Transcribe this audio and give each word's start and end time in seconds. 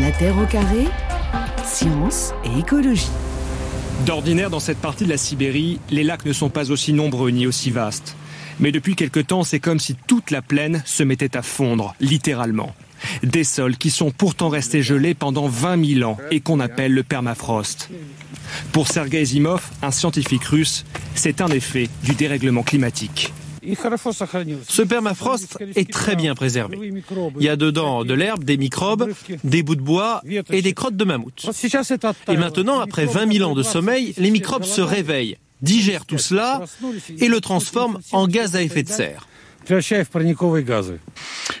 La 0.00 0.12
Terre 0.12 0.38
au 0.38 0.46
carré, 0.46 0.84
science 1.64 2.32
et 2.44 2.60
écologie. 2.60 3.10
D'ordinaire, 4.06 4.48
dans 4.48 4.60
cette 4.60 4.78
partie 4.78 5.04
de 5.04 5.08
la 5.08 5.16
Sibérie, 5.16 5.80
les 5.90 6.04
lacs 6.04 6.24
ne 6.24 6.32
sont 6.32 6.50
pas 6.50 6.70
aussi 6.70 6.92
nombreux 6.92 7.30
ni 7.30 7.48
aussi 7.48 7.72
vastes. 7.72 8.14
Mais 8.60 8.70
depuis 8.70 8.94
quelque 8.94 9.18
temps, 9.18 9.42
c'est 9.42 9.58
comme 9.58 9.80
si 9.80 9.96
toute 10.06 10.30
la 10.30 10.40
plaine 10.40 10.82
se 10.84 11.02
mettait 11.02 11.36
à 11.36 11.42
fondre, 11.42 11.96
littéralement. 11.98 12.74
Des 13.24 13.42
sols 13.42 13.76
qui 13.76 13.90
sont 13.90 14.12
pourtant 14.12 14.50
restés 14.50 14.82
gelés 14.82 15.14
pendant 15.14 15.48
20 15.48 15.84
000 15.96 16.08
ans 16.08 16.18
et 16.30 16.40
qu'on 16.40 16.60
appelle 16.60 16.92
le 16.92 17.02
permafrost. 17.02 17.90
Pour 18.70 18.86
Sergei 18.86 19.24
Zimov, 19.24 19.68
un 19.82 19.90
scientifique 19.90 20.44
russe, 20.44 20.84
c'est 21.16 21.40
un 21.40 21.48
effet 21.48 21.88
du 22.04 22.14
dérèglement 22.14 22.62
climatique. 22.62 23.32
Ce 24.68 24.82
permafrost 24.82 25.58
est 25.76 25.90
très 25.90 26.16
bien 26.16 26.34
préservé. 26.34 26.78
Il 27.38 27.42
y 27.42 27.48
a 27.48 27.56
dedans 27.56 28.04
de 28.04 28.14
l'herbe, 28.14 28.44
des 28.44 28.56
microbes, 28.56 29.10
des 29.44 29.62
bouts 29.62 29.76
de 29.76 29.80
bois 29.82 30.22
et 30.50 30.62
des 30.62 30.72
crottes 30.72 30.96
de 30.96 31.04
mammouth. 31.04 31.48
Et 32.28 32.36
maintenant, 32.36 32.80
après 32.80 33.06
20 33.06 33.32
000 33.32 33.50
ans 33.50 33.54
de 33.54 33.62
sommeil, 33.62 34.14
les 34.16 34.30
microbes 34.30 34.64
se 34.64 34.80
réveillent, 34.80 35.38
digèrent 35.62 36.06
tout 36.06 36.18
cela 36.18 36.62
et 37.18 37.28
le 37.28 37.40
transforment 37.40 37.98
en 38.12 38.26
gaz 38.28 38.56
à 38.56 38.62
effet 38.62 38.82
de 38.82 38.90
serre. 38.90 39.26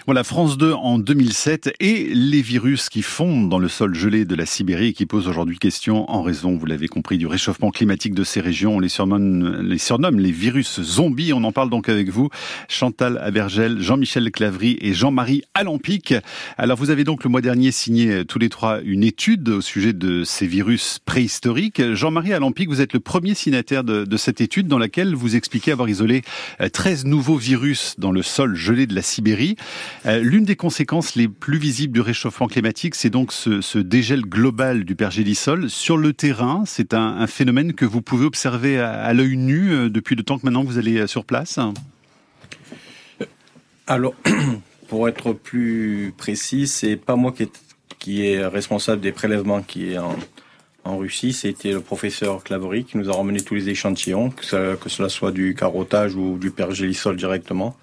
Voilà, 0.06 0.24
France 0.24 0.56
2 0.56 0.72
en 0.72 0.98
2007 0.98 1.74
et 1.80 2.08
les 2.14 2.40
virus 2.40 2.88
qui 2.88 3.02
fondent 3.02 3.50
dans 3.50 3.58
le 3.58 3.68
sol 3.68 3.94
gelé 3.94 4.24
de 4.24 4.34
la 4.34 4.46
Sibérie 4.46 4.88
et 4.88 4.92
qui 4.94 5.04
posent 5.04 5.28
aujourd'hui 5.28 5.58
question 5.58 6.10
en 6.10 6.22
raison, 6.22 6.56
vous 6.56 6.64
l'avez 6.64 6.88
compris, 6.88 7.18
du 7.18 7.26
réchauffement 7.26 7.70
climatique 7.70 8.14
de 8.14 8.24
ces 8.24 8.40
régions. 8.40 8.76
On 8.76 8.80
les 8.80 8.88
surnomme, 8.88 10.18
les 10.18 10.32
virus 10.32 10.80
zombies. 10.80 11.34
On 11.34 11.44
en 11.44 11.52
parle 11.52 11.68
donc 11.68 11.90
avec 11.90 12.08
vous, 12.08 12.30
Chantal 12.68 13.18
Abergel, 13.18 13.82
Jean-Michel 13.82 14.30
Clavry 14.30 14.78
et 14.80 14.94
Jean-Marie 14.94 15.42
Alampic. 15.52 16.14
Alors, 16.56 16.78
vous 16.78 16.88
avez 16.88 17.04
donc 17.04 17.24
le 17.24 17.28
mois 17.28 17.42
dernier 17.42 17.72
signé 17.72 18.24
tous 18.24 18.38
les 18.38 18.48
trois 18.48 18.80
une 18.82 19.04
étude 19.04 19.46
au 19.50 19.60
sujet 19.60 19.92
de 19.92 20.24
ces 20.24 20.46
virus 20.46 20.98
préhistoriques. 21.04 21.82
Jean-Marie 21.92 22.32
Alampic, 22.32 22.70
vous 22.70 22.80
êtes 22.80 22.94
le 22.94 23.00
premier 23.00 23.34
signataire 23.34 23.84
de, 23.84 24.06
de 24.06 24.16
cette 24.16 24.40
étude 24.40 24.66
dans 24.66 24.78
laquelle 24.78 25.14
vous 25.14 25.36
expliquez 25.36 25.72
avoir 25.72 25.90
isolé 25.90 26.22
13 26.72 27.04
nouveaux 27.04 27.36
virus 27.36 27.96
dans 27.98 28.12
le 28.12 28.22
sol 28.22 28.54
gelé 28.54 28.86
de 28.86 28.94
la 28.94 29.02
Sibérie. 29.02 29.56
Euh, 30.06 30.20
l'une 30.20 30.44
des 30.44 30.56
conséquences 30.56 31.16
les 31.16 31.28
plus 31.28 31.58
visibles 31.58 31.92
du 31.92 32.00
réchauffement 32.00 32.46
climatique, 32.46 32.94
c'est 32.94 33.10
donc 33.10 33.32
ce, 33.32 33.78
dégel 33.78 34.22
global 34.22 34.84
du 34.84 34.94
pergélisol. 34.94 35.68
Sur 35.68 35.96
le 35.96 36.12
terrain, 36.12 36.62
c'est 36.66 36.94
un, 36.94 37.26
phénomène 37.26 37.74
que 37.74 37.84
vous 37.84 38.00
pouvez 38.00 38.24
observer 38.24 38.78
à, 38.78 39.12
l'œil 39.12 39.36
nu 39.36 39.70
euh, 39.72 39.90
depuis 39.90 40.14
le 40.14 40.22
temps 40.22 40.38
que 40.38 40.44
maintenant 40.44 40.64
vous 40.64 40.78
allez 40.78 40.98
euh, 40.98 41.06
sur 41.06 41.24
place 41.24 41.58
Alors, 43.86 44.14
pour 44.88 45.08
être 45.08 45.32
plus 45.32 46.14
précis, 46.16 46.66
c'est 46.66 46.96
pas 46.96 47.16
moi 47.16 47.34
qui 47.98 48.24
est, 48.24 48.46
responsable 48.46 49.02
des 49.02 49.12
prélèvements 49.12 49.62
qui 49.62 49.92
est 49.92 49.98
en, 49.98 50.16
Russie, 50.96 51.34
c'était 51.34 51.72
le 51.72 51.80
professeur 51.80 52.42
Clavery 52.42 52.84
qui 52.84 52.96
nous 52.96 53.10
a 53.10 53.12
ramené 53.14 53.42
tous 53.42 53.54
les 53.54 53.68
échantillons, 53.68 54.30
que, 54.30 54.74
que 54.74 54.88
cela 54.88 55.10
soit 55.10 55.32
du 55.32 55.54
carottage 55.54 56.14
ou 56.14 56.38
du 56.38 56.50
pergélisol 56.50 57.14
directement. 57.14 57.76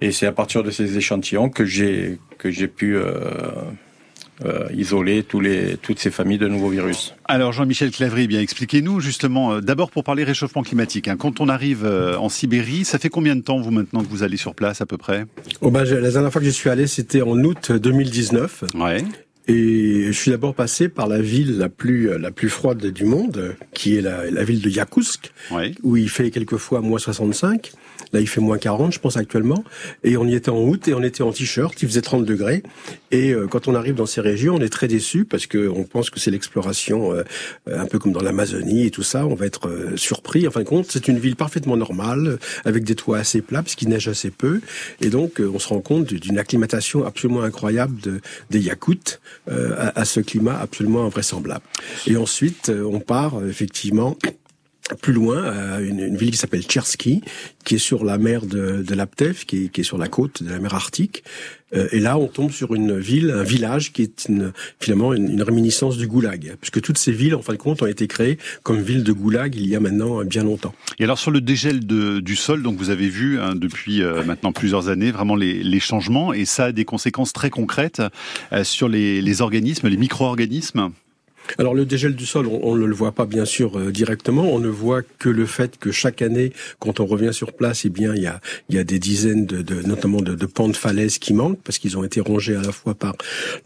Et 0.00 0.12
c'est 0.12 0.26
à 0.26 0.32
partir 0.32 0.62
de 0.62 0.70
ces 0.70 0.96
échantillons 0.96 1.48
que 1.48 1.64
j'ai 1.64 2.18
que 2.38 2.50
j'ai 2.50 2.68
pu 2.68 2.96
euh, 2.96 3.14
euh, 4.44 4.68
isoler 4.74 5.22
tous 5.22 5.40
les, 5.40 5.78
toutes 5.78 5.98
ces 5.98 6.10
familles 6.10 6.36
de 6.36 6.48
nouveaux 6.48 6.68
virus. 6.68 7.14
Alors 7.24 7.52
Jean-Michel 7.52 7.90
Clavry, 7.90 8.24
eh 8.24 8.26
bien 8.26 8.40
expliquez-nous 8.40 9.00
justement, 9.00 9.54
euh, 9.54 9.60
d'abord 9.60 9.90
pour 9.90 10.04
parler 10.04 10.22
réchauffement 10.22 10.62
climatique, 10.62 11.08
hein, 11.08 11.16
quand 11.16 11.40
on 11.40 11.48
arrive 11.48 11.86
en 11.86 12.28
Sibérie, 12.28 12.84
ça 12.84 12.98
fait 12.98 13.08
combien 13.08 13.36
de 13.36 13.40
temps 13.40 13.58
vous 13.58 13.70
maintenant 13.70 14.02
que 14.02 14.08
vous 14.08 14.22
allez 14.22 14.36
sur 14.36 14.54
place 14.54 14.82
à 14.82 14.86
peu 14.86 14.98
près? 14.98 15.24
Oh 15.62 15.70
ben, 15.70 15.84
La 15.84 16.10
dernière 16.10 16.30
fois 16.30 16.40
que 16.42 16.46
je 16.46 16.50
suis 16.50 16.68
allé, 16.68 16.86
c'était 16.86 17.22
en 17.22 17.38
août 17.38 17.72
2019. 17.72 18.64
Ouais. 18.74 18.98
Et 19.48 20.06
je 20.06 20.12
suis 20.12 20.30
d'abord 20.30 20.54
passé 20.54 20.88
par 20.88 21.06
la 21.06 21.20
ville 21.20 21.58
la 21.58 21.68
plus 21.68 22.18
la 22.18 22.30
plus 22.30 22.48
froide 22.48 22.84
du 22.86 23.04
monde, 23.04 23.56
qui 23.74 23.96
est 23.96 24.00
la, 24.00 24.30
la 24.30 24.44
ville 24.44 24.60
de 24.60 24.70
Yakutsk, 24.70 25.32
où 25.82 25.96
il 25.96 26.08
fait 26.08 26.30
quelquefois 26.30 26.80
moins 26.80 26.98
65. 26.98 27.72
Là, 28.12 28.20
il 28.20 28.28
fait 28.28 28.40
moins 28.40 28.58
40, 28.58 28.92
je 28.92 28.98
pense, 28.98 29.16
actuellement. 29.16 29.64
Et 30.04 30.16
on 30.16 30.24
y 30.26 30.34
était 30.34 30.50
en 30.50 30.60
août 30.60 30.86
et 30.88 30.94
on 30.94 31.02
était 31.02 31.22
en 31.22 31.32
t-shirt, 31.32 31.80
il 31.82 31.88
faisait 31.88 32.02
30 32.02 32.24
degrés. 32.24 32.62
Et 33.10 33.32
euh, 33.32 33.46
quand 33.46 33.68
on 33.68 33.74
arrive 33.74 33.94
dans 33.94 34.06
ces 34.06 34.20
régions, 34.20 34.54
on 34.54 34.60
est 34.60 34.68
très 34.68 34.88
déçu 34.88 35.24
parce 35.24 35.46
que 35.46 35.68
on 35.68 35.84
pense 35.84 36.10
que 36.10 36.20
c'est 36.20 36.30
l'exploration, 36.30 37.12
euh, 37.12 37.24
un 37.70 37.86
peu 37.86 37.98
comme 37.98 38.12
dans 38.12 38.22
l'Amazonie 38.22 38.86
et 38.86 38.90
tout 38.90 39.02
ça. 39.02 39.26
On 39.26 39.34
va 39.34 39.46
être 39.46 39.68
euh, 39.68 39.96
surpris. 39.96 40.46
En 40.46 40.50
fin 40.50 40.60
de 40.60 40.68
compte, 40.68 40.86
c'est 40.88 41.08
une 41.08 41.18
ville 41.18 41.36
parfaitement 41.36 41.76
normale, 41.76 42.38
avec 42.64 42.84
des 42.84 42.94
toits 42.94 43.18
assez 43.18 43.42
plats, 43.42 43.62
parce 43.62 43.74
qu'il 43.74 43.88
neige 43.88 44.08
assez 44.08 44.30
peu. 44.30 44.60
Et 45.00 45.08
donc, 45.08 45.40
on 45.40 45.58
se 45.58 45.68
rend 45.68 45.80
compte 45.80 46.06
d'une 46.06 46.38
acclimatation 46.38 47.04
absolument 47.04 47.42
incroyable 47.42 48.00
de, 48.00 48.20
des 48.50 48.60
Yakoutes 48.60 49.20
à, 49.48 50.00
à, 50.00 50.04
ce 50.04 50.20
climat 50.20 50.58
absolument 50.58 51.04
invraisemblable. 51.04 51.64
Et 52.06 52.16
ensuite, 52.16 52.70
on 52.70 53.00
part 53.00 53.44
effectivement 53.46 54.16
plus 55.02 55.12
loin, 55.12 55.42
à 55.42 55.80
une, 55.80 56.00
une 56.00 56.16
ville 56.16 56.30
qui 56.30 56.36
s'appelle 56.36 56.62
Tchersky, 56.62 57.22
qui 57.64 57.76
est 57.76 57.78
sur 57.78 58.04
la 58.04 58.18
mer 58.18 58.46
de, 58.46 58.82
de 58.82 58.94
l'Aptev, 58.94 59.44
qui 59.44 59.68
qui 59.70 59.80
est 59.80 59.84
sur 59.84 59.98
la 59.98 60.08
côte 60.08 60.42
de 60.42 60.50
la 60.50 60.58
mer 60.58 60.74
Arctique. 60.74 61.24
Euh, 61.74 61.88
et 61.92 62.00
là, 62.00 62.18
on 62.18 62.28
tombe 62.28 62.50
sur 62.50 62.74
une 62.74 62.98
ville, 62.98 63.30
un 63.30 63.42
village 63.42 63.92
qui 63.92 64.02
est 64.02 64.26
une, 64.28 64.52
finalement 64.78 65.12
une, 65.12 65.42
réminiscence 65.42 65.96
du 65.96 66.06
goulag, 66.06 66.56
puisque 66.60 66.80
toutes 66.80 66.98
ces 66.98 67.12
villes, 67.12 67.34
en 67.34 67.42
fin 67.42 67.52
de 67.52 67.58
compte, 67.58 67.82
ont 67.82 67.86
été 67.86 68.06
créées 68.06 68.38
comme 68.62 68.80
villes 68.80 69.04
de 69.04 69.12
goulag 69.12 69.54
il 69.54 69.66
y 69.66 69.76
a 69.76 69.80
maintenant 69.80 70.24
bien 70.24 70.44
longtemps. 70.44 70.74
Et 70.98 71.04
alors 71.04 71.18
sur 71.18 71.30
le 71.30 71.40
dégel 71.40 71.80
du 71.80 72.36
sol, 72.36 72.62
donc 72.62 72.76
vous 72.76 72.90
avez 72.90 73.08
vu 73.08 73.40
hein, 73.40 73.54
depuis 73.54 74.02
euh, 74.02 74.24
maintenant 74.24 74.52
plusieurs 74.52 74.88
années 74.88 75.10
vraiment 75.10 75.36
les, 75.36 75.80
changements, 75.80 76.32
et 76.32 76.44
ça 76.44 76.66
a 76.66 76.72
des 76.72 76.84
conséquences 76.84 77.32
très 77.32 77.50
concrètes 77.50 78.02
euh, 78.52 78.64
sur 78.64 78.88
les 78.88 79.42
organismes, 79.42 79.88
les 79.88 79.96
micro-organismes. 79.96 80.90
Alors 81.58 81.74
le 81.74 81.84
dégel 81.84 82.14
du 82.14 82.26
sol, 82.26 82.46
on, 82.46 82.76
ne 82.76 82.84
le 82.84 82.94
voit 82.94 83.12
pas 83.12 83.26
bien 83.26 83.44
sûr 83.44 83.78
euh, 83.78 83.90
directement. 83.90 84.42
On 84.52 84.58
ne 84.58 84.68
voit 84.68 85.02
que 85.18 85.28
le 85.28 85.46
fait 85.46 85.78
que 85.78 85.90
chaque 85.90 86.22
année, 86.22 86.52
quand 86.78 87.00
on 87.00 87.06
revient 87.06 87.32
sur 87.32 87.52
place, 87.52 87.84
eh 87.84 87.88
bien 87.88 88.14
il 88.14 88.22
y 88.22 88.26
a, 88.26 88.40
il 88.68 88.76
y 88.76 88.78
a 88.78 88.84
des 88.84 88.98
dizaines 88.98 89.46
de, 89.46 89.62
de 89.62 89.82
notamment 89.82 90.20
de, 90.20 90.34
de, 90.34 90.46
pans 90.46 90.68
de 90.68 90.76
falaises 90.76 91.18
qui 91.18 91.34
manquent 91.34 91.60
parce 91.62 91.78
qu'ils 91.78 91.96
ont 91.96 92.04
été 92.04 92.20
rongés 92.20 92.56
à 92.56 92.62
la 92.62 92.72
fois 92.72 92.94
par 92.94 93.14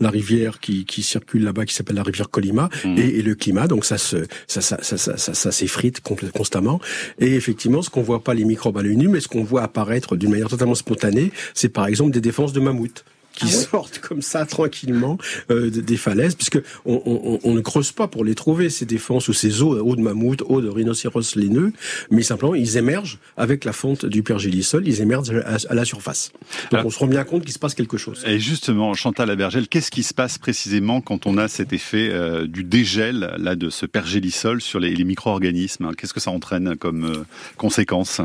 la 0.01 0.11
rivière 0.11 0.61
qui, 0.61 0.85
qui 0.85 1.03
circule 1.03 1.45
là-bas, 1.45 1.67
qui 1.67 1.75
s'appelle 1.75 1.97
la 1.97 2.03
rivière 2.03 2.31
Colima, 2.31 2.69
mmh. 2.85 2.99
et, 2.99 3.19
et, 3.19 3.23
le 3.23 3.35
climat. 3.35 3.67
Donc 3.67 3.85
ça 3.85 3.99
se 3.99 4.27
ça 4.47 4.61
ça 4.61 4.79
ça 4.83 4.97
ça, 4.97 5.17
ça, 5.17 5.35
ça 5.35 5.53
s'effrite 5.53 6.01
constamment. 6.01 6.81
Et 7.19 7.35
effectivement, 7.35 7.83
ce 7.83 7.91
qu'on 7.91 8.03
voit 8.03 8.23
pas 8.23 8.35
les 8.35 8.45
microbes 8.45 8.79
à 8.79 8.83
l'œil 8.83 8.97
nu, 8.97 9.09
mais 9.09 9.21
ce 9.21 9.29
qu'on 9.29 9.45
voit 9.45 9.63
apparaître 9.63 10.17
d'une 10.17 10.31
manière 10.31 10.49
totalement 10.49 10.75
spontanée, 10.75 11.33
c'est 11.55 11.69
par 11.69 11.87
exemple 11.87 12.13
des 12.13 12.21
défenses 12.21 12.53
de 12.53 12.61
mammouths 12.61 13.05
qui 13.35 13.47
ah 13.47 13.49
sortent 13.49 13.99
comme 14.01 14.23
ça 14.23 14.45
tranquillement 14.45 15.19
euh, 15.51 15.71
des 15.71 15.97
falaises, 15.97 16.35
puisque 16.35 16.59
on, 16.85 17.01
on, 17.07 17.39
on, 17.43 17.55
ne 17.55 17.61
creuse 17.61 17.93
pas 17.93 18.09
pour 18.09 18.25
les 18.25 18.35
trouver 18.35 18.71
ces 18.71 18.87
défenses 18.87 19.29
ou 19.29 19.33
ces 19.33 19.63
eaux, 19.63 19.79
eaux 19.79 19.97
de 19.97 20.01
mammouth, 20.01 20.43
eaux 20.47 20.61
de 20.61 20.69
rhinocéros 20.69 21.37
laineux, 21.37 21.73
mais 22.11 22.23
simplement 22.23 22.55
ils 22.55 22.77
émergent 22.77 23.19
avec 23.37 23.65
la 23.65 23.73
fonte 23.73 24.05
du 24.07 24.23
pergélisol, 24.23 24.87
ils 24.87 25.01
émergent 25.01 25.33
à, 25.45 25.75
la 25.75 25.85
surface. 25.85 26.33
Donc 26.71 26.85
on 26.85 26.91
se 26.91 26.99
rend 26.99 27.07
bien 27.07 27.25
compte 27.25 27.45
qu'il 27.45 27.53
se 27.53 27.59
passe 27.59 27.75
quelque 27.75 27.97
chose. 27.97 28.23
Et 28.27 28.39
justement, 28.39 28.95
Chantal 28.95 29.31
Abergel, 29.31 29.69
qu'est-ce 29.69 29.91
qui 29.91 30.03
se 30.03 30.15
passe 30.15 30.39
précisément 30.39 31.01
quand 31.01 31.27
on 31.27 31.39
a 31.39 31.49
cet 31.49 31.73
effet 31.73 32.11
euh, 32.11 32.47
du 32.47 32.65
dégel 32.65 33.35
là 33.39 33.55
de 33.55 33.71
ce 33.71 33.87
pergélisol 33.87 34.61
sur 34.61 34.81
les, 34.81 34.95
les 34.95 35.05
micro-organismes? 35.05 35.93
Qu'est-ce 35.97 36.15
que 36.15 36.21
ça 36.21 36.31
entraîne 36.31 36.77
comme 36.77 37.05
euh, 37.05 37.25
conséquence? 37.57 38.21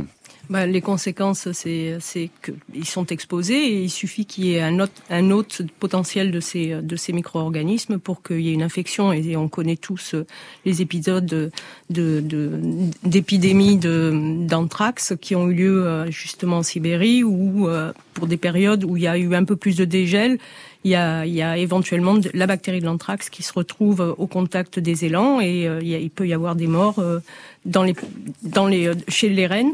Bah, 0.50 0.66
les 0.66 0.82
conséquences, 0.82 1.52
c'est 1.52 2.30
qu'ils 2.44 2.86
sont 2.86 3.06
exposés 3.08 3.56
et 3.56 3.84
il 3.84 3.90
suffit 3.90 4.26
qu'il 4.26 4.46
y 4.46 4.56
ait 4.56 4.62
un 4.62 4.80
autre, 4.80 5.02
un 5.10 5.32
autre 5.32 5.64
potentiel 5.80 6.32
de 6.32 6.40
ces, 6.40 6.82
de 6.82 6.96
ces 6.96 7.14
micro-organismes 7.14 8.00
pour 8.00 8.22
qu'il 8.22 8.42
y 8.42 8.50
ait 8.50 8.54
une 8.54 8.64
infection. 8.64 9.12
Et 9.14 9.36
on 9.36 9.48
connaît 9.48 9.78
tous 9.78 10.14
euh, 10.14 10.26
les 10.66 10.82
épisodes 10.82 11.52
d'épidémies 11.90 13.78
de, 13.78 14.46
d'anthrax 14.48 15.14
qui 15.20 15.36
ont 15.36 15.50
eu 15.50 15.56
lieu 15.56 15.86
euh, 15.86 16.12
justement 16.12 16.58
en 16.58 16.64
Sibérie 16.64 17.24
ou 17.24 17.68
euh, 17.68 17.92
pour 18.14 18.28
des 18.28 18.38
périodes 18.38 18.84
où 18.84 18.98
il 18.98 19.04
y 19.04 19.08
a 19.08 19.18
eu 19.18 19.34
un 19.34 19.44
peu 19.44 19.56
plus 19.56 19.76
de 19.76 19.86
dégel 19.86 20.38
il 20.86 20.92
y 20.92 20.96
a, 20.96 21.26
il 21.26 21.34
y 21.34 21.42
a 21.42 21.58
éventuellement 21.58 22.16
la 22.36 22.46
bactérie 22.46 22.80
de 22.80 22.86
l'anthrax 22.86 23.32
qui 23.32 23.42
se 23.42 23.52
retrouve 23.52 24.14
au 24.20 24.28
contact 24.28 24.78
des 24.78 25.04
élans 25.04 25.42
et 25.42 25.68
euh, 25.68 25.82
il, 25.82 26.12
peut 26.12 26.28
y 26.28 26.34
avoir 26.34 26.56
des 26.56 26.68
morts 26.68 27.00
euh, 27.00 27.22
dans 27.66 27.82
les, 27.82 27.96
dans 28.44 28.68
les, 28.68 28.88
euh, 28.88 28.94
chez 29.08 29.30
les 29.30 29.48
rennes, 29.48 29.74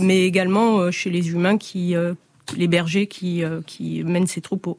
mais 0.00 0.22
également 0.22 0.92
chez 0.92 1.10
les 1.10 1.30
humains 1.30 1.58
qui 1.58 1.96
les 2.56 2.66
bergers 2.66 3.08
qui, 3.08 3.42
qui 3.66 4.02
mènent 4.04 4.26
ces 4.26 4.40
troupeaux. 4.40 4.78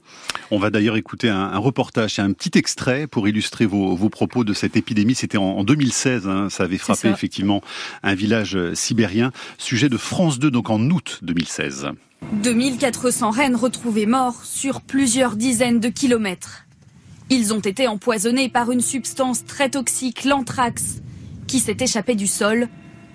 On 0.50 0.58
va 0.58 0.72
d'ailleurs 0.72 0.96
écouter 0.96 1.30
un, 1.30 1.58
reportage, 1.60 2.18
un 2.18 2.32
petit 2.32 2.58
extrait 2.58 3.06
pour 3.06 3.28
illustrer 3.28 3.68
vos, 3.68 3.96
vos 3.96 4.10
propos 4.10 4.44
de 4.44 4.54
cette 4.54 4.76
épidémie. 4.76 5.14
C'était 5.14 5.38
en, 5.38 5.64
2016, 5.64 6.28
hein, 6.28 6.50
ça 6.50 6.64
avait 6.64 6.80
frappé 6.80 7.10
effectivement 7.10 7.62
un 8.02 8.16
village 8.16 8.58
sibérien. 8.74 9.32
Sujet 9.60 9.90
de 9.90 9.98
France 9.98 10.40
2, 10.40 10.50
donc 10.50 10.72
en 10.72 10.82
août 10.90 11.20
2016. 11.22 11.92
2400 12.34 13.32
rennes 13.32 13.56
retrouvées 13.56 14.06
morts 14.06 14.44
sur 14.44 14.82
plusieurs 14.82 15.36
dizaines 15.36 15.80
de 15.80 15.90
kilomètres. 15.90 16.66
Ils 17.30 17.54
ont 17.54 17.60
été 17.60 17.88
empoisonnés 17.88 18.50
par 18.50 18.72
une 18.72 18.82
substance 18.82 19.46
très 19.46 19.70
toxique, 19.70 20.24
l'anthrax, 20.24 21.02
qui 21.48 21.60
s'est 21.60 21.78
échappée 21.80 22.16
du 22.16 22.28
sol, 22.28 22.68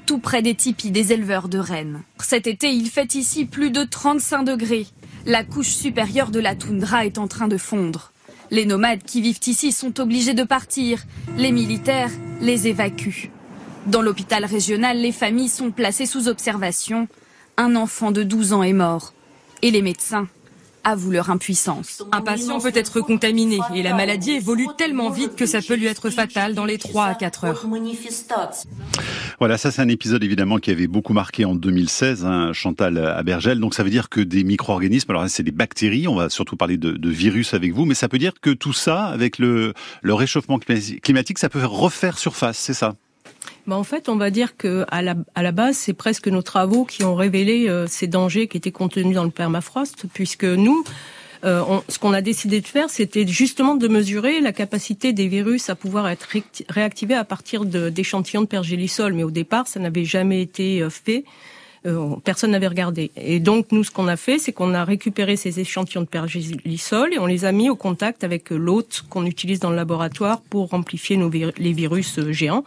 tout 0.06 0.18
près 0.18 0.42
des 0.42 0.54
tipis 0.54 0.90
des 0.90 1.12
éleveurs 1.12 1.48
de 1.48 1.58
rennes. 1.58 2.02
Cet 2.22 2.46
été, 2.46 2.72
il 2.72 2.90
fait 2.90 3.14
ici 3.14 3.44
plus 3.44 3.70
de 3.70 3.84
35 3.84 4.44
degrés. 4.44 4.86
La 5.26 5.44
couche 5.44 5.70
supérieure 5.70 6.30
de 6.30 6.40
la 6.40 6.54
toundra 6.54 7.06
est 7.06 7.18
en 7.18 7.28
train 7.28 7.48
de 7.48 7.56
fondre. 7.56 8.12
Les 8.50 8.66
nomades 8.66 9.02
qui 9.02 9.20
vivent 9.20 9.40
ici 9.46 9.72
sont 9.72 10.00
obligés 10.00 10.34
de 10.34 10.44
partir. 10.44 11.02
Les 11.36 11.50
militaires 11.50 12.10
les 12.40 12.68
évacuent. 12.68 13.30
Dans 13.86 14.02
l'hôpital 14.02 14.44
régional, 14.44 14.98
les 14.98 15.12
familles 15.12 15.48
sont 15.48 15.70
placées 15.70 16.06
sous 16.06 16.28
observation. 16.28 17.08
Un 17.56 17.76
enfant 17.76 18.10
de 18.10 18.22
12 18.22 18.52
ans 18.52 18.62
est 18.62 18.72
mort. 18.72 19.12
Et 19.62 19.70
les 19.70 19.80
médecins 19.82 20.26
avouent 20.82 21.12
leur 21.12 21.30
impuissance. 21.30 22.02
Un 22.12 22.20
patient 22.20 22.60
peut 22.60 22.72
être 22.74 23.00
contaminé 23.00 23.58
et 23.74 23.82
la 23.82 23.94
maladie 23.94 24.32
évolue 24.32 24.66
tellement 24.76 25.08
vite 25.08 25.34
que 25.34 25.46
ça 25.46 25.60
peut 25.62 25.76
lui 25.76 25.86
être 25.86 26.10
fatal 26.10 26.54
dans 26.54 26.66
les 26.66 26.78
3 26.78 27.04
à 27.06 27.14
4 27.14 27.44
heures. 27.44 27.66
Voilà, 29.38 29.56
ça 29.56 29.70
c'est 29.70 29.80
un 29.80 29.88
épisode 29.88 30.22
évidemment 30.22 30.58
qui 30.58 30.70
avait 30.70 30.86
beaucoup 30.86 31.14
marqué 31.14 31.44
en 31.44 31.54
2016, 31.54 32.24
hein, 32.26 32.52
Chantal 32.52 32.98
Abergel. 32.98 33.60
Donc 33.60 33.74
ça 33.74 33.82
veut 33.82 33.90
dire 33.90 34.10
que 34.10 34.20
des 34.20 34.44
micro-organismes, 34.44 35.10
alors 35.10 35.28
c'est 35.28 35.42
des 35.42 35.52
bactéries, 35.52 36.06
on 36.06 36.16
va 36.16 36.28
surtout 36.28 36.56
parler 36.56 36.76
de, 36.76 36.92
de, 36.92 37.08
virus 37.08 37.54
avec 37.54 37.72
vous, 37.72 37.86
mais 37.86 37.94
ça 37.94 38.08
peut 38.08 38.18
dire 38.18 38.34
que 38.40 38.50
tout 38.50 38.74
ça, 38.74 39.06
avec 39.06 39.38
le, 39.38 39.72
le 40.02 40.14
réchauffement 40.14 40.58
climatique, 40.58 41.38
ça 41.38 41.48
peut 41.48 41.64
refaire 41.64 42.18
surface, 42.18 42.58
c'est 42.58 42.74
ça? 42.74 42.94
Bah 43.66 43.76
en 43.76 43.84
fait, 43.84 44.08
on 44.08 44.16
va 44.16 44.30
dire 44.30 44.56
que 44.56 44.84
à 44.88 45.02
la, 45.02 45.14
à 45.34 45.42
la 45.42 45.52
base, 45.52 45.76
c'est 45.76 45.94
presque 45.94 46.28
nos 46.28 46.42
travaux 46.42 46.84
qui 46.84 47.04
ont 47.04 47.14
révélé 47.14 47.68
euh, 47.68 47.86
ces 47.86 48.06
dangers 48.06 48.48
qui 48.48 48.56
étaient 48.56 48.72
contenus 48.72 49.14
dans 49.14 49.24
le 49.24 49.30
permafrost, 49.30 50.04
puisque 50.12 50.44
nous, 50.44 50.84
euh, 51.44 51.62
on, 51.68 51.82
ce 51.88 51.98
qu'on 51.98 52.14
a 52.14 52.22
décidé 52.22 52.60
de 52.60 52.66
faire, 52.66 52.88
c'était 52.88 53.26
justement 53.26 53.74
de 53.74 53.86
mesurer 53.86 54.40
la 54.40 54.52
capacité 54.52 55.12
des 55.12 55.28
virus 55.28 55.68
à 55.68 55.74
pouvoir 55.74 56.08
être 56.08 56.28
réactivés 56.68 57.14
à 57.14 57.24
partir 57.24 57.64
d'échantillons 57.64 58.42
de, 58.42 58.46
pergélisol. 58.46 59.12
Mais 59.12 59.24
au 59.24 59.30
départ, 59.30 59.66
ça 59.66 59.78
n'avait 59.78 60.04
jamais 60.04 60.40
été 60.40 60.82
euh, 60.82 60.88
fait. 60.88 61.24
Euh, 61.86 62.16
personne 62.24 62.52
n'avait 62.52 62.68
regardé. 62.68 63.10
Et 63.16 63.40
donc 63.40 63.66
nous, 63.72 63.84
ce 63.84 63.90
qu'on 63.90 64.08
a 64.08 64.16
fait, 64.16 64.38
c'est 64.38 64.52
qu'on 64.52 64.72
a 64.72 64.84
récupéré 64.84 65.36
ces 65.36 65.60
échantillons 65.60 66.00
de 66.00 66.06
pergélisol 66.06 67.12
et 67.12 67.18
on 67.18 67.26
les 67.26 67.44
a 67.44 67.52
mis 67.52 67.68
au 67.68 67.76
contact 67.76 68.24
avec 68.24 68.48
l'hôte 68.48 69.04
qu'on 69.10 69.26
utilise 69.26 69.60
dans 69.60 69.68
le 69.68 69.76
laboratoire 69.76 70.40
pour 70.40 70.72
amplifier 70.72 71.18
nos 71.18 71.30
les 71.30 71.72
virus 71.74 72.20
géants. 72.30 72.64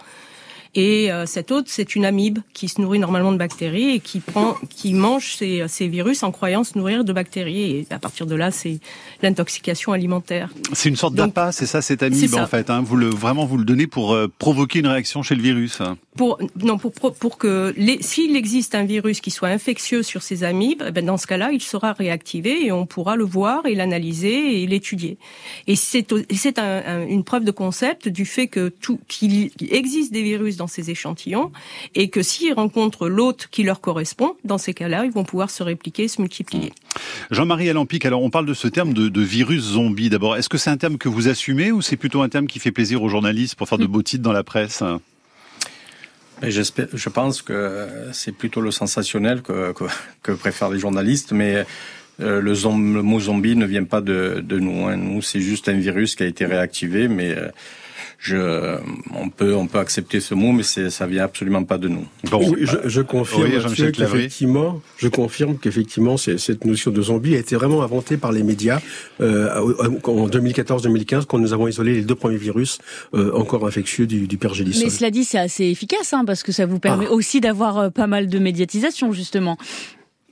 Et 0.77 1.11
euh, 1.11 1.25
cette 1.25 1.51
hôte, 1.51 1.65
c'est 1.69 1.95
une 1.95 2.05
amibe 2.05 2.37
qui 2.53 2.67
se 2.67 2.79
nourrit 2.79 2.99
normalement 2.99 3.31
de 3.31 3.37
bactéries 3.37 3.95
et 3.95 3.99
qui 3.99 4.19
prend, 4.19 4.55
qui 4.69 4.93
mange 4.93 5.35
ces, 5.35 5.63
ces 5.67 5.87
virus 5.87 6.21
en 6.21 6.31
croyant 6.31 6.63
se 6.63 6.77
nourrir 6.77 7.03
de 7.03 7.11
bactéries. 7.11 7.71
Et 7.71 7.87
à 7.89 7.97
partir 7.97 8.27
de 8.27 8.35
là, 8.35 8.51
c'est 8.51 8.79
l'intoxication 9.23 9.91
alimentaire. 9.91 10.53
C'est 10.73 10.89
une 10.89 10.95
sorte 10.95 11.15
d'appât, 11.15 11.51
c'est 11.51 11.65
ça, 11.65 11.81
cette 11.81 12.03
amibe 12.03 12.35
en 12.35 12.45
fait. 12.45 12.69
Hein. 12.69 12.83
Vous 12.85 12.95
le 12.95 13.07
vraiment 13.07 13.47
vous 13.47 13.57
le 13.57 13.65
donnez 13.65 13.87
pour 13.87 14.13
euh, 14.13 14.27
provoquer 14.37 14.77
une 14.79 14.87
réaction 14.87 15.23
chez 15.23 15.33
le 15.33 15.41
virus. 15.41 15.79
Pour 16.15 16.37
non 16.61 16.77
pour 16.77 16.93
pour 16.93 17.39
que 17.39 17.73
s'il 18.01 18.35
existe 18.35 18.75
un 18.75 18.83
virus 18.83 19.19
qui 19.19 19.31
soit 19.31 19.49
infectieux 19.49 20.03
sur 20.03 20.21
ces 20.21 20.43
amibes, 20.43 20.83
eh 20.87 20.91
ben 20.91 21.03
dans 21.03 21.17
ce 21.17 21.25
cas-là, 21.25 21.51
il 21.51 21.61
sera 21.61 21.93
réactivé 21.93 22.67
et 22.67 22.71
on 22.71 22.85
pourra 22.85 23.15
le 23.15 23.23
voir 23.23 23.65
et 23.65 23.73
l'analyser 23.73 24.61
et 24.61 24.67
l'étudier. 24.67 25.17
Et 25.65 25.75
c'est 25.75 26.05
c'est 26.35 26.59
un, 26.59 27.07
une 27.07 27.23
preuve 27.23 27.45
de 27.45 27.51
concept 27.51 28.09
du 28.09 28.25
fait 28.25 28.47
que 28.47 28.69
tout 28.69 28.99
qu'il 29.07 29.49
existe 29.71 30.13
des 30.13 30.21
virus 30.21 30.55
dans 30.55 30.66
ces 30.67 30.89
échantillons 30.89 31.51
et 31.95 32.09
que 32.09 32.21
s'ils 32.21 32.53
rencontrent 32.53 33.07
l'hôte 33.07 33.47
qui 33.51 33.63
leur 33.63 33.81
correspond, 33.81 34.35
dans 34.43 34.57
ces 34.57 34.73
cas-là, 34.73 35.05
ils 35.05 35.11
vont 35.11 35.23
pouvoir 35.23 35.49
se 35.49 35.63
répliquer, 35.63 36.07
se 36.07 36.21
multiplier. 36.21 36.73
Jean-Marie 37.31 37.69
Alampic, 37.69 38.05
alors 38.05 38.21
on 38.23 38.29
parle 38.29 38.45
de 38.45 38.53
ce 38.53 38.67
terme 38.67 38.93
de, 38.93 39.09
de 39.09 39.21
virus 39.21 39.63
zombie 39.63 40.09
d'abord. 40.09 40.35
Est-ce 40.35 40.49
que 40.49 40.57
c'est 40.57 40.69
un 40.69 40.77
terme 40.77 40.97
que 40.97 41.09
vous 41.09 41.27
assumez 41.27 41.71
ou 41.71 41.81
c'est 41.81 41.97
plutôt 41.97 42.21
un 42.21 42.29
terme 42.29 42.47
qui 42.47 42.59
fait 42.59 42.71
plaisir 42.71 43.01
aux 43.03 43.09
journalistes 43.09 43.55
pour 43.55 43.67
faire 43.67 43.77
de 43.77 43.87
beaux 43.87 44.01
titres 44.01 44.23
dans 44.23 44.33
la 44.33 44.43
presse? 44.43 44.83
J'espère, 46.43 46.87
je 46.93 47.09
pense 47.09 47.41
que 47.41 47.87
c'est 48.13 48.31
plutôt 48.31 48.61
le 48.61 48.69
sensationnel 48.69 49.41
que, 49.41 49.73
que, 49.73 49.85
que 50.21 50.31
préfèrent 50.31 50.69
les 50.69 50.77
journalistes, 50.77 51.31
mais 51.31 51.65
euh, 52.19 52.41
le, 52.41 52.53
le, 52.53 53.01
mot 53.01 53.19
zombie 53.19 53.55
ne 53.55 53.65
vient 53.65 53.83
pas 53.83 54.01
de, 54.01 54.43
de 54.43 54.59
nous. 54.59 54.87
Hein. 54.87 54.97
Nous, 54.97 55.21
c'est 55.21 55.39
juste 55.39 55.67
un 55.67 55.77
virus 55.77 56.15
qui 56.15 56.23
a 56.23 56.25
été 56.27 56.45
réactivé, 56.45 57.07
mais 57.07 57.31
euh, 57.31 57.49
je, 58.17 58.77
on 59.13 59.29
peut, 59.29 59.55
on 59.55 59.67
peut 59.67 59.77
accepter 59.77 60.19
ce 60.19 60.33
mot, 60.33 60.51
mais 60.51 60.63
ça 60.63 61.05
vient 61.05 61.23
absolument 61.23 61.63
pas 61.63 61.77
de 61.77 61.87
nous. 61.87 62.05
Bon, 62.31 62.55
je, 62.59 62.77
je, 62.85 63.01
confirme 63.01 63.43
oui, 63.43 63.91
qu'effectivement, 63.91 64.81
je 64.97 65.07
confirme 65.07 65.57
qu'effectivement, 65.57 66.17
cette 66.17 66.65
notion 66.65 66.91
de 66.91 67.01
zombie 67.01 67.35
a 67.35 67.39
été 67.39 67.55
vraiment 67.55 67.83
inventée 67.83 68.17
par 68.17 68.31
les 68.31 68.43
médias 68.43 68.81
euh, 69.21 69.49
en 70.03 70.27
2014-2015, 70.27 71.25
quand 71.25 71.37
nous 71.37 71.53
avons 71.53 71.67
isolé 71.67 71.93
les 71.93 72.01
deux 72.01 72.15
premiers 72.15 72.37
virus 72.37 72.79
euh, 73.13 73.31
encore 73.33 73.67
infectieux 73.67 74.07
du, 74.07 74.27
du 74.27 74.37
pergélisol. 74.37 74.85
Mais 74.85 74.89
cela 74.89 75.11
dit, 75.11 75.23
c'est 75.23 75.39
assez 75.39 75.65
efficace, 75.65 76.13
hein, 76.13 76.25
parce 76.25 76.43
que 76.43 76.51
ça 76.51 76.65
vous 76.65 76.79
permet 76.79 77.05
ah. 77.07 77.13
aussi 77.13 77.39
d'avoir 77.39 77.77
euh, 77.77 77.89
pas 77.89 78.07
mal 78.07 78.27
de 78.27 78.39
médiatisation, 78.39 79.11
justement. 79.11 79.57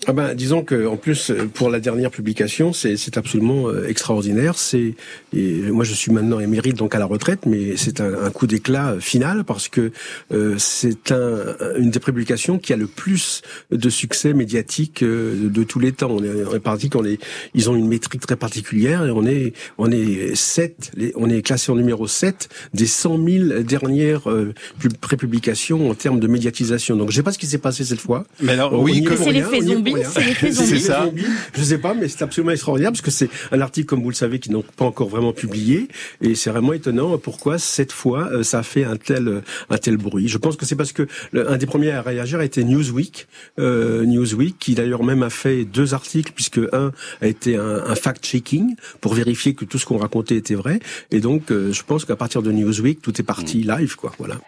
Ah 0.07 0.13
ben, 0.13 0.35
disons 0.35 0.63
que 0.63 0.85
en 0.85 0.97
plus 0.97 1.31
pour 1.53 1.69
la 1.69 1.79
dernière 1.79 2.11
publication, 2.11 2.73
c'est 2.73 3.17
absolument 3.17 3.69
euh, 3.69 3.87
extraordinaire. 3.87 4.55
C'est 4.57 4.93
moi 5.33 5.83
je 5.83 5.93
suis 5.93 6.11
maintenant 6.11 6.39
émérite 6.39 6.75
donc 6.75 6.93
à 6.93 6.99
la 6.99 7.05
retraite, 7.05 7.45
mais 7.47 7.75
c'est 7.75 8.01
un, 8.01 8.13
un, 8.23 8.29
coup 8.29 8.45
d'éclat 8.45 8.97
final 8.99 9.43
parce 9.43 9.67
que 9.67 9.91
euh, 10.31 10.55
c'est 10.59 11.11
un, 11.11 11.55
une 11.77 11.89
des 11.89 11.99
publications 11.99 12.59
qui 12.59 12.71
a 12.71 12.77
le 12.77 12.85
plus 12.85 13.41
de 13.71 13.89
succès 13.89 14.33
médiatique 14.33 15.01
euh, 15.01 15.49
de, 15.49 15.63
tous 15.63 15.79
les 15.79 15.91
temps. 15.91 16.11
On 16.11 16.23
est, 16.23 16.45
on 16.45 16.53
est 16.53 16.59
parti 16.59 16.89
qu'on 16.89 17.03
est, 17.03 17.19
ils 17.55 17.69
ont 17.69 17.75
une 17.75 17.87
métrique 17.87 18.21
très 18.21 18.35
particulière 18.35 19.05
et 19.05 19.11
on 19.11 19.25
est 19.25 19.53
on 19.77 19.91
est 19.91 20.35
7, 20.35 20.91
on 21.15 21.29
est 21.29 21.41
classé 21.41 21.71
en 21.71 21.75
numéro 21.75 22.05
7 22.05 22.49
des 22.73 22.85
100 22.85 23.25
000 23.27 23.63
dernières 23.63 24.29
euh, 24.29 24.53
prépublications 25.01 25.89
en 25.89 25.95
termes 25.95 26.19
de 26.19 26.27
médiatisation. 26.27 26.95
Donc 26.95 27.09
je 27.09 27.15
sais 27.15 27.23
pas 27.23 27.31
ce 27.31 27.39
qui 27.39 27.47
s'est 27.47 27.57
passé 27.57 27.83
cette 27.83 28.01
fois. 28.01 28.25
Mais 28.39 28.53
alors 28.53 28.79
oui, 28.79 29.03
c'est 29.17 29.31
l'effet 29.31 29.61
zombie 29.61 29.94
c'est 30.03 30.79
ça. 30.79 31.09
Je 31.55 31.63
sais 31.63 31.77
pas, 31.77 31.93
mais 31.93 32.07
c'est 32.07 32.23
absolument 32.23 32.51
extraordinaire 32.51 32.91
parce 32.91 33.01
que 33.01 33.11
c'est 33.11 33.29
un 33.51 33.61
article, 33.61 33.87
comme 33.87 34.01
vous 34.01 34.09
le 34.09 34.15
savez, 34.15 34.39
qui 34.39 34.51
n'ont 34.51 34.63
pas 34.63 34.85
encore 34.85 35.09
vraiment 35.09 35.33
publié. 35.33 35.87
Et 36.21 36.35
c'est 36.35 36.49
vraiment 36.49 36.73
étonnant 36.73 37.17
pourquoi 37.17 37.57
cette 37.57 37.91
fois 37.91 38.29
euh, 38.31 38.43
ça 38.43 38.59
a 38.59 38.63
fait 38.63 38.83
un 38.83 38.97
tel, 38.97 39.27
euh, 39.27 39.41
un 39.69 39.77
tel 39.77 39.97
bruit. 39.97 40.27
Je 40.27 40.37
pense 40.37 40.55
que 40.55 40.65
c'est 40.65 40.75
parce 40.75 40.91
que 40.91 41.07
un 41.33 41.57
des 41.57 41.65
premiers 41.65 41.91
à 41.91 42.01
réagir 42.01 42.39
a 42.39 42.45
été 42.45 42.63
Newsweek. 42.63 43.27
Euh, 43.59 44.05
Newsweek, 44.05 44.57
qui 44.59 44.75
d'ailleurs 44.75 45.03
même 45.03 45.23
a 45.23 45.29
fait 45.29 45.65
deux 45.65 45.93
articles 45.93 46.31
puisque 46.33 46.59
un 46.73 46.91
a 47.21 47.27
été 47.27 47.55
un, 47.55 47.83
un 47.85 47.95
fact-checking 47.95 48.75
pour 49.01 49.13
vérifier 49.13 49.53
que 49.53 49.65
tout 49.65 49.77
ce 49.77 49.85
qu'on 49.85 49.97
racontait 49.97 50.35
était 50.35 50.55
vrai. 50.55 50.79
Et 51.11 51.19
donc, 51.19 51.43
je 51.49 51.83
pense 51.83 52.05
qu'à 52.05 52.15
partir 52.15 52.41
de 52.41 52.51
Newsweek, 52.51 53.01
tout 53.01 53.19
est 53.19 53.23
parti 53.23 53.59
mm. 53.59 53.77
live, 53.77 53.95
quoi. 53.95 54.13
Voilà. 54.17 54.39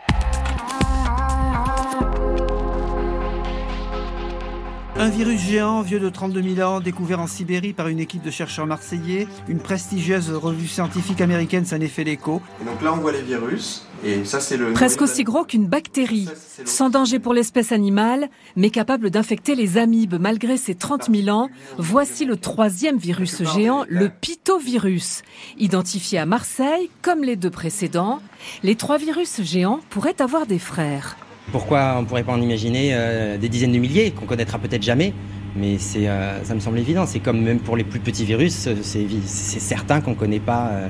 Un 5.00 5.10
virus 5.10 5.40
géant, 5.40 5.84
vieux 5.84 6.00
de 6.00 6.10
32 6.10 6.56
000 6.56 6.68
ans, 6.68 6.80
découvert 6.80 7.20
en 7.20 7.28
Sibérie 7.28 7.74
par 7.74 7.88
une 7.88 8.00
équipe 8.00 8.24
de 8.24 8.32
chercheurs 8.32 8.66
marseillais. 8.66 9.28
Une 9.48 9.60
prestigieuse 9.60 10.32
revue 10.32 10.68
scientifique 10.68 11.22
américaine 11.22 11.66
s'en 11.66 11.80
est 11.80 11.88
fait 11.88 12.04
l'écho. 12.04 12.42
donc 12.66 12.82
là, 12.82 12.94
on 12.94 12.98
voit 12.98 13.12
les 13.12 13.22
virus. 13.22 13.86
Et 14.04 14.26
ça, 14.26 14.40
c'est 14.40 14.58
le 14.58 14.74
Presque 14.74 15.04
aussi 15.04 15.24
gros 15.24 15.44
qu'une 15.44 15.68
bactérie. 15.68 16.28
Sans 16.66 16.90
danger 16.90 17.20
pour 17.20 17.36
l'espèce 17.36 17.72
animale, 17.72 18.28
mais 18.56 18.72
capable 18.72 19.12
d'infecter 19.12 19.54
les 19.54 19.78
amibes 19.78 20.16
malgré 20.20 20.58
ses 20.58 20.74
30 20.74 21.12
000 21.14 21.30
ans, 21.30 21.50
voici 21.78 22.26
le 22.26 22.36
troisième 22.36 22.98
virus 22.98 23.44
géant, 23.54 23.86
le 23.88 24.10
pitovirus. 24.10 25.22
Identifié 25.60 26.18
à 26.18 26.26
Marseille, 26.26 26.90
comme 27.04 27.24
les 27.24 27.36
deux 27.36 27.52
précédents, 27.52 28.20
les 28.64 28.76
trois 28.76 28.98
virus 28.98 29.42
géants 29.44 29.80
pourraient 29.92 30.22
avoir 30.24 30.48
des 30.48 30.60
frères. 30.60 31.18
Pourquoi 31.52 31.96
on 31.98 32.02
ne 32.02 32.06
pourrait 32.06 32.24
pas 32.24 32.34
en 32.34 32.42
imaginer 32.42 32.90
euh, 32.92 33.38
des 33.38 33.50
dizaines 33.50 33.72
de 33.72 33.78
milliers 33.78 34.12
qu'on 34.12 34.26
connaîtra 34.26 34.60
peut-être 34.60 34.84
jamais 34.84 35.14
mais 35.58 35.78
euh, 35.96 36.44
ça 36.44 36.54
me 36.54 36.60
semble 36.60 36.80
évident. 36.80 37.06
C'est 37.06 37.20
comme 37.20 37.42
même 37.42 37.60
pour 37.60 37.76
les 37.76 37.84
plus 37.84 38.00
petits 38.00 38.26
virus, 38.26 38.70
c'est, 38.82 39.60
certain 39.60 40.02
qu'on 40.02 40.14
connaît 40.14 40.40
pas, 40.40 40.70
euh, 40.72 40.88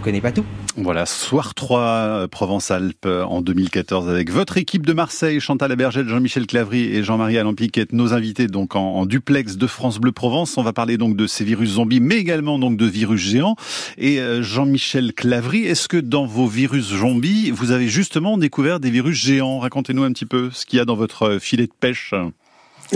connaît 0.00 0.20
pas 0.20 0.32
tout. 0.32 0.44
Voilà, 0.76 1.04
Soir 1.04 1.54
3 1.54 1.80
euh, 1.80 2.28
Provence-Alpes 2.28 3.04
euh, 3.04 3.24
en 3.24 3.42
2014 3.42 4.08
avec 4.08 4.30
votre 4.30 4.56
équipe 4.56 4.86
de 4.86 4.92
Marseille, 4.92 5.40
Chantal 5.40 5.72
Abergel, 5.72 6.08
Jean-Michel 6.08 6.46
Clavry 6.46 6.84
et 6.94 7.02
Jean-Marie 7.02 7.38
êtes 7.38 7.92
nos 7.92 8.14
invités 8.14 8.46
donc 8.46 8.76
en, 8.76 9.04
duplex 9.04 9.56
de 9.56 9.66
France 9.66 9.98
Bleu 9.98 10.12
Provence. 10.12 10.56
On 10.58 10.62
va 10.62 10.72
parler 10.72 10.96
donc 10.96 11.16
de 11.16 11.26
ces 11.26 11.44
virus 11.44 11.70
zombies, 11.70 11.98
mais 11.98 12.16
également 12.16 12.58
donc 12.60 12.76
de 12.76 12.86
virus 12.86 13.20
géants. 13.20 13.56
Et 13.98 14.20
euh, 14.20 14.42
Jean-Michel 14.42 15.12
Clavry, 15.12 15.64
est-ce 15.64 15.88
que 15.88 15.96
dans 15.96 16.24
vos 16.24 16.46
virus 16.46 16.86
zombies, 16.86 17.50
vous 17.50 17.72
avez 17.72 17.88
justement 17.88 18.38
découvert 18.38 18.78
des 18.78 18.90
virus 18.90 19.18
géants? 19.18 19.58
Racontez-nous 19.58 20.04
un 20.04 20.12
petit 20.12 20.26
peu 20.26 20.50
ce 20.52 20.66
qu'il 20.66 20.78
y 20.78 20.80
a 20.80 20.84
dans 20.84 20.96
votre 20.96 21.38
filet 21.40 21.66
de 21.66 21.72
pêche. 21.78 22.14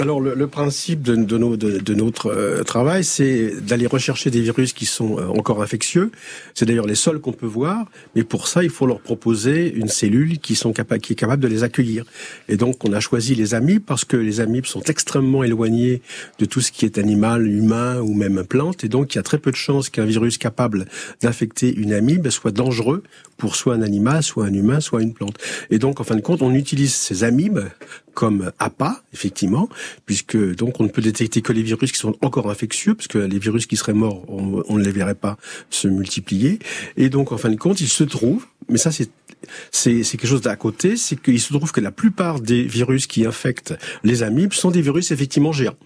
Alors 0.01 0.21
le, 0.21 0.35
le, 0.35 0.49
principe 0.49 1.03
de, 1.03 1.15
nos, 1.15 1.57
de, 1.57 1.79
de 1.79 1.95
notre 1.95 2.27
euh, 2.27 2.65
travail, 2.65 3.05
c'est 3.05 3.61
d'aller 3.61 3.87
rechercher 3.87 4.29
des 4.29 4.41
virus 4.41 4.73
qui 4.73 4.87
sont 4.87 5.19
euh, 5.19 5.27
encore 5.29 5.63
infectieux. 5.63 6.11
C'est 6.53 6.67
d'ailleurs 6.67 6.89
les 6.89 6.97
seuls 6.97 7.21
qu'on 7.21 7.33
peut 7.33 7.47
voir, 7.47 7.87
mais 8.17 8.25
pour 8.25 8.49
ça, 8.49 8.65
il 8.65 8.71
faut 8.71 8.87
leur 8.87 8.99
proposer 8.99 9.73
une 9.73 9.87
cellule 9.87 10.41
qui, 10.41 10.57
sont 10.57 10.73
capa 10.73 10.99
qui 10.99 11.13
est 11.13 11.17
capable 11.17 11.43
de 11.43 11.47
les 11.47 11.63
accueillir. 11.63 12.05
Et 12.49 12.57
donc 12.57 12.85
on 12.85 12.93
a 12.93 12.99
choisi 12.99 13.37
les 13.37 13.55
amibes 13.55 13.85
parce 13.85 14.05
que 14.05 14.17
les 14.17 14.41
amibes 14.41 14.67
sont 14.67 14.83
extrêmement 14.83 15.45
éloignés 15.45 16.03
de 16.41 16.45
tout 16.45 16.61
ce 16.61 16.73
qui 16.73 16.85
est 16.85 16.99
animal, 16.99 17.47
humain 17.47 18.01
ou 18.01 18.15
même 18.15 18.43
plante, 18.43 18.83
et 18.83 18.89
donc 18.89 19.15
il 19.15 19.19
y 19.19 19.21
a 19.21 19.23
très 19.23 19.39
peu 19.39 19.53
de 19.53 19.57
chances 19.57 19.91
qu'un 19.91 20.07
virus 20.07 20.39
capable 20.39 20.87
d'infecter 21.23 21.73
une 21.73 21.93
amibe 21.93 22.29
soit 22.31 22.51
dangereux 22.51 23.05
pour 23.37 23.55
soit 23.55 23.75
un 23.75 23.83
animal, 23.83 24.25
soit 24.25 24.47
un 24.47 24.55
humain, 24.55 24.81
soit 24.81 25.03
une 25.03 25.15
plante. 25.15 25.39
Et 25.71 25.79
donc 25.79 26.01
en 26.01 26.05
fin 26.05 26.17
de 26.17 26.21
compte, 26.21 26.43
on 26.43 26.53
utilise 26.53 26.95
ces 26.95 27.23
amibes 27.23 27.61
comme 28.15 28.53
APA, 28.59 29.03
effectivement, 29.13 29.69
puisque 30.07 30.37
donc 30.55 30.81
on 30.81 30.85
ne 30.85 30.89
peut 30.89 31.03
détecter 31.03 31.43
que 31.43 31.53
les 31.53 31.63
virus 31.63 31.93
qui 31.93 31.99
sont 31.99 32.17
encore 32.23 32.51
infectieux, 32.51 32.95
puisque 32.95 33.17
les 33.17 33.39
virus 33.39 33.67
qui 33.67 33.77
seraient 33.77 33.93
morts, 33.93 34.25
on, 34.29 34.79
ne 34.79 34.85
les 34.85 34.93
verrait 34.93 35.15
pas 35.15 35.37
se 35.71 35.89
multiplier. 35.89 36.59
Et 36.97 37.09
donc, 37.09 37.33
en 37.33 37.39
fin 37.39 37.51
de 37.51 37.57
compte, 37.57 37.81
il 37.81 37.89
se 37.89 38.05
trouve, 38.05 38.47
mais 38.69 38.79
ça 38.79 38.93
c'est 38.93 39.11
c'est 39.71 40.03
quelque 40.03 40.27
chose 40.27 40.41
d'à 40.41 40.57
côté, 40.57 40.97
c'est 40.97 41.21
qu'il 41.21 41.39
se 41.39 41.53
trouve 41.53 41.71
que 41.71 41.81
la 41.83 41.91
plupart 41.91 42.41
des 42.41 42.63
virus 42.63 43.07
qui 43.07 43.27
infectent 43.27 43.75
les 44.03 44.23
amibes 44.23 44.55
sont 44.55 44.71
des 44.71 44.81
virus 44.81 45.11
effectivement 45.11 45.53
géants. 45.53 45.77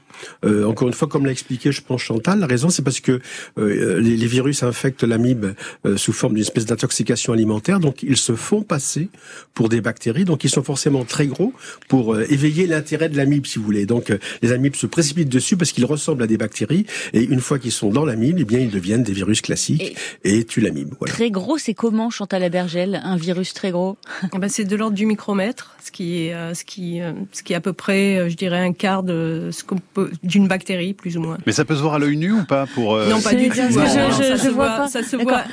Euh, 0.45 0.65
encore 0.65 0.89
une 0.89 0.95
fois, 0.95 1.09
comme 1.09 1.27
l'a 1.27 1.33
expliqué, 1.33 1.73
je 1.73 1.83
pense 1.83 2.03
Chantal, 2.03 2.39
la 2.39 2.47
raison 2.47 2.69
c'est 2.69 2.83
parce 2.83 3.01
que 3.01 3.21
euh, 3.59 4.01
les, 4.01 4.27
virus 4.27 4.63
infectent 4.63 5.05
l'amibe 5.05 5.47
euh, 5.87 5.97
sous 5.97 6.13
forme 6.13 6.35
d'une 6.35 6.43
espèce 6.43 6.67
d'intoxication 6.67 7.33
alimentaire, 7.33 7.81
donc 7.81 8.03
ils 8.03 8.17
se 8.17 8.35
font 8.35 8.63
passer 8.63 9.09
pour 9.55 9.69
des 9.69 9.81
bactéries, 9.81 10.25
donc 10.25 10.45
ils 10.45 10.51
sont 10.51 10.63
forcément 10.63 11.05
très 11.05 11.27
gros 11.27 11.53
pour 11.89 12.19
éveiller 12.21 12.67
l'intérêt 12.67 13.09
de 13.09 13.17
l'amibe, 13.17 13.47
si 13.47 13.59
vous 13.59 13.65
voulez. 13.65 13.87
Donc 13.87 14.13
les 14.43 14.53
amibes 14.53 14.77
se 14.77 14.87
précipitent 14.87 15.29
dessus 15.29 15.57
parce 15.57 15.73
qu'ils 15.73 15.85
ressemblent 15.85 16.23
à 16.23 16.27
des 16.27 16.37
bactéries, 16.37 16.87
et 17.13 17.23
une 17.23 17.41
fois 17.41 17.59
qu'ils 17.59 17.73
sont 17.73 17.91
dans 17.91 18.05
l'amibe, 18.05 18.37
eh 18.41 18.45
bien 18.45 18.61
ils 18.61 18.71
deviennent 18.71 19.03
des 19.03 19.13
virus 19.13 19.41
classiques 19.41 19.97
et, 20.25 20.45
tuent 20.45 20.61
l'amibe. 20.61 20.95
Très 21.07 21.31
gros, 21.31 21.59
c'est 21.59 21.75
comment 21.75 22.11
Chantal 22.11 22.43
Abergel, 22.43 23.01
un 23.03 23.17
virus 23.17 23.55
très 23.55 23.71
gros? 23.71 23.97
Eh 24.35 24.39
ben, 24.39 24.49
C'est 24.49 24.65
de 24.65 24.77
l'ordre 24.77 24.97
du 24.97 25.07
micromètre, 25.07 25.77
ce 25.85 25.91
qui 25.91 26.19
est 26.19 26.55
ce 26.55 26.65
qui 26.65 27.01
ce 27.33 27.43
qui 27.43 27.53
est 27.53 27.57
à 27.57 27.61
peu 27.61 27.73
près, 27.73 28.31
je 28.31 28.37
dirais, 28.37 28.61
un 28.61 28.73
quart 28.73 29.03
de 29.03 29.51
ce 29.53 29.65
qu'on 29.65 29.79
peut 29.79 30.08
d'une 30.23 30.49
bactérie, 30.49 30.95
plus 30.95 31.17
ou 31.17 31.21
moins. 31.21 31.38
Mais 31.47 31.53
ça 31.53 31.65
peut 31.65 31.75
se 31.75 31.83
voir 31.83 31.95
à 31.95 31.99
l'œil 31.99 32.17
nu 32.17 32.33
ou 32.33 32.45
pas 32.45 32.67
pour 32.67 32.95
euh, 32.95 33.09
Non, 33.09 33.21
pas 33.21 33.35
du 33.35 33.49
tout. 33.49 33.55
ça, 33.55 34.38
se 34.38 34.49
voit, 34.49 34.88
ça 34.88 35.03
se 35.03 35.17
voit, 35.17 35.45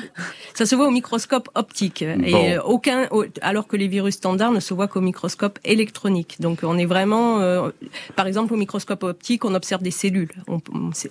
ça 0.54 0.66
se 0.66 0.76
voit 0.76 0.88
au 0.88 0.92
microscope 0.92 1.50
optique 1.56 2.02
et 2.02 2.58
aucun, 2.64 3.08
alors 3.42 3.68
que 3.68 3.78
les 3.78 3.88
virus 3.88 4.16
standards 4.16 4.52
ne 4.52 4.60
se 4.60 4.74
voient 4.74 4.88
qu'au 4.88 5.02
microscope 5.02 5.60
électronique. 5.64 6.38
Donc 6.40 6.60
on 6.64 6.78
est 6.78 6.86
vraiment, 6.86 7.40
euh, 7.40 7.70
par 8.16 8.28
exemple, 8.28 8.54
au 8.54 8.58
microscope 8.58 9.04
optique, 9.04 9.46
on 9.46 9.54
observe 9.56 9.82
des 9.82 9.92
cellules, 9.92 10.32
on, 10.48 10.60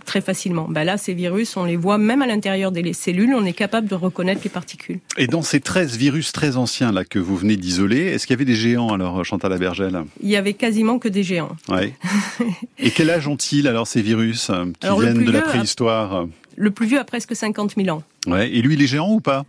très 0.05 0.21
facilement. 0.21 0.67
Ben 0.69 0.85
là, 0.85 0.97
ces 0.97 1.15
virus, 1.15 1.57
on 1.57 1.65
les 1.65 1.77
voit 1.77 1.99
même 1.99 2.23
à 2.23 2.27
l'intérieur 2.27 2.73
des 2.73 2.93
cellules, 2.93 3.35
on 3.35 3.45
est 3.45 3.53
capable 3.53 3.89
de 3.89 3.95
reconnaître 3.95 4.41
les 4.45 4.51
particules. 4.51 5.01
Et 5.17 5.27
dans 5.27 5.43
ces 5.43 5.61
13 5.61 5.97
virus 5.97 6.33
très 6.33 6.57
anciens 6.57 6.93
là 6.93 7.05
que 7.05 7.19
vous 7.19 7.37
venez 7.37 7.57
d'isoler, 7.57 8.07
est-ce 8.07 8.27
qu'il 8.27 8.35
y 8.35 8.39
avait 8.39 8.45
des 8.45 8.55
géants 8.55 8.93
alors, 8.93 9.25
Chantal 9.25 9.53
Abergel 9.53 10.05
Il 10.23 10.29
y 10.29 10.37
avait 10.37 10.55
quasiment 10.55 10.99
que 10.99 11.09
des 11.09 11.23
géants. 11.23 11.57
Ouais. 11.69 11.95
et 12.79 12.91
quel 12.91 13.11
âge 13.11 13.29
ont-ils 13.35 13.69
alors 13.69 13.87
ces 13.87 14.03
virus 14.03 14.51
euh, 14.51 14.67
qui 14.81 15.01
viennent 15.01 15.25
de 15.25 15.31
la 15.31 15.43
préhistoire 15.43 16.27
Le 16.57 16.71
plus 16.71 16.87
vieux 16.87 16.99
a 16.99 17.05
presque 17.05 17.35
50 17.35 17.75
000 17.77 17.97
ans. 17.97 18.03
Ouais. 18.27 18.51
Et 18.51 18.63
lui, 18.63 18.75
il 18.75 18.83
est 18.83 18.87
géant 18.87 19.11
ou 19.13 19.21
pas? 19.21 19.45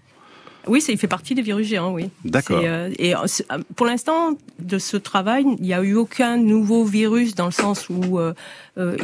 Oui, 0.68 0.82
ça, 0.82 0.92
il 0.92 0.98
fait 0.98 1.08
partie 1.08 1.36
des 1.36 1.44
virus 1.44 1.68
géants, 1.68 1.94
oui. 1.94 2.10
D'accord. 2.24 2.60
Euh, 2.63 2.89
et 2.98 3.15
euh, 3.15 3.20
pour 3.75 3.86
l'instant, 3.86 4.36
de 4.58 4.80
ce 4.80 4.98
travail, 4.98 5.46
il 5.60 5.63
n'y 5.63 5.75
a 5.75 5.84
eu 5.84 5.94
aucun 5.94 6.38
nouveau 6.38 6.84
virus 6.84 7.36
dans 7.36 7.46
le 7.46 7.51
sens 7.51 7.88
où 7.89 8.20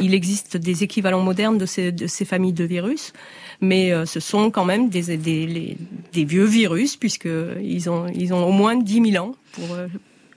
il 0.00 0.14
existe 0.14 0.56
des 0.56 0.82
équivalents 0.82 1.22
modernes 1.22 1.58
de 1.58 1.66
ces, 1.66 1.92
de 1.92 2.08
ces 2.08 2.24
familles 2.24 2.52
de 2.52 2.64
virus, 2.64 3.12
mais 3.60 3.92
ce 4.06 4.18
sont 4.18 4.50
quand 4.50 4.64
même 4.64 4.88
des, 4.88 5.16
des, 5.16 5.76
des 6.12 6.24
vieux 6.24 6.44
virus 6.44 6.96
puisqu'ils 6.96 7.88
ont, 7.88 8.08
ils 8.12 8.34
ont 8.34 8.44
au 8.44 8.52
moins 8.52 8.76
10 8.76 9.12
000 9.12 9.24
ans 9.24 9.36
pour, 9.52 9.76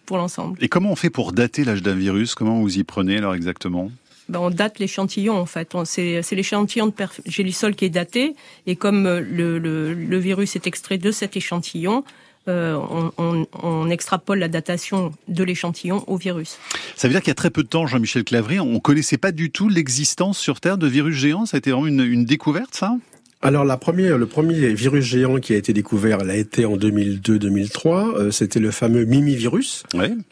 pour 0.05 0.17
l'ensemble. 0.17 0.63
Et 0.63 0.69
comment 0.69 0.91
on 0.91 0.95
fait 0.95 1.09
pour 1.09 1.33
dater 1.33 1.63
l'âge 1.63 1.81
d'un 1.81 1.95
virus? 1.95 2.35
Comment 2.35 2.61
vous 2.61 2.77
y 2.77 2.83
prenez 2.83 3.17
alors 3.17 3.33
exactement? 3.33 3.89
Ben, 4.29 4.39
on 4.39 4.49
date 4.49 4.79
l'échantillon 4.79 5.37
en 5.37 5.45
fait. 5.45 5.75
C'est 5.85 6.31
l'échantillon 6.31 6.87
de 6.87 6.91
pergélisol 6.91 7.75
qui 7.75 7.85
est 7.85 7.89
daté 7.89 8.35
et 8.65 8.75
comme 8.75 9.05
euh, 9.05 9.21
le, 9.21 10.17
virus 10.17 10.55
est 10.55 10.67
extrait 10.67 10.97
de 10.97 11.11
cet 11.11 11.37
échantillon, 11.37 12.03
euh, 12.47 12.79
on, 13.17 13.47
on, 13.63 13.89
extrapole 13.89 14.37
la 14.37 14.47
datation 14.47 15.13
de 15.27 15.43
l'échantillon 15.43 16.03
au 16.07 16.17
virus. 16.17 16.59
Ça 16.95 17.07
veut 17.07 17.13
dire 17.13 17.21
qu'il 17.21 17.29
y 17.29 17.31
a 17.31 17.35
très 17.35 17.49
peu 17.49 17.63
de 17.63 17.67
temps, 17.67 17.87
Jean-Michel 17.87 18.23
Clavry, 18.23 18.59
on 18.59 18.79
connaissait 18.79 19.17
pas 19.17 19.31
du 19.31 19.49
tout 19.49 19.67
l'existence 19.67 20.37
sur 20.37 20.59
Terre 20.61 20.77
de 20.77 20.87
virus 20.87 21.15
géants. 21.15 21.47
Ça 21.47 21.57
a 21.57 21.59
été 21.59 21.71
vraiment 21.71 21.87
une, 21.87 22.01
une 22.01 22.25
découverte, 22.25 22.75
ça? 22.75 22.97
Alors 23.45 23.63
la 23.63 23.77
première, 23.77 24.17
le 24.17 24.25
premier 24.25 24.73
virus 24.73 25.05
géant 25.05 25.37
qui 25.37 25.53
a 25.53 25.55
été 25.55 25.71
découvert, 25.71 26.17
elle 26.21 26.31
a 26.31 26.35
été 26.35 26.65
en 26.65 26.77
2002-2003. 26.77 28.17
Euh, 28.17 28.31
c'était 28.31 28.59
le 28.59 28.71
fameux 28.71 29.05
Mimi-virus 29.05 29.83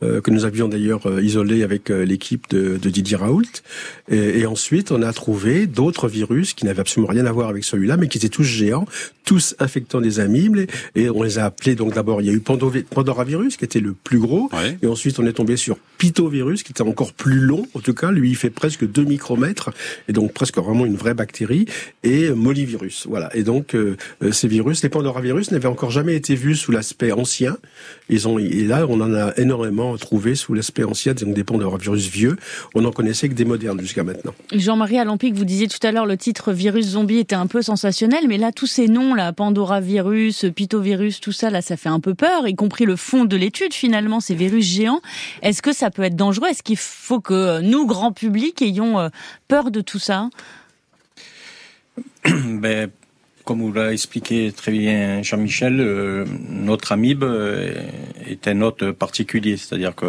euh, 0.01 0.19
que 0.19 0.31
nous 0.31 0.45
avions 0.45 0.67
d'ailleurs 0.67 1.05
euh, 1.05 1.21
isolé 1.21 1.61
avec 1.61 1.89
l'équipe 1.89 2.49
de, 2.49 2.77
Didier 2.77 3.17
Raoult. 3.17 3.61
Et, 4.09 4.47
ensuite, 4.47 4.91
on 4.91 5.03
a 5.03 5.13
trouvé 5.13 5.67
d'autres 5.67 6.07
virus 6.07 6.53
qui 6.53 6.65
n'avaient 6.65 6.81
absolument 6.81 7.11
rien 7.11 7.27
à 7.27 7.31
voir 7.31 7.49
avec 7.49 7.63
celui-là, 7.63 7.97
mais 7.97 8.07
qui 8.07 8.17
étaient 8.17 8.29
tous 8.29 8.43
géants, 8.43 8.85
tous 9.25 9.55
infectant 9.59 10.01
des 10.01 10.19
amibes. 10.19 10.67
Et 10.95 11.11
on 11.11 11.21
les 11.21 11.37
a 11.37 11.45
appelés 11.45 11.75
donc 11.75 11.93
d'abord, 11.93 12.19
il 12.19 12.27
y 12.27 12.29
a 12.31 12.33
eu 12.33 12.39
Pandoravirus 12.39 13.57
qui 13.57 13.65
était 13.65 13.79
le 13.79 13.93
plus 13.93 14.17
gros, 14.17 14.49
et 14.81 14.87
ensuite 14.87 15.19
on 15.19 15.25
est 15.27 15.33
tombé 15.33 15.55
sur 15.55 15.77
Pitovirus 15.99 16.63
qui 16.63 16.71
était 16.71 16.81
encore 16.81 17.13
plus 17.13 17.39
long. 17.39 17.67
En 17.75 17.79
tout 17.79 17.93
cas, 17.93 18.11
lui, 18.11 18.31
il 18.31 18.35
fait 18.35 18.49
presque 18.49 18.85
2 18.87 19.03
micromètres, 19.03 19.69
et 20.07 20.13
donc 20.13 20.33
presque 20.33 20.57
vraiment 20.57 20.85
une 20.85 20.95
vraie 20.95 21.13
bactérie, 21.13 21.65
et 22.03 22.31
Molivirus. 22.31 23.02
Voilà. 23.07 23.29
Et 23.35 23.43
donc 23.43 23.75
euh, 23.75 23.97
euh, 24.21 24.31
ces 24.31 24.47
virus, 24.47 24.83
les 24.83 24.89
pandoravirus, 24.89 25.51
n'avaient 25.51 25.67
encore 25.67 25.91
jamais 25.91 26.15
été 26.15 26.35
vus 26.35 26.55
sous 26.55 26.71
l'aspect 26.71 27.11
ancien. 27.11 27.57
Ils 28.09 28.27
ont 28.27 28.39
et 28.39 28.63
là 28.63 28.85
on 28.87 28.99
en 29.01 29.13
a 29.13 29.33
énormément 29.37 29.95
trouvé 29.97 30.35
sous 30.35 30.53
l'aspect 30.53 30.83
ancien, 30.83 31.13
donc 31.13 31.33
des 31.33 31.43
pandoravirus 31.43 32.09
vieux. 32.09 32.37
On 32.75 32.81
n'en 32.81 32.91
connaissait 32.91 33.29
que 33.29 33.33
des 33.33 33.45
modernes 33.45 33.79
jusqu'à 33.79 34.03
maintenant. 34.03 34.33
Jean-Marie 34.51 34.99
Alampic, 34.99 35.33
vous 35.35 35.45
disiez 35.45 35.67
tout 35.67 35.85
à 35.85 35.91
l'heure 35.91 36.05
le 36.05 36.17
titre 36.17 36.51
virus 36.51 36.89
zombie 36.89 37.17
était 37.17 37.35
un 37.35 37.47
peu 37.47 37.61
sensationnel, 37.61 38.27
mais 38.27 38.37
là 38.37 38.51
tous 38.51 38.67
ces 38.67 38.87
noms 38.87 39.13
là, 39.13 39.33
pandoravirus, 39.33 40.45
pitovirus, 40.55 41.19
tout 41.19 41.31
ça 41.31 41.49
là, 41.49 41.61
ça 41.61 41.77
fait 41.77 41.89
un 41.89 41.99
peu 41.99 42.13
peur, 42.13 42.47
y 42.47 42.55
compris 42.55 42.85
le 42.85 42.95
fond 42.95 43.25
de 43.25 43.35
l'étude 43.35 43.73
finalement, 43.73 44.19
ces 44.19 44.35
virus 44.35 44.65
géants. 44.65 45.01
Est-ce 45.41 45.61
que 45.61 45.73
ça 45.73 45.89
peut 45.89 46.03
être 46.03 46.15
dangereux? 46.15 46.47
Est-ce 46.49 46.63
qu'il 46.63 46.77
faut 46.77 47.19
que 47.19 47.61
nous, 47.61 47.85
grand 47.85 48.11
public, 48.11 48.61
ayons 48.61 48.99
euh, 48.99 49.09
peur 49.47 49.71
de 49.71 49.81
tout 49.81 49.99
ça? 49.99 50.29
ben, 52.45 52.89
comme 53.43 53.59
vous 53.59 53.73
l'a 53.73 53.91
expliqué 53.91 54.53
très 54.55 54.71
bien 54.71 55.21
Jean-Michel, 55.21 55.81
euh, 55.81 56.25
notre 56.49 56.93
amibe 56.93 57.23
euh, 57.23 57.73
est 58.25 58.47
un 58.47 58.61
hôte 58.61 58.91
particulier, 58.91 59.57
c'est-à-dire 59.57 59.93
que 59.93 60.05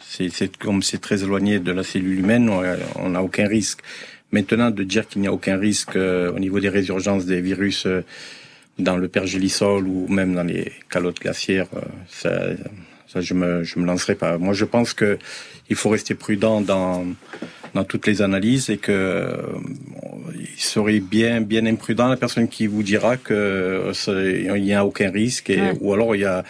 c'est 0.00 0.56
comme 0.56 0.82
c'est 0.82 1.00
très 1.00 1.22
éloigné 1.22 1.58
de 1.58 1.72
la 1.72 1.82
cellule 1.82 2.18
humaine, 2.18 2.50
on 2.96 3.10
n'a 3.10 3.22
aucun 3.22 3.46
risque. 3.46 3.80
Maintenant, 4.30 4.70
de 4.70 4.82
dire 4.82 5.06
qu'il 5.06 5.20
n'y 5.20 5.28
a 5.28 5.32
aucun 5.32 5.58
risque 5.58 5.96
euh, 5.96 6.32
au 6.32 6.38
niveau 6.38 6.60
des 6.60 6.70
résurgences 6.70 7.26
des 7.26 7.42
virus 7.42 7.86
dans 8.78 8.96
le 8.96 9.08
pergélisol 9.08 9.86
ou 9.86 10.08
même 10.08 10.34
dans 10.34 10.44
les 10.44 10.72
calottes 10.88 11.20
glaciaires, 11.20 11.68
ça, 12.08 12.46
ça 13.06 13.20
je 13.20 13.34
me 13.34 13.62
je 13.64 13.78
me 13.78 13.84
lancerai 13.84 14.14
pas. 14.14 14.38
Moi, 14.38 14.54
je 14.54 14.64
pense 14.64 14.94
que 14.94 15.18
il 15.68 15.76
faut 15.76 15.90
rester 15.90 16.14
prudent 16.14 16.62
dans 16.62 17.04
dans 17.74 17.84
toutes 17.84 18.06
les 18.06 18.22
analyses 18.22 18.70
et 18.70 18.78
que 18.78 18.92
euh, 18.92 19.36
il 20.38 20.60
serait 20.60 21.00
bien 21.00 21.40
bien 21.40 21.64
imprudent 21.66 22.08
la 22.08 22.16
personne 22.16 22.48
qui 22.48 22.66
vous 22.66 22.82
dira 22.82 23.16
que 23.16 23.92
il 24.08 24.62
n'y 24.62 24.74
a 24.74 24.84
aucun 24.84 25.10
risque 25.10 25.50
et, 25.50 25.60
ou 25.80 25.92
alors 25.92 26.14
il 26.14 26.22
y 26.22 26.24
a 26.24 26.44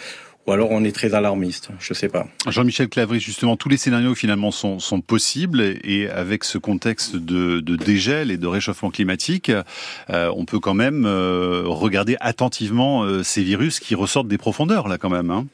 ou 0.45 0.51
alors 0.51 0.71
on 0.71 0.83
est 0.83 0.91
très 0.91 1.13
alarmiste, 1.13 1.69
je 1.79 1.93
sais 1.93 2.09
pas. 2.09 2.27
Jean-Michel 2.49 2.89
Clavry, 2.89 3.21
justement, 3.21 3.55
tous 3.55 3.69
les 3.69 3.77
scénarios 3.77 4.13
finalement 4.13 4.51
sont, 4.51 4.77
sont 4.79 4.99
possibles 4.99 5.61
et 5.61 6.09
avec 6.09 6.43
ce 6.43 6.57
contexte 6.57 7.15
de, 7.15 7.61
de 7.61 7.75
dégel 7.77 8.29
et 8.29 8.35
de 8.35 8.47
réchauffement 8.47 8.91
climatique, 8.91 9.49
euh, 10.09 10.29
on 10.35 10.43
peut 10.43 10.59
quand 10.59 10.73
même 10.73 11.05
euh, 11.05 11.63
regarder 11.65 12.17
attentivement 12.19 13.23
ces 13.23 13.41
virus 13.41 13.79
qui 13.79 13.95
ressortent 13.95 14.27
des 14.27 14.37
profondeurs 14.37 14.89
là 14.89 14.97
quand 14.97 15.09
même. 15.09 15.31
Hein. 15.31 15.47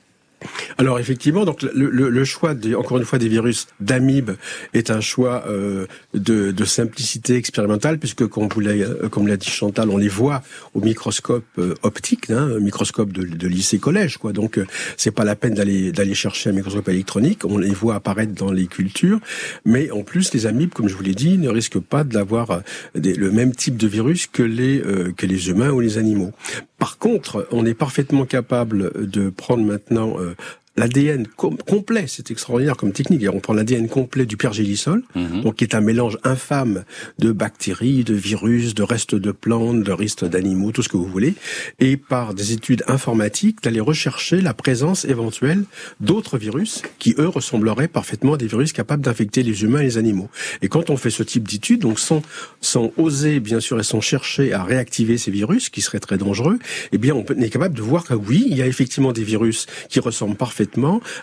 Alors 0.77 1.00
effectivement, 1.00 1.43
donc 1.43 1.62
le, 1.62 1.89
le, 1.89 2.25
choix, 2.25 2.53
encore 2.77 2.98
une 2.98 3.03
fois, 3.03 3.19
des 3.19 3.27
virus 3.27 3.67
d'amibes 3.79 4.31
est 4.74 4.91
un 4.91 5.01
choix 5.01 5.43
euh, 5.48 5.88
de, 6.13 6.51
de, 6.51 6.65
simplicité 6.65 7.36
expérimentale, 7.36 8.00
puisque 8.00 8.25
comme 8.27 8.48
vous 8.48 8.62
l'a, 8.62 8.72
euh, 8.72 9.10
comme 9.10 9.27
l'a 9.27 9.36
dit 9.36 9.50
Chantal, 9.50 9.89
on 9.89 9.98
les 9.98 10.08
voit 10.08 10.41
au 10.74 10.81
microscope 10.81 11.46
euh, 11.58 11.75
optique, 11.84 12.29
hein, 12.29 12.60
microscope 12.60 13.12
de, 13.12 13.24
de 13.24 13.48
lycée-collège, 13.48 14.17
quoi. 14.17 14.31
Donc 14.31 14.58
euh, 14.58 14.65
c'est 14.96 15.12
pas 15.12 15.25
la 15.25 15.36
peine 15.36 15.53
d'aller 15.53 15.91
d'aller 15.91 16.13
chercher 16.13 16.51
un 16.51 16.53
microscope 16.53 16.88
électronique. 16.88 17.43
On 17.43 17.58
les 17.58 17.72
voit 17.72 17.96
apparaître 17.96 18.34
dans 18.34 18.51
les 18.51 18.67
cultures, 18.67 19.19
mais 19.65 19.91
en 19.91 20.03
plus 20.03 20.34
les 20.34 20.46
amibes, 20.46 20.74
comme 20.74 20.88
je 20.88 20.96
vous 20.96 21.03
l'ai 21.03 21.15
dit, 21.15 21.38
ne 21.38 21.50
risquent 21.50 21.79
pas 21.79 22.03
d'avoir 22.05 22.62
le 22.96 23.31
même 23.31 23.53
type 23.53 23.75
de 23.75 23.88
virus 23.88 24.27
que 24.27 24.43
les 24.43 24.81
que 25.17 25.25
les 25.25 25.50
humains 25.50 25.72
ou 25.72 25.81
les 25.81 25.98
animaux. 25.98 26.31
Par 26.79 26.98
contre, 26.98 27.46
on 27.51 27.65
est 27.65 27.74
parfaitement 27.74 28.25
capable 28.25 29.10
de 29.10 29.29
prendre 29.29 29.63
maintenant 29.63 30.15
euh, 30.17 30.28
euh, 30.29 30.36
l'ADN 30.79 31.27
complet, 31.27 32.05
c'est 32.07 32.31
extraordinaire 32.31 32.77
comme 32.77 32.93
technique. 32.93 33.25
on 33.31 33.39
prend 33.41 33.53
l'ADN 33.53 33.89
complet 33.89 34.25
du 34.25 34.38
pergélisol, 34.38 35.03
mhm. 35.13 35.41
donc 35.41 35.57
qui 35.57 35.65
est 35.65 35.75
un 35.75 35.81
mélange 35.81 36.17
infâme 36.24 36.86
de 37.19 37.33
bactéries, 37.33 38.05
de 38.05 38.13
virus, 38.13 38.75
de 38.75 38.83
restes 38.83 39.15
de 39.15 39.31
plantes, 39.31 39.83
de 39.83 39.91
restes 39.91 40.24
d'animaux, 40.24 40.71
tout 40.71 40.81
ce 40.81 40.88
que 40.88 40.95
vous 40.95 41.05
voulez, 41.05 41.33
et 41.79 41.98
par 41.98 42.33
des 42.33 42.53
études 42.53 42.83
informatiques 42.88 43.62
d'aller 43.62 43.81
rechercher 43.81 44.39
la 44.39 44.53
présence 44.53 45.03
éventuelle 45.03 45.65
d'autres 46.00 46.38
virus 46.38 46.81
qui 46.98 47.13
eux 47.19 47.27
ressembleraient 47.27 47.89
parfaitement 47.89 48.36
à 48.36 48.38
des 48.38 48.48
virus 48.48 48.71
capables 48.71 49.03
d'infecter 49.03 49.43
les 49.43 49.63
humains 49.63 49.81
et 49.81 49.83
les 49.83 49.98
animaux. 49.98 50.29
Et 50.62 50.69
quand 50.69 50.89
on 50.89 50.95
fait 50.95 51.09
ce 51.09 51.24
type 51.24 51.48
d'études, 51.48 51.81
donc 51.81 52.00
sans 52.00 52.21
sans 52.62 52.91
oser 52.98 53.41
bien 53.41 53.59
sûr 53.59 53.79
et 53.79 53.83
sans 53.83 54.00
chercher 54.00 54.53
à 54.53 54.63
réactiver 54.63 55.17
ces 55.17 55.31
virus 55.31 55.69
qui 55.69 55.81
seraient 55.81 56.00
très 56.00 56.17
dangereux, 56.17 56.57
eh 56.93 56.98
bien 56.98 57.13
on 57.15 57.25
est 57.25 57.50
capable 57.50 57.75
de 57.75 57.81
voir 57.81 58.05
que 58.05 58.13
oui, 58.13 58.45
il 58.50 58.55
y 58.55 58.62
a 58.62 58.67
effectivement 58.67 59.12
des 59.12 59.24
virus 59.24 59.65
qui 59.89 60.00
ressemblent 60.00 60.36
parfaitement 60.36 60.69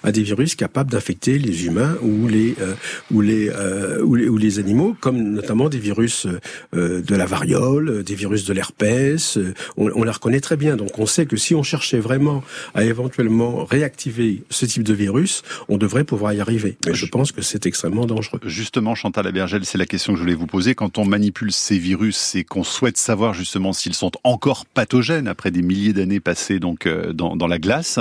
à 0.03 0.13
des 0.13 0.23
virus 0.23 0.55
capables 0.55 0.91
d'infecter 0.91 1.39
les 1.39 1.67
humains 1.67 1.97
ou 2.03 2.29
les, 2.29 2.55
euh, 2.61 2.75
ou, 3.11 3.21
les, 3.21 3.49
euh, 3.49 4.03
ou 4.03 4.15
les, 4.15 4.29
ou 4.29 4.37
les 4.37 4.59
animaux, 4.59 4.97
comme 5.01 5.19
notamment 5.19 5.69
des 5.69 5.79
virus 5.79 6.27
euh, 6.75 7.03
de 7.03 7.15
la 7.15 7.27
variole, 7.27 8.03
des 8.03 8.15
virus 8.15 8.45
de 8.45 8.53
l'herpès. 8.53 9.39
On, 9.77 9.91
on 9.95 10.05
les 10.05 10.11
reconnaît 10.11 10.41
très 10.41 10.57
bien. 10.57 10.77
Donc 10.77 10.99
on 10.99 11.07
sait 11.07 11.27
que 11.27 11.37
si 11.37 11.55
on 11.55 11.63
cherchait 11.63 11.99
vraiment 11.99 12.43
à 12.75 12.85
éventuellement 12.85 13.65
réactiver 13.65 14.43
ce 14.51 14.67
type 14.67 14.83
de 14.83 14.95
virus, 14.95 15.43
on 15.69 15.77
devrait 15.77 16.05
pouvoir 16.05 16.33
y 16.33 16.41
arriver. 16.41 16.77
Mais 16.87 16.95
je 16.95 17.07
pense 17.07 17.33
que 17.33 17.43
c'est 17.43 17.67
extrêmement 17.67 18.07
dangereux. 18.07 18.41
Justement, 18.45 18.95
Chantal 18.95 19.27
Abergel, 19.27 19.65
c'est 19.65 19.79
la 19.79 19.87
question 19.87 20.13
que 20.13 20.19
je 20.19 20.23
voulais 20.23 20.35
vous 20.35 20.47
poser. 20.47 20.75
Quand 20.75 20.99
on 20.99 21.05
manipule 21.05 21.53
ces 21.53 21.79
virus, 21.79 22.17
c'est 22.17 22.45
qu'on 22.45 22.65
souhaite 22.65 22.97
savoir 22.97 23.35
justement 23.35 23.73
s'ils 23.73 23.95
sont 23.95 24.13
encore 24.25 24.67
pathogènes 24.67 25.29
après 25.29 25.51
des 25.51 25.63
milliers 25.63 25.93
d'années 25.93 26.21
passées 26.21 26.59
donc 26.59 26.89
dans, 26.89 27.37
dans 27.37 27.47
la 27.47 27.59
glace. 27.59 27.99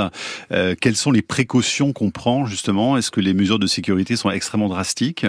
Euh, 0.52 0.76
quelles 0.80 0.96
sont 0.96 1.12
les 1.12 1.22
précautions 1.36 1.92
qu'on 1.92 2.12
prend 2.12 2.46
justement? 2.46 2.96
Est-ce 2.96 3.12
que 3.12 3.20
les 3.20 3.34
mesures 3.34 3.60
de 3.60 3.68
sécurité 3.68 4.16
sont 4.16 4.32
extrêmement 4.32 4.70
drastiques? 4.70 5.26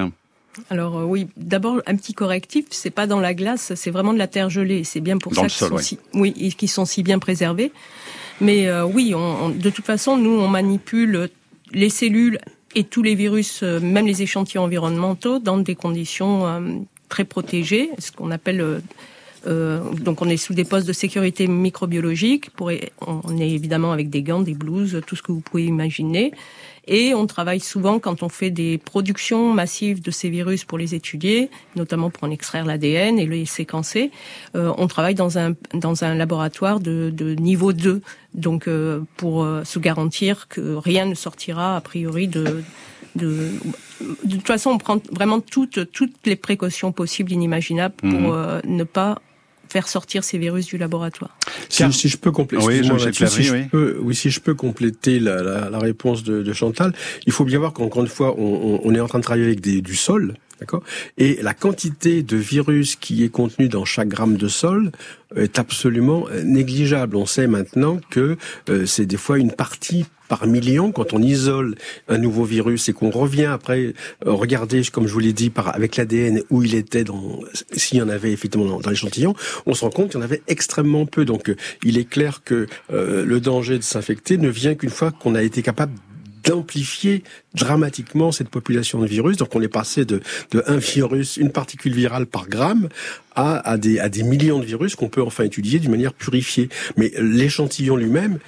Alors 0.70 0.98
euh, 0.98 1.04
oui, 1.04 1.26
d'abord 1.36 1.82
un 1.84 1.96
petit 1.96 2.14
correctif, 2.14 2.66
c'est 2.70 2.92
pas 2.92 3.08
dans 3.08 3.18
la 3.18 3.34
glace, 3.34 3.72
c'est 3.74 3.90
vraiment 3.90 4.12
de 4.12 4.18
la 4.18 4.28
terre 4.28 4.48
gelée. 4.48 4.84
C'est 4.84 5.00
bien 5.00 5.18
pour 5.18 5.34
ça 5.34 5.48
qu'ils 5.48 5.50
sont, 5.50 5.78
si, 5.78 5.98
oui, 6.14 6.32
qu'ils 6.56 6.70
sont 6.70 6.84
si 6.84 7.02
bien 7.02 7.18
préservés. 7.18 7.72
Mais 8.40 8.68
euh, 8.68 8.84
oui, 8.84 9.14
on, 9.16 9.48
de 9.48 9.70
toute 9.70 9.84
façon, 9.84 10.16
nous 10.16 10.30
on 10.30 10.46
manipule 10.46 11.28
les 11.72 11.90
cellules 11.90 12.38
et 12.76 12.84
tous 12.84 13.02
les 13.02 13.16
virus, 13.16 13.64
même 13.64 14.06
les 14.06 14.22
échantillons 14.22 14.62
environnementaux, 14.62 15.40
dans 15.40 15.58
des 15.58 15.74
conditions 15.74 16.86
très 17.08 17.24
protégées, 17.24 17.90
ce 17.98 18.12
qu'on 18.12 18.30
appelle 18.30 18.82
euh, 19.46 19.80
donc 19.92 20.22
on 20.22 20.28
est 20.28 20.36
sous 20.36 20.54
des 20.54 20.64
postes 20.64 20.86
de 20.86 20.92
sécurité 20.92 21.46
microbiologique. 21.46 22.50
Pour, 22.50 22.70
on 23.06 23.38
est 23.38 23.50
évidemment 23.50 23.92
avec 23.92 24.10
des 24.10 24.22
gants, 24.22 24.40
des 24.40 24.54
blouses, 24.54 25.00
tout 25.06 25.16
ce 25.16 25.22
que 25.22 25.32
vous 25.32 25.40
pouvez 25.40 25.64
imaginer. 25.64 26.32
Et 26.88 27.14
on 27.14 27.26
travaille 27.26 27.58
souvent 27.58 27.98
quand 27.98 28.22
on 28.22 28.28
fait 28.28 28.50
des 28.50 28.78
productions 28.78 29.52
massives 29.52 30.00
de 30.00 30.12
ces 30.12 30.30
virus 30.30 30.64
pour 30.64 30.78
les 30.78 30.94
étudier, 30.94 31.50
notamment 31.74 32.10
pour 32.10 32.24
en 32.24 32.30
extraire 32.30 32.64
l'ADN 32.64 33.18
et 33.18 33.26
les 33.26 33.44
séquencer. 33.44 34.12
Euh, 34.54 34.72
on 34.78 34.86
travaille 34.86 35.16
dans 35.16 35.36
un 35.36 35.54
dans 35.74 36.04
un 36.04 36.14
laboratoire 36.14 36.78
de, 36.78 37.10
de 37.12 37.34
niveau 37.34 37.72
2, 37.72 38.02
donc 38.34 38.68
euh, 38.68 39.00
pour 39.16 39.42
euh, 39.42 39.64
se 39.64 39.80
garantir 39.80 40.46
que 40.46 40.76
rien 40.76 41.06
ne 41.06 41.14
sortira 41.14 41.76
a 41.76 41.80
priori 41.80 42.28
de 42.28 42.62
de, 43.16 43.50
de 44.24 44.36
toute 44.36 44.46
façon, 44.46 44.70
on 44.70 44.78
prend 44.78 45.00
vraiment 45.10 45.40
toutes, 45.40 45.90
toutes 45.90 46.14
les 46.26 46.36
précautions 46.36 46.92
possibles, 46.92 47.32
inimaginables, 47.32 47.94
pour 47.94 48.10
mmh. 48.10 48.30
euh, 48.30 48.60
ne 48.64 48.84
pas 48.84 49.20
faire 49.68 49.88
sortir 49.88 50.24
ces 50.24 50.38
virus 50.38 50.66
du 50.66 50.78
laboratoire. 50.78 51.36
Si, 51.68 51.90
si 51.92 52.08
je 52.08 52.16
peux 52.16 52.30
compléter, 52.30 52.64
oui, 52.64 52.82
si, 53.12 53.50
oui. 53.50 53.68
oui, 54.00 54.14
si 54.14 54.30
je 54.30 54.40
peux 54.40 54.54
compléter 54.54 55.18
la, 55.20 55.42
la, 55.42 55.70
la 55.70 55.78
réponse 55.78 56.22
de, 56.22 56.42
de, 56.42 56.52
Chantal, 56.52 56.92
il 57.26 57.32
faut 57.32 57.44
bien 57.44 57.58
voir 57.58 57.72
qu'encore 57.72 58.02
une 58.02 58.08
fois, 58.08 58.34
on, 58.38 58.80
on, 58.82 58.94
est 58.94 59.00
en 59.00 59.08
train 59.08 59.18
de 59.18 59.24
travailler 59.24 59.46
avec 59.46 59.60
des, 59.60 59.82
du 59.82 59.96
sol, 59.96 60.34
D'accord 60.60 60.82
Et 61.18 61.38
la 61.42 61.54
quantité 61.54 62.22
de 62.22 62.36
virus 62.36 62.96
qui 62.96 63.24
est 63.24 63.28
contenue 63.28 63.68
dans 63.68 63.84
chaque 63.84 64.08
gramme 64.08 64.36
de 64.36 64.48
sol 64.48 64.90
est 65.34 65.58
absolument 65.58 66.26
négligeable. 66.44 67.16
On 67.16 67.26
sait 67.26 67.46
maintenant 67.46 68.00
que 68.10 68.36
euh, 68.70 68.86
c'est 68.86 69.06
des 69.06 69.18
fois 69.18 69.38
une 69.38 69.52
partie 69.52 70.06
par 70.28 70.46
million 70.46 70.92
quand 70.92 71.12
on 71.12 71.22
isole 71.22 71.76
un 72.08 72.18
nouveau 72.18 72.44
virus 72.44 72.88
et 72.88 72.92
qu'on 72.92 73.10
revient 73.10 73.46
après 73.46 73.94
euh, 74.26 74.32
regarder, 74.32 74.82
comme 74.92 75.06
je 75.06 75.12
vous 75.12 75.18
l'ai 75.18 75.32
dit, 75.32 75.50
par, 75.50 75.74
avec 75.74 75.96
l'ADN 75.96 76.42
où 76.50 76.62
il 76.62 76.74
était, 76.74 77.04
dans, 77.04 77.40
s'il 77.72 77.98
y 77.98 78.02
en 78.02 78.08
avait 78.08 78.32
effectivement 78.32 78.78
dans, 78.80 78.90
l'échantillon, 78.90 79.34
on 79.66 79.74
se 79.74 79.84
rend 79.84 79.90
compte 79.90 80.10
qu'il 80.10 80.20
y 80.20 80.22
en 80.22 80.24
avait 80.24 80.42
extrêmement 80.48 81.06
peu. 81.06 81.24
Donc 81.24 81.50
euh, 81.50 81.56
il 81.84 81.98
est 81.98 82.08
clair 82.08 82.42
que 82.44 82.66
euh, 82.92 83.24
le 83.24 83.40
danger 83.40 83.78
de 83.78 83.82
s'infecter 83.82 84.38
ne 84.38 84.48
vient 84.48 84.74
qu'une 84.74 84.90
fois 84.90 85.12
qu'on 85.12 85.34
a 85.34 85.42
été 85.42 85.62
capable 85.62 85.92
d'amplifier 86.44 87.24
dramatiquement 87.56 88.30
cette 88.30 88.50
population 88.50 89.00
de 89.00 89.06
virus. 89.06 89.36
Donc 89.38 89.54
on 89.54 89.62
est 89.62 89.68
passé 89.68 90.04
de, 90.04 90.20
de 90.52 90.62
un 90.66 90.76
virus, 90.76 91.36
une 91.36 91.50
particule 91.50 91.94
virale 91.94 92.26
par 92.26 92.48
gramme, 92.48 92.88
à, 93.34 93.56
à, 93.68 93.76
des, 93.76 93.98
à 93.98 94.08
des 94.08 94.22
millions 94.22 94.60
de 94.60 94.64
virus 94.64 94.94
qu'on 94.96 95.08
peut 95.08 95.22
enfin 95.22 95.44
étudier 95.44 95.78
d'une 95.78 95.90
manière 95.90 96.14
purifiée. 96.14 96.68
Mais 96.96 97.12
l'échantillon 97.18 97.96
lui-même 97.96 98.38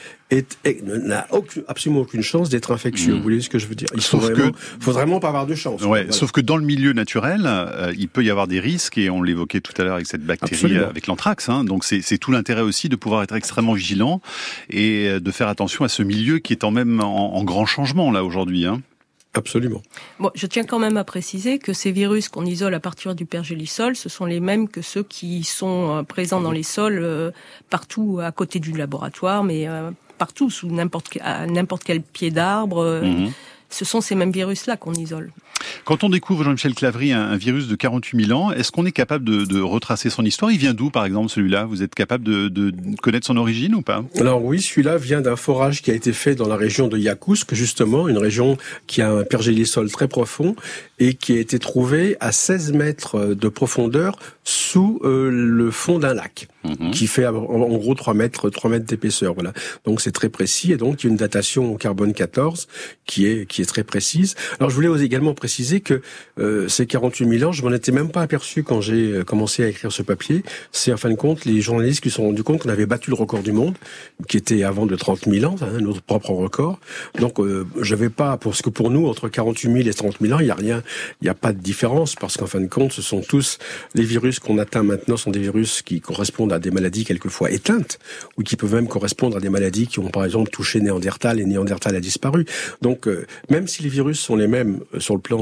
n'a 0.82 1.26
absolument 1.68 2.02
aucune 2.02 2.22
chance 2.22 2.48
d'être 2.48 2.70
infectieux. 2.70 3.12
Mmh. 3.12 3.16
Vous 3.16 3.22
voyez 3.22 3.40
ce 3.40 3.48
que 3.48 3.58
je 3.58 3.66
veux 3.66 3.74
dire? 3.74 3.88
Il 3.94 4.00
faut 4.02 4.18
vraiment, 4.18 4.52
faut 4.80 4.92
vraiment 4.92 5.20
pas 5.20 5.28
avoir 5.28 5.46
de 5.46 5.54
chance. 5.54 5.82
Ouais, 5.82 6.06
Sauf 6.10 6.32
que 6.32 6.40
dans 6.40 6.56
le 6.56 6.64
milieu 6.64 6.92
naturel, 6.92 7.42
euh, 7.46 7.92
il 7.98 8.08
peut 8.08 8.24
y 8.24 8.30
avoir 8.30 8.46
des 8.46 8.60
risques, 8.60 8.98
et 8.98 9.10
on 9.10 9.22
l'évoquait 9.22 9.60
tout 9.60 9.72
à 9.80 9.84
l'heure 9.84 9.94
avec 9.94 10.06
cette 10.06 10.24
bactérie, 10.24 10.76
euh, 10.76 10.88
avec 10.88 11.06
l'anthrax. 11.06 11.48
Hein, 11.48 11.64
donc 11.64 11.84
c'est 11.84 12.18
tout 12.18 12.32
l'intérêt 12.32 12.62
aussi 12.62 12.88
de 12.88 12.96
pouvoir 12.96 13.22
être 13.22 13.34
extrêmement 13.34 13.72
vigilant 13.74 14.20
et 14.70 15.08
euh, 15.08 15.20
de 15.20 15.30
faire 15.30 15.48
attention 15.48 15.84
à 15.84 15.88
ce 15.88 16.02
milieu 16.02 16.38
qui 16.38 16.52
est 16.52 16.64
en 16.64 16.70
même 16.70 17.00
en, 17.00 17.36
en 17.36 17.44
grand 17.44 17.66
changement 17.66 18.10
là 18.10 18.24
aujourd'hui. 18.24 18.66
Hein. 18.66 18.80
Absolument. 19.34 19.82
Bon, 20.18 20.30
je 20.34 20.46
tiens 20.46 20.64
quand 20.64 20.78
même 20.78 20.96
à 20.96 21.04
préciser 21.04 21.58
que 21.58 21.72
ces 21.72 21.92
virus 21.92 22.28
qu'on 22.28 22.46
isole 22.46 22.74
à 22.74 22.80
partir 22.80 23.14
du 23.14 23.26
pergélisol, 23.26 23.94
ce 23.94 24.08
sont 24.08 24.24
les 24.24 24.40
mêmes 24.40 24.68
que 24.68 24.82
ceux 24.82 25.02
qui 25.02 25.44
sont 25.44 26.04
présents 26.08 26.40
dans 26.40 26.50
les 26.50 26.62
sols 26.62 27.32
partout 27.70 28.20
à 28.22 28.32
côté 28.32 28.58
du 28.58 28.72
laboratoire, 28.72 29.44
mais 29.44 29.68
partout, 30.16 30.50
sous 30.50 30.68
n'importe 30.68 31.18
n'importe 31.46 31.84
quel 31.84 32.00
pied 32.02 32.30
d'arbre. 32.30 33.00
Mhm. 33.02 33.32
Ce 33.70 33.84
sont 33.84 34.00
ces 34.00 34.14
mêmes 34.14 34.32
virus-là 34.32 34.76
qu'on 34.78 34.94
isole. 34.94 35.30
Quand 35.84 36.04
on 36.04 36.08
découvre, 36.08 36.44
Jean-Michel 36.44 36.74
Clavry, 36.74 37.12
un, 37.12 37.36
virus 37.36 37.68
de 37.68 37.74
48 37.76 38.26
000 38.26 38.38
ans, 38.38 38.52
est-ce 38.52 38.72
qu'on 38.72 38.86
est 38.86 38.92
capable 38.92 39.24
de, 39.24 39.60
retracer 39.60 40.10
son 40.10 40.24
histoire? 40.24 40.50
Il 40.50 40.58
vient 40.58 40.74
d'où, 40.74 40.90
par 40.90 41.04
exemple, 41.04 41.28
celui-là? 41.30 41.64
Vous 41.64 41.82
êtes 41.82 41.94
capable 41.94 42.24
de, 42.24 42.72
connaître 43.02 43.26
son 43.26 43.36
origine 43.36 43.74
ou 43.74 43.82
pas? 43.82 44.04
Alors 44.18 44.44
oui, 44.44 44.60
celui-là 44.60 44.96
vient 44.96 45.20
d'un 45.20 45.36
forage 45.36 45.82
qui 45.82 45.90
a 45.90 45.94
été 45.94 46.12
fait 46.12 46.34
dans 46.34 46.48
la 46.48 46.56
région 46.56 46.88
de 46.88 46.98
Yakutsk, 46.98 47.54
justement, 47.54 48.08
une 48.08 48.18
région 48.18 48.56
qui 48.86 49.02
a 49.02 49.10
un 49.10 49.24
pergélisol 49.24 49.90
très 49.90 50.08
profond 50.08 50.56
et 50.98 51.14
qui 51.14 51.32
a 51.32 51.38
été 51.38 51.58
trouvé 51.58 52.16
à 52.20 52.32
16 52.32 52.72
mètres 52.72 53.34
de 53.34 53.48
profondeur 53.48 54.18
sous 54.44 55.00
euh, 55.04 55.30
le 55.30 55.70
fond 55.70 55.98
d'un 55.98 56.14
lac. 56.14 56.48
Mhm. 56.64 56.90
qui 56.90 57.06
fait 57.06 57.26
en, 57.26 57.78
gros 57.78 57.94
3 57.94 58.14
mètres, 58.14 58.50
3 58.50 58.70
mètres 58.70 58.84
d'épaisseur. 58.84 59.34
Voilà. 59.34 59.52
Donc 59.84 60.00
c'est 60.00 60.12
très 60.12 60.28
précis 60.28 60.72
et 60.72 60.76
donc 60.76 61.02
il 61.02 61.06
y 61.06 61.08
a 61.08 61.10
une 61.10 61.16
datation 61.16 61.72
au 61.72 61.76
carbone 61.76 62.12
14 62.12 62.68
qui 63.06 63.26
est 63.26 63.46
qui 63.46 63.62
est 63.62 63.66
très 63.66 63.84
précise. 63.84 64.34
Alors 64.58 64.70
je 64.70 64.74
voulais 64.74 65.04
également 65.04 65.34
préciser 65.34 65.47
que 65.80 66.00
euh, 66.38 66.68
ces 66.68 66.86
48 66.86 67.38
000 67.38 67.50
ans, 67.50 67.52
je 67.52 67.62
m'en 67.62 67.72
étais 67.72 67.92
même 67.92 68.10
pas 68.10 68.22
aperçu 68.22 68.62
quand 68.62 68.80
j'ai 68.80 69.12
euh, 69.12 69.24
commencé 69.24 69.64
à 69.64 69.68
écrire 69.68 69.92
ce 69.92 70.02
papier. 70.02 70.42
C'est 70.72 70.92
en 70.92 70.96
fin 70.96 71.10
de 71.10 71.14
compte 71.14 71.44
les 71.44 71.60
journalistes 71.60 72.00
qui 72.00 72.10
se 72.10 72.16
sont 72.16 72.24
rendus 72.24 72.42
compte 72.42 72.62
qu'on 72.62 72.68
avait 72.68 72.86
battu 72.86 73.10
le 73.10 73.16
record 73.16 73.42
du 73.42 73.52
monde, 73.52 73.74
qui 74.28 74.36
était 74.36 74.62
avant 74.62 74.86
de 74.86 74.96
30 74.96 75.28
000 75.28 75.44
ans, 75.50 75.56
hein, 75.60 75.80
notre 75.80 76.02
propre 76.02 76.30
record. 76.30 76.78
Donc 77.18 77.40
euh, 77.40 77.66
je 77.80 77.94
vais 77.94 78.10
pas 78.10 78.36
parce 78.36 78.62
que 78.62 78.70
pour 78.70 78.90
nous 78.90 79.06
entre 79.06 79.28
48 79.28 79.72
000 79.72 79.88
et 79.88 79.94
30 79.94 80.16
000 80.20 80.34
ans, 80.34 80.40
il 80.40 80.46
y 80.46 80.50
a 80.50 80.54
rien, 80.54 80.82
il 81.20 81.24
n'y 81.24 81.30
a 81.30 81.34
pas 81.34 81.52
de 81.52 81.58
différence 81.58 82.14
parce 82.14 82.36
qu'en 82.36 82.46
fin 82.46 82.60
de 82.60 82.66
compte, 82.66 82.92
ce 82.92 83.02
sont 83.02 83.20
tous 83.20 83.58
les 83.94 84.04
virus 84.04 84.38
qu'on 84.38 84.58
atteint 84.58 84.82
maintenant 84.82 85.16
sont 85.16 85.30
des 85.30 85.40
virus 85.40 85.82
qui 85.82 86.00
correspondent 86.00 86.52
à 86.52 86.58
des 86.58 86.70
maladies 86.70 87.04
quelquefois 87.04 87.50
éteintes, 87.50 87.98
ou 88.36 88.42
qui 88.42 88.56
peuvent 88.56 88.74
même 88.74 88.88
correspondre 88.88 89.36
à 89.36 89.40
des 89.40 89.48
maladies 89.48 89.86
qui 89.86 89.98
ont 89.98 90.08
par 90.08 90.24
exemple 90.24 90.50
touché 90.50 90.80
Néandertal 90.80 91.40
et 91.40 91.44
Néandertal 91.44 91.96
a 91.96 92.00
disparu. 92.00 92.46
Donc 92.82 93.08
euh, 93.08 93.26
même 93.50 93.66
si 93.66 93.82
les 93.82 93.88
virus 93.88 94.20
sont 94.20 94.36
les 94.36 94.46
mêmes 94.46 94.80
sur 94.98 95.14
le 95.14 95.20
plan 95.20 95.37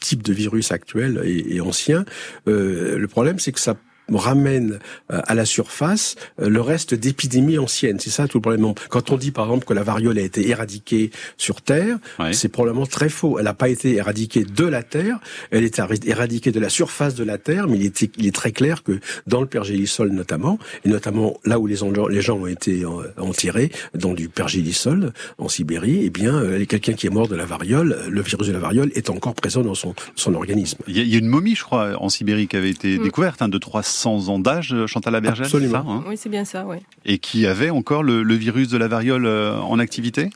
type 0.00 0.22
de 0.22 0.32
virus 0.32 0.72
actuel 0.72 1.20
et, 1.24 1.56
et 1.56 1.60
ancien, 1.60 2.04
euh, 2.46 2.98
le 2.98 3.08
problème 3.08 3.38
c'est 3.38 3.52
que 3.52 3.60
ça 3.60 3.76
ramène 4.16 4.78
euh, 5.12 5.20
à 5.26 5.34
la 5.34 5.44
surface 5.44 6.16
euh, 6.40 6.48
le 6.48 6.60
reste 6.60 6.94
d'épidémies 6.94 7.58
anciennes. 7.58 8.00
C'est 8.00 8.10
ça 8.10 8.26
tout 8.28 8.38
le 8.38 8.42
problème. 8.42 8.74
Quand 8.88 9.10
on 9.10 9.16
dit 9.16 9.30
par 9.30 9.46
exemple 9.46 9.66
que 9.66 9.74
la 9.74 9.82
variole 9.82 10.18
a 10.18 10.22
été 10.22 10.48
éradiquée 10.48 11.10
sur 11.36 11.60
Terre, 11.62 11.98
c'est 12.32 12.48
probablement 12.48 12.86
très 12.86 13.08
faux. 13.08 13.38
Elle 13.38 13.44
n'a 13.44 13.54
pas 13.54 13.68
été 13.68 13.94
éradiquée 13.94 14.44
de 14.44 14.64
la 14.64 14.82
Terre, 14.82 15.18
elle 15.50 15.64
est 15.64 15.80
éradiquée 16.06 16.52
de 16.52 16.60
la 16.60 16.68
surface 16.68 17.14
de 17.14 17.24
la 17.24 17.38
Terre, 17.38 17.68
mais 17.68 17.76
il 17.76 17.86
est, 17.86 18.02
il 18.16 18.26
est 18.26 18.34
très 18.34 18.52
clair 18.52 18.82
que 18.82 19.00
dans 19.26 19.40
le 19.40 19.46
pergélisol 19.46 20.10
notamment, 20.10 20.58
et 20.84 20.88
notamment 20.88 21.38
là 21.44 21.58
où 21.58 21.66
les, 21.66 21.76
les 22.10 22.22
gens 22.22 22.38
ont 22.38 22.46
été 22.46 22.84
enterrés, 23.18 23.70
dans 23.94 24.14
du 24.14 24.28
pergélisol 24.28 25.12
en 25.38 25.48
Sibérie, 25.48 26.00
eh 26.04 26.10
bien, 26.10 26.34
euh, 26.34 26.64
quelqu'un 26.64 26.94
qui 26.94 27.06
est 27.06 27.10
mort 27.10 27.28
de 27.28 27.36
la 27.36 27.44
variole, 27.44 27.98
le 28.08 28.22
virus 28.22 28.48
de 28.48 28.52
la 28.52 28.58
variole 28.58 28.90
est 28.94 29.10
encore 29.10 29.34
présent 29.34 29.62
dans 29.62 29.74
son, 29.74 29.94
son 30.14 30.34
organisme. 30.34 30.78
Il 30.86 30.96
y, 30.96 31.14
a, 31.14 31.18
une 31.18 31.26
momie, 31.26 31.54
je 31.54 31.64
crois, 31.64 32.00
en 32.00 32.08
Sibérie 32.08 32.48
qui 32.48 32.56
avait 32.56 32.70
été 32.70 32.98
mm. 32.98 33.02
découverte, 33.02 33.42
hein, 33.42 33.48
de 33.48 33.58
300 33.58 33.97
100 33.98 34.28
ans 34.28 34.38
d'âge, 34.38 34.74
Chantal 34.86 35.14
Abergel 35.14 35.44
Absolument. 35.44 35.84
Ça, 35.84 35.90
hein 35.90 36.04
oui, 36.06 36.16
c'est 36.16 36.28
bien 36.28 36.44
ça, 36.44 36.64
oui. 36.66 36.76
Et 37.04 37.18
qui 37.18 37.46
avait 37.46 37.70
encore 37.70 38.02
le, 38.02 38.22
le 38.22 38.34
virus 38.34 38.68
de 38.68 38.78
la 38.78 38.88
variole 38.88 39.26
euh, 39.26 39.58
en 39.58 39.78
activité 39.78 40.30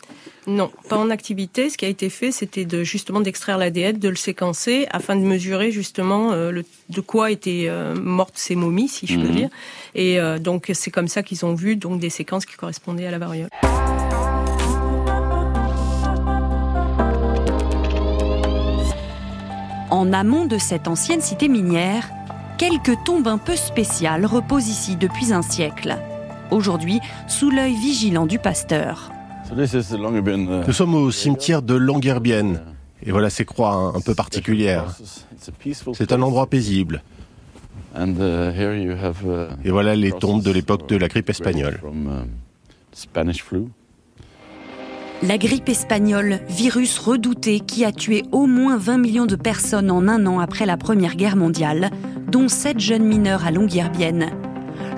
non, 0.47 0.73
pas 0.89 0.97
en 0.97 1.11
activité. 1.11 1.71
Ce 1.71 1.79
qui 1.79 1.85
a 1.85 1.89
été 1.89 2.11
fait, 2.11 2.33
c'était 2.33 2.65
de 2.65 2.83
justement 2.83 3.21
d'extraire 3.21 3.59
l'ADN, 3.59 3.99
de 3.99 4.09
le 4.09 4.17
séquencer, 4.17 4.87
afin 4.91 5.15
de 5.15 5.21
mesurer 5.21 5.71
justement 5.71 6.33
euh, 6.33 6.51
le, 6.51 6.65
de 6.89 7.01
quoi 7.01 7.31
étaient 7.31 7.67
euh, 7.69 7.95
mortes 7.95 8.37
ces 8.37 8.57
momies, 8.57 8.89
si 8.89 9.07
je 9.07 9.19
peux 9.19 9.29
mhm. 9.29 9.35
dire. 9.35 9.49
Et 9.95 10.19
euh, 10.19 10.41
donc 10.41 10.71
c'est 10.75 10.91
comme 10.91 11.07
ça 11.07 11.23
qu'ils 11.23 11.47
ont 11.47 11.55
vu 11.55 11.77
donc 11.77 12.01
des 12.01 12.11
séquences 12.11 12.45
qui 12.45 12.57
correspondaient 12.57 13.07
à 13.07 13.13
la 13.13 13.19
variole. 13.19 13.51
En 19.91 20.13
amont 20.13 20.47
de 20.47 20.59
cette 20.59 20.89
ancienne 20.89 21.21
cité 21.21 21.49
minière, 21.49 22.09
quelques 22.63 23.03
tombes 23.03 23.27
un 23.27 23.39
peu 23.39 23.57
spéciales 23.57 24.25
reposent 24.25 24.69
ici 24.69 24.95
depuis 24.95 25.33
un 25.33 25.43
siècle. 25.43 25.99
Aujourd'hui, 26.53 27.01
sous 27.27 27.51
l'œil 27.51 27.75
vigilant 27.75 28.25
du 28.25 28.39
pasteur. 28.39 29.11
Nous 29.53 30.73
sommes 30.73 30.95
au 30.95 31.11
cimetière 31.11 31.63
de 31.63 31.75
Longyearbyen. 31.75 32.61
Et 33.05 33.11
voilà 33.11 33.31
ces 33.31 33.45
croix 33.45 33.93
un, 33.97 34.01
peu 34.01 34.15
particulières. 34.15 34.97
C'est 35.93 36.13
un 36.13 36.23
endroit 36.23 36.47
paisible. 36.47 37.03
Et 37.97 39.71
voilà 39.71 39.97
les 39.97 40.13
tombes 40.13 40.43
de 40.43 40.53
l'époque 40.53 40.89
de 40.89 40.97
la 40.97 41.09
grippe 41.09 41.31
espagnole. 41.31 41.81
La 45.25 45.39
grippe 45.39 45.69
espagnole, 45.69 46.41
virus 46.49 46.99
redouté 46.99 47.61
qui 47.61 47.85
a 47.85 47.93
tué 47.93 48.25
au 48.33 48.47
moins 48.47 48.77
20 48.77 48.99
millions 48.99 49.27
de 49.27 49.37
personnes 49.37 49.89
en 49.89 50.09
un 50.09 50.27
an 50.27 50.41
après 50.41 50.67
la 50.67 50.77
Première 50.77 51.15
Guerre 51.15 51.37
mondiale, 51.37 51.91
dont 52.27 52.49
7 52.49 52.81
jeunes 52.81 53.05
mineurs 53.05 53.47
à 53.47 53.53
Longyearbyen. 53.53 54.31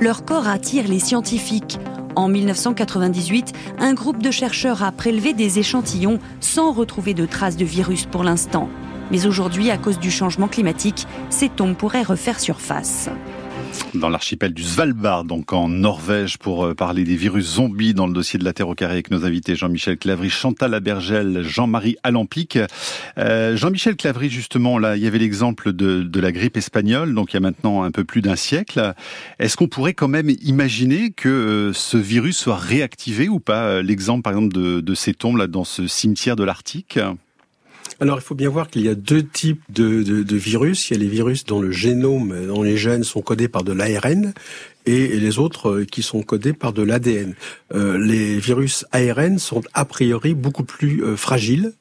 Leur 0.01 0.25
corps 0.25 0.49
attire 0.49 0.89
les 0.89 0.99
scientifiques. 0.99 1.79
En 2.17 2.29
1998, 2.29 3.53
un 3.79 3.93
groupe 3.93 4.23
de 4.23 4.31
chercheurs 4.31 4.83
a 4.83 4.93
prélevé 4.93 5.35
des 5.35 5.59
échantillons 5.59 6.19
sans 6.41 6.73
retrouver 6.73 7.13
de 7.13 7.27
traces 7.27 7.59
de 7.59 7.67
virus 7.67 8.07
pour 8.07 8.25
l'instant. 8.25 8.71
Mais 9.11 9.27
aujourd'hui, 9.27 9.71
à 9.71 9.77
cause 9.77 9.99
du 9.99 10.11
changement 10.11 10.49
climatique, 10.49 11.07
ces 11.29 11.51
tombes 11.51 11.77
pourraient 11.77 12.03
refaire 12.03 12.41
surface 12.41 13.11
dans 13.95 14.09
l'archipel 14.09 14.53
du 14.53 14.63
Svalbard, 14.63 15.25
donc 15.25 15.53
en 15.53 15.69
Norvège, 15.69 16.39
pour 16.39 16.65
euh, 16.65 16.75
parler 16.75 17.05
des 17.05 17.17
virus 17.17 17.55
zombies 17.55 17.95
dans 17.95 18.07
le 18.07 18.13
dossier 18.13 18.39
de 18.39 18.45
la 18.45 18.53
Terre 18.53 18.69
au 18.69 18.75
carré 18.75 18.95
avec 18.95 19.11
nos 19.11 19.25
invités 19.25 19.57
Jean-Michel 19.57 19.97
Clavry, 19.97 20.31
Chantal 20.31 20.75
Abergel, 20.75 21.43
Jean-Marie 21.43 21.97
Alampic. 22.03 22.59
Euh, 23.19 23.57
Jean-Michel 23.57 23.97
Clavry, 23.97 24.31
justement, 24.31 24.79
là, 24.79 24.97
il 24.97 25.03
y 25.03 25.07
avait 25.07 25.19
l'exemple 25.19 25.73
de, 25.73 26.21
la 26.21 26.33
grippe 26.33 26.57
espagnole, 26.57 27.15
donc 27.15 27.33
il 27.33 27.35
y 27.35 27.39
a 27.39 27.41
maintenant 27.41 27.83
un 27.83 27.91
peu 27.91 28.05
plus 28.05 28.23
d'un 28.23 28.37
siècle. 28.37 28.95
Est-ce 29.39 29.57
qu'on 29.57 29.69
pourrait 29.69 29.95
quand 29.95 30.09
même 30.09 30.31
imaginer 30.43 31.11
que 31.11 31.29
euh, 31.29 31.73
ce 31.73 31.97
virus 31.97 32.37
soit 32.37 32.57
réactivé 32.57 33.29
ou 33.29 33.41
pas? 33.41 33.83
L'exemple, 33.83 34.23
par 34.23 34.33
exemple, 34.33 34.55
de, 34.55 34.81
de 34.81 34.95
ces 34.95 35.15
tombes 35.15 35.37
là 35.37 35.47
dans 35.47 35.65
ce 35.65 35.87
cimetière 35.87 36.37
de 36.37 36.45
l'Arctique? 36.45 36.99
Alors, 38.01 38.19
il 38.19 38.23
faut 38.23 38.35
bien 38.35 38.49
voir 38.49 38.69
qu'il 38.69 38.83
y 38.83 38.89
a 38.89 38.95
deux 38.95 39.25
types 39.25 39.63
de, 39.69 40.03
de, 40.03 40.37
virus. 40.37 40.91
Il 40.91 40.95
y 40.95 40.97
a 40.97 41.03
les 41.05 41.09
virus 41.09 41.45
dont 41.45 41.61
le 41.61 41.71
génome, 41.71 42.47
dont 42.47 42.63
les 42.63 42.77
gènes 42.77 43.05
sont 43.05 43.23
codés 43.23 43.49
par 43.49 43.63
de 43.63 43.73
l'ARN, 43.73 44.33
et 44.87 45.09
les 45.19 45.39
autres 45.39 45.71
euh, 45.71 45.85
qui 45.85 46.03
sont 46.03 46.23
codés 46.23 46.53
par 46.53 46.73
de 46.73 46.83
l'ADN. 46.83 47.35
Euh, 47.73 47.97
les 47.99 48.39
virus 48.39 48.85
ARN 48.93 49.39
sont 49.39 49.63
a 49.73 49.85
priori 49.85 50.35
beaucoup 50.35 50.65
plus 50.65 51.05
euh, 51.05 51.17
fragiles 51.17 51.73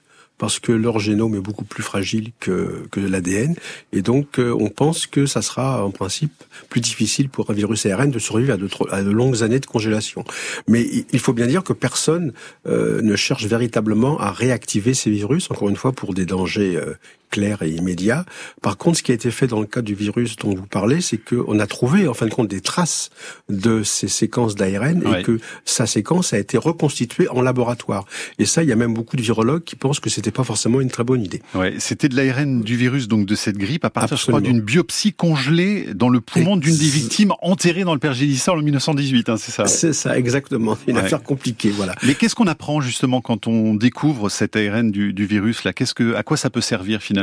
parce 0.43 0.59
que 0.59 0.73
leur 0.73 0.99
génome 0.99 1.35
est 1.35 1.39
beaucoup 1.39 1.63
plus 1.63 1.83
fragile 1.83 2.33
que, 2.41 2.85
que 2.91 2.99
l'ADN. 2.99 3.55
Et 3.93 4.01
donc, 4.01 4.39
euh, 4.39 4.53
on 4.59 4.67
pense 4.67 5.07
que 5.07 5.25
ça 5.25 5.41
sera 5.41 5.85
en 5.85 5.91
principe 5.91 6.33
plus 6.67 6.81
difficile 6.81 7.29
pour 7.29 7.49
un 7.49 7.53
virus 7.53 7.85
ARN 7.85 8.11
de 8.11 8.19
survivre 8.19 8.53
à 8.91 9.01
de, 9.03 9.09
longues 9.09 9.41
années 9.41 9.61
de 9.61 9.65
congélation. 9.65 10.25
Mais 10.67 10.85
il 11.13 11.19
faut 11.19 11.31
bien 11.31 11.47
dire 11.47 11.63
que 11.63 11.71
personne 11.71 12.33
euh, 12.67 13.01
ne 13.01 13.15
cherche 13.15 13.45
véritablement 13.45 14.19
à 14.19 14.33
réactiver 14.33 14.93
ces 14.93 15.11
virus, 15.11 15.49
encore 15.49 15.69
une 15.69 15.77
fois, 15.77 15.93
pour 15.93 16.13
des 16.13 16.25
dangers 16.25 16.75
euh, 16.75 16.93
clair 17.33 17.63
et 17.63 17.69
immédiat. 17.71 18.25
Par 18.61 18.77
contre, 18.77 18.99
ce 18.99 19.03
qui 19.03 19.11
a 19.11 19.15
été 19.15 19.31
fait 19.31 19.47
dans 19.47 19.59
le 19.59 19.65
cas 19.65 19.81
du 19.81 19.95
virus 19.95 20.35
dont 20.35 20.53
vous 20.53 20.67
parlez, 20.67 21.01
c'est 21.01 21.17
qu'on 21.17 21.57
a 21.57 21.65
trouvé, 21.65 22.07
en 22.07 22.13
fin 22.13 22.27
de 22.27 22.31
compte, 22.31 22.47
des 22.47 22.61
traces 22.61 23.09
de 23.49 23.81
ces 23.81 24.07
séquences 24.07 24.53
d'ARN 24.53 25.01
et 25.01 25.23
que 25.23 25.39
sa 25.65 25.87
séquence 25.87 26.33
a 26.33 26.37
été 26.37 26.59
reconstituée 26.59 27.27
en 27.29 27.41
laboratoire. 27.41 28.05
Et 28.37 28.45
ça, 28.45 28.61
il 28.61 28.69
y 28.69 28.71
a 28.71 28.75
même 28.75 28.93
beaucoup 28.93 29.17
de 29.17 29.23
virologues 29.23 29.63
qui 29.63 29.75
pensent 29.75 29.99
que 29.99 30.11
c'était 30.11 30.29
pas 30.29 30.43
forcément 30.43 30.79
une 30.79 30.91
très 30.91 31.03
bonne 31.03 31.23
idée. 31.23 31.41
Ouais, 31.55 31.73
c'était 31.79 32.07
de 32.07 32.15
l'ARN 32.15 32.61
du 32.61 32.77
virus, 32.77 33.07
donc 33.07 33.25
de 33.25 33.33
cette 33.33 33.57
grippe, 33.57 33.83
à 33.83 33.89
partir, 33.89 34.15
je 34.15 34.27
crois, 34.27 34.39
d'une 34.39 34.61
biopsie 34.61 35.13
congelée 35.13 35.87
dans 35.95 36.09
le 36.09 36.21
poumon 36.21 36.55
d'une 36.55 36.77
des 36.77 36.89
victimes 36.89 37.33
enterrées 37.41 37.83
dans 37.83 37.95
le 37.95 37.99
pergélisol 37.99 38.59
en 38.59 38.61
1918, 38.61 39.29
hein, 39.29 39.37
c'est 39.37 39.51
ça 39.51 39.65
C'est 39.65 39.93
ça, 39.93 40.15
exactement. 40.19 40.77
Une 40.87 40.97
affaire 40.97 41.23
compliquée, 41.23 41.71
voilà. 41.71 41.95
Mais 42.03 42.13
qu'est-ce 42.13 42.35
qu'on 42.35 42.47
apprend 42.47 42.79
justement 42.79 43.21
quand 43.21 43.47
on 43.47 43.73
découvre 43.73 44.29
cet 44.29 44.55
ARN 44.55 44.91
du, 44.91 45.13
du 45.13 45.25
virus 45.25 45.63
là? 45.63 45.73
Qu'est-ce 45.73 45.95
que, 45.95 46.13
à 46.13 46.21
quoi 46.21 46.37
ça 46.37 46.51
peut 46.51 46.61
servir 46.61 47.01
finalement? 47.01 47.22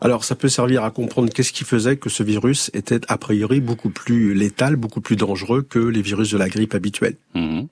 Alors 0.00 0.24
ça 0.24 0.34
peut 0.34 0.48
servir 0.48 0.84
à 0.84 0.90
comprendre 0.90 1.32
qu'est-ce 1.32 1.52
qui 1.52 1.64
faisait 1.64 1.96
que 1.96 2.10
ce 2.10 2.22
virus 2.22 2.70
était 2.74 3.00
a 3.08 3.18
priori 3.18 3.60
beaucoup 3.60 3.90
plus 3.90 4.34
létal, 4.34 4.76
beaucoup 4.76 5.00
plus 5.00 5.16
dangereux 5.16 5.62
que 5.62 5.78
les 5.78 6.02
virus 6.02 6.30
de 6.30 6.38
la 6.38 6.48
grippe 6.48 6.74
habituelle. 6.74 7.16
Mhm. 7.34 7.68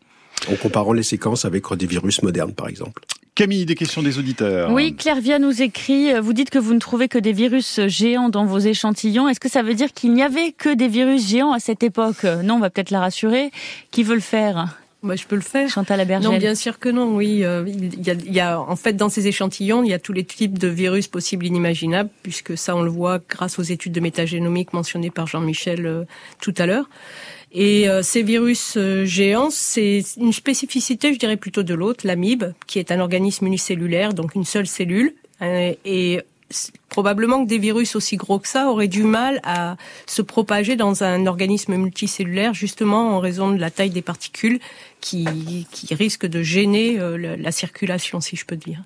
En 0.51 0.57
comparant 0.57 0.93
les 0.93 1.03
séquences 1.03 1.45
avec 1.45 1.65
des 1.75 1.87
virus 1.87 2.23
modernes 2.23 2.55
par 2.55 2.69
exemple. 2.69 3.03
Camille, 3.35 3.67
des 3.67 3.77
questions 3.77 4.03
des 4.03 4.19
auditeurs. 4.19 4.73
Oui, 4.73 4.97
Claire 4.97 5.21
Via 5.21 5.39
nous 5.39 5.63
écrit, 5.63 6.19
vous 6.21 6.33
dites 6.33 6.51
que 6.51 6.59
vous 6.59 6.75
ne 6.75 6.81
trouvez 6.81 7.07
que 7.07 7.19
des 7.19 7.33
virus 7.33 7.81
géants 7.87 8.31
dans 8.31 8.45
vos 8.45 8.59
échantillons. 8.59 9.29
Est-ce 9.29 9.39
que 9.39 9.49
ça 9.49 9.63
veut 9.63 9.75
dire 9.75 9.93
qu'il 9.93 10.13
n'y 10.13 10.23
avait 10.23 10.51
que 10.51 10.75
des 10.75 10.89
virus 10.89 11.29
géants 11.29 11.53
à 11.53 11.61
cette 11.61 11.85
époque? 11.85 12.25
Non, 12.43 12.55
on 12.55 12.59
va 12.59 12.69
peut-être 12.69 12.91
la 12.91 12.99
rassurer. 12.99 13.53
Qui 13.93 14.03
veut 14.03 14.17
le 14.17 14.21
faire? 14.21 14.77
Moi, 15.03 15.15
je 15.15 15.27
peux 15.27 15.37
le 15.37 15.43
faire. 15.43 15.69
Chantal 15.69 16.01
Abergel. 16.01 16.31
Non, 16.31 16.39
bien 16.39 16.57
sûr 16.57 16.81
que 16.81 16.89
non. 16.89 17.15
Oui, 17.15 17.45
euh, 17.45 17.65
il, 17.67 18.05
y 18.05 18.11
a, 18.11 18.15
il 18.15 18.33
y 18.33 18.41
a, 18.41 18.61
en 18.61 18.75
fait 18.75 18.95
dans 18.95 19.09
ces 19.09 19.29
échantillons, 19.29 19.85
il 19.85 19.91
y 19.91 19.95
a 19.95 19.99
tous 20.01 20.13
les 20.13 20.25
types 20.25 20.59
de 20.59 20.67
virus 20.67 21.07
possibles, 21.07 21.47
inimaginables, 21.47 22.11
puisque 22.23 22.59
ça, 22.59 22.75
on 22.75 22.83
le 22.83 22.91
voit 22.91 23.21
grâce 23.29 23.61
aux 23.61 23.63
études 23.63 23.93
de 23.93 24.01
métagénomique 24.01 24.73
mentionnées 24.73 25.11
par 25.11 25.29
Jean-Michel 25.29 25.87
euh, 25.87 26.05
tout 26.41 26.55
à 26.59 26.67
l'heure. 26.67 26.89
Et 27.53 27.89
euh, 27.89 28.03
ces 28.03 28.23
virus 28.23 28.77
géants, 29.05 29.51
c'est 29.51 30.03
une 30.19 30.33
spécificité, 30.33 31.15
je 31.15 31.19
dirais 31.19 31.37
plutôt 31.37 31.63
de 31.63 31.75
l'autre, 31.75 32.07
l'amibe, 32.07 32.45
qui 32.67 32.79
est 32.79 32.91
un 32.91 32.99
organisme 33.01 33.47
unicellulaire, 33.47 34.15
donc 34.15 34.35
une 34.35 34.45
seule 34.45 34.67
cellule, 34.67 35.15
et 35.41 36.21
probablement 36.89 37.45
que 37.45 37.49
des 37.49 37.59
virus 37.59 37.95
aussi 37.97 38.17
gros 38.17 38.39
que 38.39 38.49
ça 38.49 38.69
auraient 38.69 38.89
du 38.89 39.03
mal 39.03 39.41
à 39.45 39.77
se 40.07 40.23
propager 40.23 40.77
dans 40.77 41.03
un 41.05 41.27
organisme 41.27 41.77
multicellulaire, 41.77 42.55
justement 42.55 43.17
en 43.17 43.21
raison 43.21 43.51
de 43.51 43.59
la 43.59 43.71
taille 43.71 43.91
des 43.91 44.03
particules 44.03 44.59
qui, 45.01 45.67
qui 45.71 45.95
risquent 45.95 46.27
de 46.27 46.43
gêner 46.43 46.99
euh, 46.99 47.37
la 47.39 47.53
circulation, 47.53 48.21
si 48.21 48.37
je 48.37 48.45
peux 48.45 48.57
dire. 48.57 48.83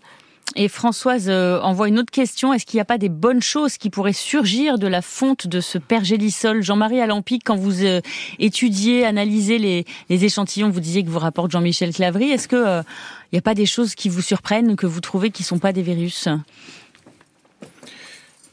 Et 0.54 0.68
Françoise 0.68 1.28
euh, 1.28 1.60
envoie 1.60 1.88
une 1.88 1.98
autre 1.98 2.10
question. 2.10 2.52
Est-ce 2.52 2.66
qu'il 2.66 2.76
n'y 2.76 2.82
a 2.82 2.86
pas 2.86 2.98
des 2.98 3.08
bonnes 3.08 3.40
choses 3.40 3.78
qui 3.78 3.88
pourraient 3.88 4.12
surgir 4.12 4.78
de 4.78 4.86
la 4.86 5.00
fonte 5.00 5.46
de 5.46 5.60
ce 5.60 5.78
pergélisol? 5.78 6.62
Jean-Marie 6.62 7.00
Alampic, 7.00 7.42
quand 7.44 7.56
vous 7.56 7.84
euh, 7.84 8.00
étudiez, 8.38 9.06
analysez 9.06 9.58
les, 9.58 9.86
les, 10.10 10.24
échantillons, 10.24 10.68
vous 10.68 10.80
disiez 10.80 11.04
que 11.04 11.08
vous 11.08 11.18
rapporte 11.18 11.50
Jean-Michel 11.52 11.94
Clavry. 11.94 12.30
Est-ce 12.30 12.48
qu'il 12.48 12.84
n'y 13.32 13.38
a 13.38 13.42
pas 13.42 13.54
des 13.54 13.66
choses 13.66 13.94
qui 13.94 14.10
vous 14.10 14.20
surprennent, 14.20 14.76
que 14.76 14.86
vous 14.86 15.00
trouvez 15.00 15.30
qui 15.30 15.42
ne 15.42 15.46
sont 15.46 15.58
pas 15.58 15.72
des 15.72 15.82
virus? 15.82 16.28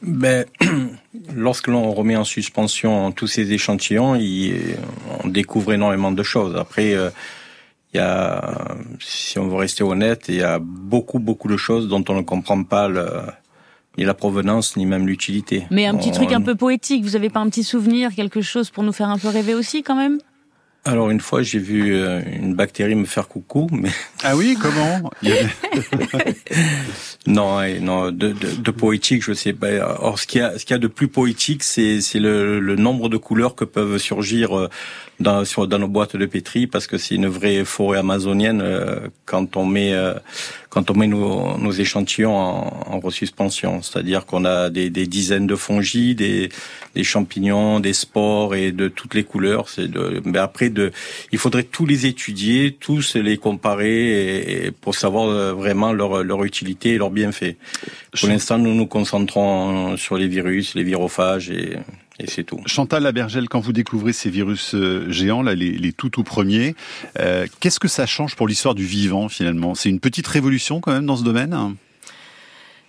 Ben, 0.02 0.46
lorsque 1.34 1.68
l'on 1.68 1.92
remet 1.92 2.16
en 2.16 2.24
suspension 2.24 3.12
tous 3.12 3.26
ces 3.26 3.52
échantillons, 3.52 4.18
on 5.24 5.28
découvre 5.28 5.72
énormément 5.72 6.12
de 6.12 6.22
choses. 6.22 6.56
Après, 6.56 6.94
euh, 6.94 7.10
il 7.92 7.98
y 7.98 8.00
a, 8.00 8.76
si 9.00 9.38
on 9.38 9.48
veut 9.48 9.56
rester 9.56 9.82
honnête, 9.82 10.26
il 10.28 10.36
y 10.36 10.42
a 10.42 10.58
beaucoup, 10.60 11.18
beaucoup 11.18 11.48
de 11.48 11.56
choses 11.56 11.88
dont 11.88 12.04
on 12.08 12.14
ne 12.14 12.22
comprend 12.22 12.62
pas 12.62 12.88
le, 12.88 13.08
ni 13.98 14.04
la 14.04 14.14
provenance, 14.14 14.76
ni 14.76 14.86
même 14.86 15.06
l'utilité. 15.06 15.66
Mais 15.70 15.86
un 15.86 15.96
petit 15.96 16.12
truc 16.12 16.32
un 16.32 16.40
peu 16.40 16.54
poétique, 16.54 17.04
vous 17.04 17.16
avez 17.16 17.30
pas 17.30 17.40
un 17.40 17.48
petit 17.48 17.64
souvenir, 17.64 18.14
quelque 18.14 18.40
chose 18.42 18.70
pour 18.70 18.84
nous 18.84 18.92
faire 18.92 19.08
un 19.08 19.18
peu 19.18 19.28
rêver 19.28 19.54
aussi 19.54 19.82
quand 19.82 19.96
même? 19.96 20.18
Alors 20.84 21.10
une 21.10 21.20
fois, 21.20 21.42
j'ai 21.42 21.58
vu 21.58 21.94
euh, 21.94 22.22
une 22.40 22.54
bactérie 22.54 22.94
me 22.94 23.04
faire 23.04 23.28
coucou, 23.28 23.68
mais 23.70 23.90
ah 24.22 24.34
oui, 24.34 24.56
comment? 24.58 25.10
Non, 27.26 27.60
non, 27.80 28.10
de, 28.10 28.32
de, 28.32 28.32
de, 28.32 28.70
poétique, 28.70 29.22
je 29.22 29.34
sais 29.34 29.52
pas. 29.52 29.98
Or, 30.00 30.18
ce 30.18 30.26
qu'il 30.26 30.40
y 30.40 30.44
a, 30.44 30.58
ce 30.58 30.64
qu'il 30.64 30.72
y 30.72 30.76
a 30.76 30.78
de 30.78 30.86
plus 30.86 31.08
poétique, 31.08 31.62
c'est 31.62 32.00
c'est 32.00 32.18
le, 32.18 32.60
le, 32.60 32.76
nombre 32.76 33.10
de 33.10 33.18
couleurs 33.18 33.54
que 33.54 33.66
peuvent 33.66 33.98
surgir 33.98 34.58
euh, 34.58 34.70
dans 35.20 35.44
sur 35.44 35.68
dans 35.68 35.78
nos 35.78 35.86
boîtes 35.86 36.16
de 36.16 36.24
pétri, 36.24 36.66
parce 36.66 36.86
que 36.86 36.96
c'est 36.96 37.16
une 37.16 37.26
vraie 37.26 37.66
forêt 37.66 37.98
amazonienne 37.98 38.62
euh, 38.62 39.08
quand 39.26 39.58
on 39.58 39.66
met 39.66 39.92
quand 40.70 40.88
on 40.90 40.94
met 40.94 41.08
nos, 41.08 41.58
nos 41.58 41.72
échantillons 41.72 42.36
en, 42.36 42.84
en 42.86 43.00
resuspension. 43.00 43.82
C'est-à-dire 43.82 44.24
qu'on 44.24 44.44
a 44.44 44.70
des, 44.70 44.88
des, 44.88 45.06
dizaines 45.06 45.48
de 45.48 45.56
fongies, 45.56 46.14
des, 46.14 46.48
des 46.94 47.02
champignons, 47.04 47.80
des 47.80 47.92
spores 47.92 48.54
et 48.54 48.70
de 48.70 48.86
toutes 48.86 49.14
les 49.14 49.24
couleurs. 49.24 49.68
C'est 49.68 49.88
de, 49.88 50.22
mais 50.24 50.38
après 50.38 50.70
de, 50.70 50.92
il 51.32 51.38
faudrait 51.38 51.64
tous 51.64 51.86
les 51.86 52.06
étudier, 52.06 52.76
tous 52.78 53.16
les 53.16 53.36
comparer 53.36 54.66
et, 54.66 54.70
pour 54.70 54.94
savoir 54.94 55.28
euh, 55.28 55.52
vraiment 55.52 55.92
leur, 55.92 56.22
leur 56.22 56.44
utilité 56.44 56.90
et 56.90 56.98
leur 56.98 57.10
bienfait. 57.10 57.56
Pour 58.18 58.28
l'instant, 58.28 58.56
nous 58.58 58.74
nous 58.74 58.86
concentrons 58.86 59.96
sur 59.96 60.16
les 60.16 60.28
virus, 60.28 60.76
les 60.76 60.84
virophages 60.84 61.50
et 61.50 61.76
et 62.20 62.26
c'est 62.28 62.44
tout. 62.44 62.60
Chantal 62.66 63.02
Labergel, 63.02 63.48
quand 63.48 63.60
vous 63.60 63.72
découvrez 63.72 64.12
ces 64.12 64.30
virus 64.30 64.74
euh, 64.74 65.10
géants, 65.10 65.42
là, 65.42 65.54
les, 65.54 65.72
les 65.72 65.92
tout 65.92 66.10
tout 66.10 66.22
premiers, 66.22 66.74
euh, 67.18 67.46
qu'est-ce 67.60 67.80
que 67.80 67.88
ça 67.88 68.06
change 68.06 68.36
pour 68.36 68.46
l'histoire 68.46 68.74
du 68.74 68.84
vivant 68.84 69.28
finalement? 69.28 69.74
C'est 69.74 69.88
une 69.88 70.00
petite 70.00 70.26
révolution 70.26 70.80
quand 70.80 70.92
même 70.92 71.06
dans 71.06 71.16
ce 71.16 71.24
domaine? 71.24 71.76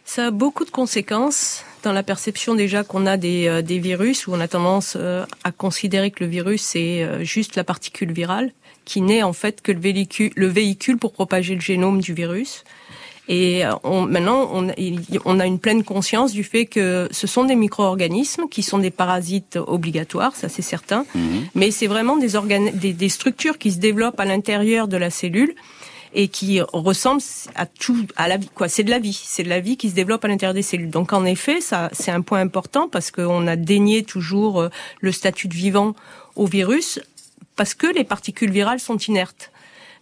Ça 0.04 0.28
a 0.28 0.32
beaucoup 0.32 0.66
de 0.66 0.72
conséquences 0.72 1.64
dans 1.84 1.94
la 1.94 2.04
perception 2.04 2.54
déjà 2.54 2.84
qu'on 2.84 3.06
a 3.06 3.18
des, 3.18 3.48
euh, 3.48 3.62
des, 3.62 3.80
virus, 3.80 4.28
où 4.28 4.34
on 4.34 4.40
a 4.40 4.48
tendance 4.48 4.98
à 5.44 5.52
considérer 5.52 6.12
que 6.12 6.24
le 6.24 6.30
virus 6.30 6.62
c'est 6.62 7.24
juste 7.24 7.56
la 7.56 7.64
particule 7.64 8.12
virale, 8.12 8.52
qui 8.86 9.02
n'est 9.02 9.24
en 9.24 9.34
fait 9.34 9.62
que 9.62 9.72
le 9.72 9.80
véhicule, 9.80 10.32
le 10.36 10.48
véhicule 10.48 10.98
pour 10.98 11.14
propager 11.14 11.56
le 11.56 11.62
génome 11.62 12.02
du 12.02 12.14
virus. 12.14 12.64
Et 13.28 13.66
euh, 13.66 13.72
on, 13.84 14.02
maintenant, 14.02 14.50
on, 14.54 14.68
on, 15.26 15.40
a 15.40 15.46
une 15.46 15.60
pleine 15.60 15.84
conscience 15.84 16.32
du 16.32 16.44
fait 16.44 16.66
que 16.66 17.08
ce 17.12 17.28
sont 17.28 17.46
des 17.46 17.56
micro-organismes 17.56 18.48
qui 18.50 18.64
sont 18.64 18.80
des 18.80 18.92
parasites 18.92 19.58
obligatoires, 19.58 20.36
ça 20.36 20.50
c'est 20.50 20.62
certain. 20.62 21.06
Mhm. 21.16 21.48
Mais 21.56 21.72
c'est 21.72 21.88
vraiment 21.88 22.18
des, 22.18 22.30
des, 22.74 22.94
des 22.94 23.10
structures 23.10 23.58
qui 23.58 23.72
se 23.72 23.78
développent 23.78 24.20
à 24.20 24.26
l'intérieur 24.26 24.88
de 24.88 24.98
la 24.98 25.10
cellule 25.10 25.54
et 26.14 26.28
qui 26.28 26.60
ressemble 26.74 27.22
à 27.56 27.66
tout 27.66 28.06
à 28.18 28.28
la 28.28 28.38
vie 28.38 28.50
quoi 28.54 28.68
c'est 28.68 28.84
de 28.84 28.90
la 28.90 29.00
vie 29.00 29.18
c'est 29.24 29.44
de 29.44 29.50
la 29.50 29.62
vie 29.62 29.78
qui 29.78 29.90
se 29.90 29.96
développe 29.96 30.26
à 30.26 30.28
l'intérieur 30.28 30.54
des 30.54 30.62
cellules 30.62 30.90
donc 30.90 31.14
en 31.14 31.24
effet 31.24 31.62
ça 31.62 31.90
c'est 31.94 32.12
un 32.12 32.20
point 32.20 32.42
important 32.42 32.90
parce 32.90 33.12
qu'on 33.12 33.48
a 33.48 33.56
dénié 33.56 34.04
toujours 34.04 34.60
euh, 34.60 34.70
le 35.00 35.14
statut 35.14 35.48
de 35.48 35.54
vivant 35.54 35.96
au 36.36 36.48
virus 36.48 37.00
parce 37.56 37.74
que 37.74 37.88
les 37.88 38.04
particules 38.04 38.52
virales 38.52 38.82
sont 38.82 38.98
inertes 38.98 39.51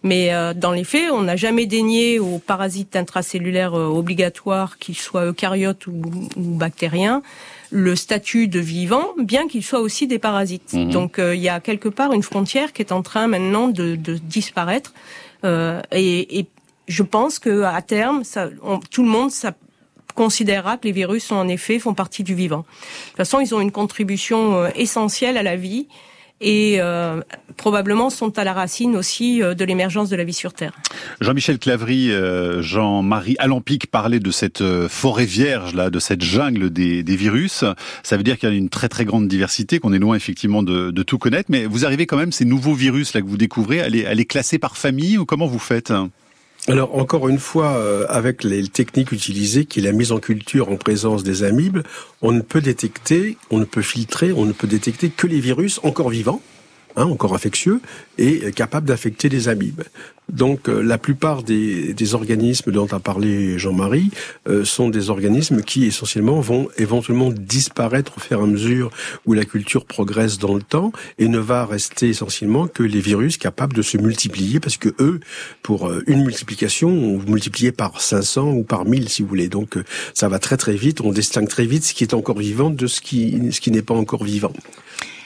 mais 0.02 0.32
euh, 0.32 0.54
dans 0.54 0.72
les 0.72 0.84
faits, 0.84 1.10
on 1.12 1.22
n'a 1.22 1.36
jamais 1.36 1.66
dénié 1.66 2.18
aux 2.18 2.38
parasites 2.38 2.96
intracellulaires 2.96 3.74
euh, 3.74 3.86
obligatoires, 3.86 4.78
qu'ils 4.78 4.96
soient 4.96 5.26
eucaryotes 5.26 5.86
ou, 5.86 6.00
ou, 6.36 6.42
bactériens, 6.56 7.22
le 7.70 7.94
statut 7.96 8.48
de 8.48 8.60
vivant, 8.60 9.08
bien 9.18 9.46
qu'ils 9.46 9.64
soient 9.64 9.80
aussi 9.80 10.06
des 10.06 10.18
parasites. 10.18 10.72
Mhm. 10.72 10.90
Donc 10.90 11.18
il 11.18 11.40
y 11.40 11.48
a 11.48 11.60
quelque 11.60 11.88
part 11.88 12.12
une 12.12 12.22
frontière 12.22 12.72
qui 12.72 12.82
est 12.82 12.92
en 12.92 13.02
train 13.02 13.26
maintenant 13.26 13.68
de, 13.68 13.94
de 13.94 14.14
disparaître. 14.14 14.92
Euh, 15.44 15.80
et, 15.92 16.38
et, 16.38 16.46
je 16.88 17.04
pense 17.04 17.38
que 17.38 17.62
à 17.62 17.82
terme, 17.82 18.24
ça, 18.24 18.48
tout 18.90 19.04
le 19.04 19.08
monde 19.08 19.30
ça, 19.30 19.52
considérera 20.16 20.76
que 20.76 20.88
les 20.88 20.92
virus, 20.92 21.30
en 21.30 21.46
effet, 21.46 21.78
font 21.78 21.94
partie 21.94 22.24
du 22.24 22.34
vivant. 22.34 22.58
De 22.58 23.08
toute 23.08 23.16
façon, 23.18 23.38
ils 23.38 23.54
ont 23.54 23.60
une 23.60 23.70
contribution 23.70 24.56
euh, 24.56 24.68
essentielle 24.74 25.38
à 25.38 25.44
la 25.44 25.54
vie 25.54 25.86
et 26.40 26.76
euh, 26.78 27.20
probablement 27.56 28.10
sont 28.10 28.38
à 28.38 28.44
la 28.44 28.52
racine 28.52 28.96
aussi 28.96 29.42
euh, 29.42 29.54
de 29.54 29.64
l'émergence 29.64 30.08
de 30.08 30.16
la 30.16 30.24
vie 30.24 30.32
sur 30.32 30.52
Terre. 30.52 30.72
Jean-Michel 31.20 31.58
Clavry, 31.58 32.10
euh, 32.10 32.62
Jean-Marie 32.62 33.36
Alampic 33.38 33.86
parlait 33.88 34.20
de 34.20 34.30
cette 34.30 34.62
forêt 34.88 35.26
vierge 35.26 35.74
là, 35.74 35.90
de 35.90 35.98
cette 35.98 36.22
jungle 36.22 36.70
des, 36.70 37.02
des 37.02 37.16
virus. 37.16 37.64
Ça 38.02 38.16
veut 38.16 38.22
dire 38.22 38.38
qu'il 38.38 38.48
y 38.48 38.52
a 38.52 38.54
une 38.54 38.70
très 38.70 38.88
très 38.88 39.04
grande 39.04 39.28
diversité, 39.28 39.78
qu'on 39.78 39.92
est 39.92 39.98
loin 39.98 40.16
effectivement 40.16 40.62
de, 40.62 40.90
de, 40.90 41.02
tout 41.02 41.18
connaître. 41.18 41.50
Mais 41.50 41.66
vous 41.66 41.84
arrivez 41.84 42.06
quand 42.06 42.16
même 42.16 42.32
ces 42.32 42.44
nouveaux 42.44 42.74
virus 42.74 43.14
là 43.14 43.20
que 43.20 43.26
vous 43.26 43.36
découvrez 43.36 43.80
à 43.80 43.88
les, 43.88 44.06
à 44.06 44.14
les 44.14 44.24
classer 44.24 44.58
par 44.58 44.76
famille 44.76 45.18
ou 45.18 45.26
comment 45.26 45.46
vous 45.46 45.58
faites? 45.58 45.92
Alors 46.70 46.96
encore 46.96 47.28
une 47.28 47.38
fois, 47.38 47.76
euh, 47.76 48.06
avec 48.08 48.44
les 48.44 48.66
techniques 48.68 49.12
utilisées, 49.12 49.64
qui 49.64 49.80
est 49.80 49.82
la 49.82 49.92
mise 49.92 50.12
en 50.12 50.18
culture 50.18 50.70
en 50.70 50.76
présence 50.76 51.22
des 51.22 51.42
amibes, 51.42 51.80
on 52.22 52.32
ne 52.32 52.40
peut 52.40 52.60
détecter, 52.60 53.36
on 53.50 53.58
ne 53.58 53.64
peut 53.64 53.82
filtrer, 53.82 54.32
on 54.32 54.44
ne 54.44 54.52
peut 54.52 54.66
détecter 54.66 55.10
que 55.10 55.26
les 55.26 55.40
virus 55.40 55.80
encore 55.82 56.10
vivants, 56.10 56.42
hein, 56.96 57.04
encore 57.04 57.34
infectieux, 57.34 57.80
et 58.18 58.52
capables 58.52 58.86
d'affecter 58.86 59.28
les 59.28 59.48
amibes. 59.48 59.82
Donc 60.32 60.68
euh, 60.68 60.82
la 60.82 60.98
plupart 60.98 61.42
des, 61.42 61.92
des, 61.92 62.14
organismes 62.14 62.70
dont 62.70 62.86
a 62.86 63.00
parlé 63.00 63.58
Jean-Marie 63.58 64.10
euh, 64.48 64.64
sont 64.64 64.88
des 64.88 65.10
organismes 65.10 65.62
qui 65.62 65.86
essentiellement 65.86 66.40
vont 66.40 66.68
éventuellement 66.78 67.30
disparaître 67.30 68.16
au 68.16 68.20
fur 68.20 68.40
et 68.40 68.42
à 68.42 68.46
mesure 68.46 68.90
où 69.26 69.32
la 69.32 69.44
culture 69.44 69.84
progresse 69.84 70.38
dans 70.38 70.54
le 70.54 70.62
temps 70.62 70.92
et 71.18 71.28
ne 71.28 71.38
va 71.38 71.66
rester 71.66 72.10
essentiellement 72.10 72.68
que 72.68 72.82
les 72.82 73.00
virus 73.00 73.38
capables 73.38 73.74
de 73.74 73.82
se 73.82 73.96
multiplier 73.96 74.60
parce 74.60 74.76
que 74.76 74.90
eux, 75.00 75.20
pour 75.62 75.88
euh, 75.88 76.02
une 76.06 76.24
multiplication, 76.24 76.88
on 76.88 77.18
multiplie 77.18 77.72
par 77.72 78.00
500 78.00 78.52
ou 78.52 78.62
par 78.62 78.84
1000 78.84 79.08
si 79.08 79.22
vous 79.22 79.28
voulez. 79.28 79.48
Donc 79.48 79.78
ça 80.14 80.28
va 80.28 80.38
très 80.38 80.56
très 80.56 80.74
vite, 80.74 81.00
on 81.00 81.12
distingue 81.12 81.48
très 81.48 81.66
vite 81.66 81.84
ce 81.84 81.94
qui 81.94 82.04
est 82.04 82.14
encore 82.14 82.38
vivant 82.38 82.70
de 82.70 82.86
ce 82.86 83.00
qui, 83.00 83.52
ce 83.52 83.60
qui 83.60 83.70
n'est 83.70 83.82
pas 83.82 83.94
encore 83.94 84.24
vivant. 84.24 84.52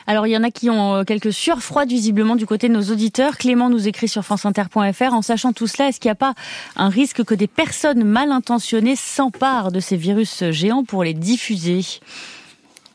Alors 0.07 0.27
il 0.27 0.31
y 0.31 0.37
en 0.37 0.43
a 0.43 0.51
qui 0.51 0.69
ont 0.69 0.97
euh, 0.97 1.05
quelques 1.05 1.33
sueurs 1.33 1.63
froides 1.63 1.89
visiblement 1.89 2.37
du 2.37 2.47
côté 2.47 2.69
de 2.69 2.75
nos 2.75 2.93
auditeurs. 2.93 3.39
Clément 3.39 3.71
nous 3.71 3.89
écrit 3.89 4.09
sur 4.09 4.25
franceinter.fr 4.25 5.13
en 5.13 5.23
sachant 5.23 5.53
tout 5.53 5.67
cela, 5.67 5.89
est-ce 5.89 6.01
qu'il 6.01 6.09
n'y 6.09 6.13
a 6.13 6.17
pas 6.17 6.35
un 6.77 6.89
risque 6.89 7.25
que 7.25 7.35
des 7.35 7.47
personnes 7.47 8.05
mal 8.05 8.31
intentionnées 8.31 8.97
s'emparent 8.97 9.73
de 9.73 9.81
ces 9.81 9.97
virus 9.97 10.45
géants 10.51 10.85
pour 10.85 11.05
les 11.05 11.15
diffuser? 11.15 11.81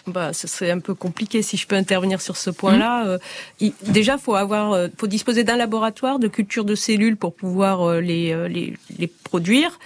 Bah, 0.07 0.33
ce 0.33 0.47
serait 0.47 0.71
un 0.71 0.79
peu 0.79 0.95
compliqué 0.95 1.41
si 1.41 1.57
je 1.57 1.67
peux 1.67 1.75
intervenir 1.75 2.21
sur 2.21 2.37
ce 2.37 2.49
point-là. 2.49 3.03
Mmh. 3.03 3.19
Euh, 3.61 3.69
déjà, 3.83 4.17
faut 4.17 4.35
avoir, 4.35 4.73
euh, 4.73 4.87
faut 4.97 5.07
disposer 5.07 5.43
d'un 5.43 5.57
laboratoire 5.57 6.19
de 6.19 6.27
culture 6.27 6.65
de 6.65 6.75
cellules 6.75 7.17
pour 7.17 7.33
pouvoir 7.33 8.01
les, 8.01 8.35
les, 8.49 8.75
les 8.97 9.07
produire. 9.07 9.77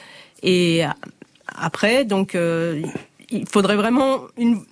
Et 0.41 0.83
après, 1.47 2.05
donc, 2.05 2.37
il 3.33 3.47
faudrait 3.49 3.75
vraiment 3.75 4.21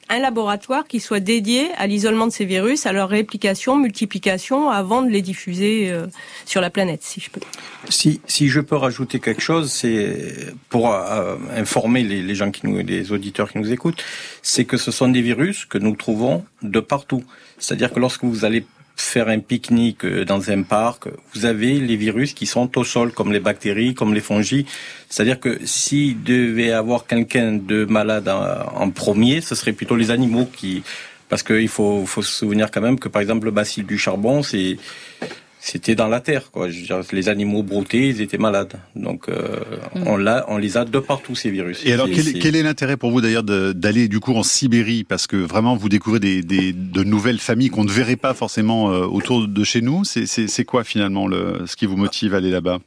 un 0.09 0.19
laboratoire 0.19 0.87
qui 0.87 0.99
soit 0.99 1.19
dédié 1.19 1.69
à 1.77 1.87
l'isolement 1.87 2.27
de 2.27 2.31
ces 2.31 2.45
virus, 2.45 2.85
à 2.85 2.93
leur 2.93 3.09
réplication, 3.09 3.77
multiplication, 3.77 4.69
avant 4.69 5.01
de 5.01 5.09
les 5.09 5.21
diffuser 5.21 5.91
euh, 5.91 6.05
sur 6.45 6.61
la 6.61 6.69
planète, 6.69 7.01
si 7.03 7.19
je 7.19 7.29
peux. 7.29 7.41
Si, 7.89 8.21
si 8.27 8.47
je 8.47 8.59
peux 8.59 8.75
rajouter 8.75 9.19
quelque 9.19 9.41
chose, 9.41 9.71
c'est 9.71 10.53
pour 10.69 10.93
euh, 10.93 11.35
informer 11.55 12.03
les, 12.03 12.21
les, 12.21 12.35
gens 12.35 12.51
qui 12.51 12.67
nous, 12.67 12.77
les 12.77 13.11
auditeurs 13.11 13.51
qui 13.51 13.57
nous 13.57 13.71
écoutent, 13.71 14.03
c'est 14.41 14.65
que 14.65 14.77
ce 14.77 14.91
sont 14.91 15.07
des 15.07 15.21
virus 15.21 15.65
que 15.65 15.77
nous 15.77 15.95
trouvons 15.95 16.45
de 16.61 16.79
partout. 16.79 17.23
C'est-à-dire 17.57 17.91
que 17.91 17.99
lorsque 17.99 18.23
vous 18.23 18.45
allez 18.45 18.65
faire 18.95 19.27
un 19.29 19.39
pique-nique 19.39 20.05
euh, 20.05 20.25
dans 20.25 20.51
un 20.51 20.63
parc, 20.63 21.07
vous 21.33 21.45
avez 21.45 21.79
les 21.79 21.95
virus 21.95 22.33
qui 22.33 22.45
sont 22.45 22.77
au 22.77 22.83
sol, 22.83 23.11
comme 23.11 23.31
les 23.31 23.39
bactéries, 23.39 23.93
comme 23.93 24.13
les 24.13 24.21
fongies. 24.21 24.65
C'est-à-dire 25.09 25.39
que 25.39 25.59
s'il 25.65 26.23
devait 26.23 26.71
avoir 26.71 27.07
quelqu'un 27.07 27.53
de 27.53 27.85
malade 27.85 28.29
en, 28.29 28.89
premier, 28.89 29.41
ce 29.41 29.55
serait 29.55 29.73
plutôt 29.73 29.95
les 29.95 30.11
animaux 30.11 30.45
qui... 30.45 30.83
Parce 31.29 31.43
qu'il 31.43 31.69
faut, 31.69 32.05
faut 32.05 32.21
se 32.21 32.31
souvenir 32.31 32.71
quand 32.71 32.81
même 32.81 32.99
que, 32.99 33.07
par 33.07 33.21
exemple, 33.21 33.45
le 33.45 33.51
bacille 33.51 33.85
du 33.85 33.97
charbon, 33.97 34.43
c'est 34.43 34.77
c'était 35.63 35.93
dans 35.93 36.07
la 36.07 36.19
terre. 36.19 36.49
Quoi. 36.51 36.69
les 37.11 37.29
animaux 37.29 37.61
broutés, 37.61 38.09
ils 38.09 38.19
étaient 38.19 38.39
malades. 38.39 38.73
Donc 38.95 39.29
euh, 39.29 39.59
mm. 39.95 40.07
on, 40.07 40.17
l'a, 40.17 40.43
on 40.47 40.57
les 40.57 40.75
a 40.75 40.85
de 40.85 40.99
partout 40.99 41.35
ces 41.35 41.51
virus. 41.51 41.83
Et 41.85 41.93
alors 41.93 42.07
quel, 42.09 42.55
est 42.55 42.63
l'intérêt 42.63 42.97
pour 42.97 43.11
vous 43.11 43.21
d'ailleurs 43.21 43.43
d'aller 43.43 44.07
du 44.07 44.19
coup 44.19 44.33
en 44.33 44.41
Sibérie? 44.41 45.03
Parce 45.03 45.27
que 45.27 45.37
vraiment 45.37 45.75
vous 45.75 45.87
découvrez 45.87 46.19
des, 46.19 46.41
des 46.41 46.73
de 46.73 47.03
nouvelles 47.03 47.39
familles 47.39 47.69
qu'on 47.69 47.83
ne 47.83 47.91
verrait 47.91 48.15
pas 48.15 48.33
forcément 48.33 48.91
euh, 48.91 49.05
autour 49.05 49.47
de 49.47 49.63
chez 49.63 49.81
nous. 49.81 50.03
C'est, 50.03 50.25
c'est, 50.25 50.47
c'est 50.47 50.65
quoi 50.65 50.83
finalement 50.83 51.27
le, 51.27 51.61
ce 51.67 51.75
qui 51.75 51.85
vous 51.85 51.95
motive 51.95 52.33
à 52.33 52.37
aller 52.37 52.49
là-bas? 52.49 52.79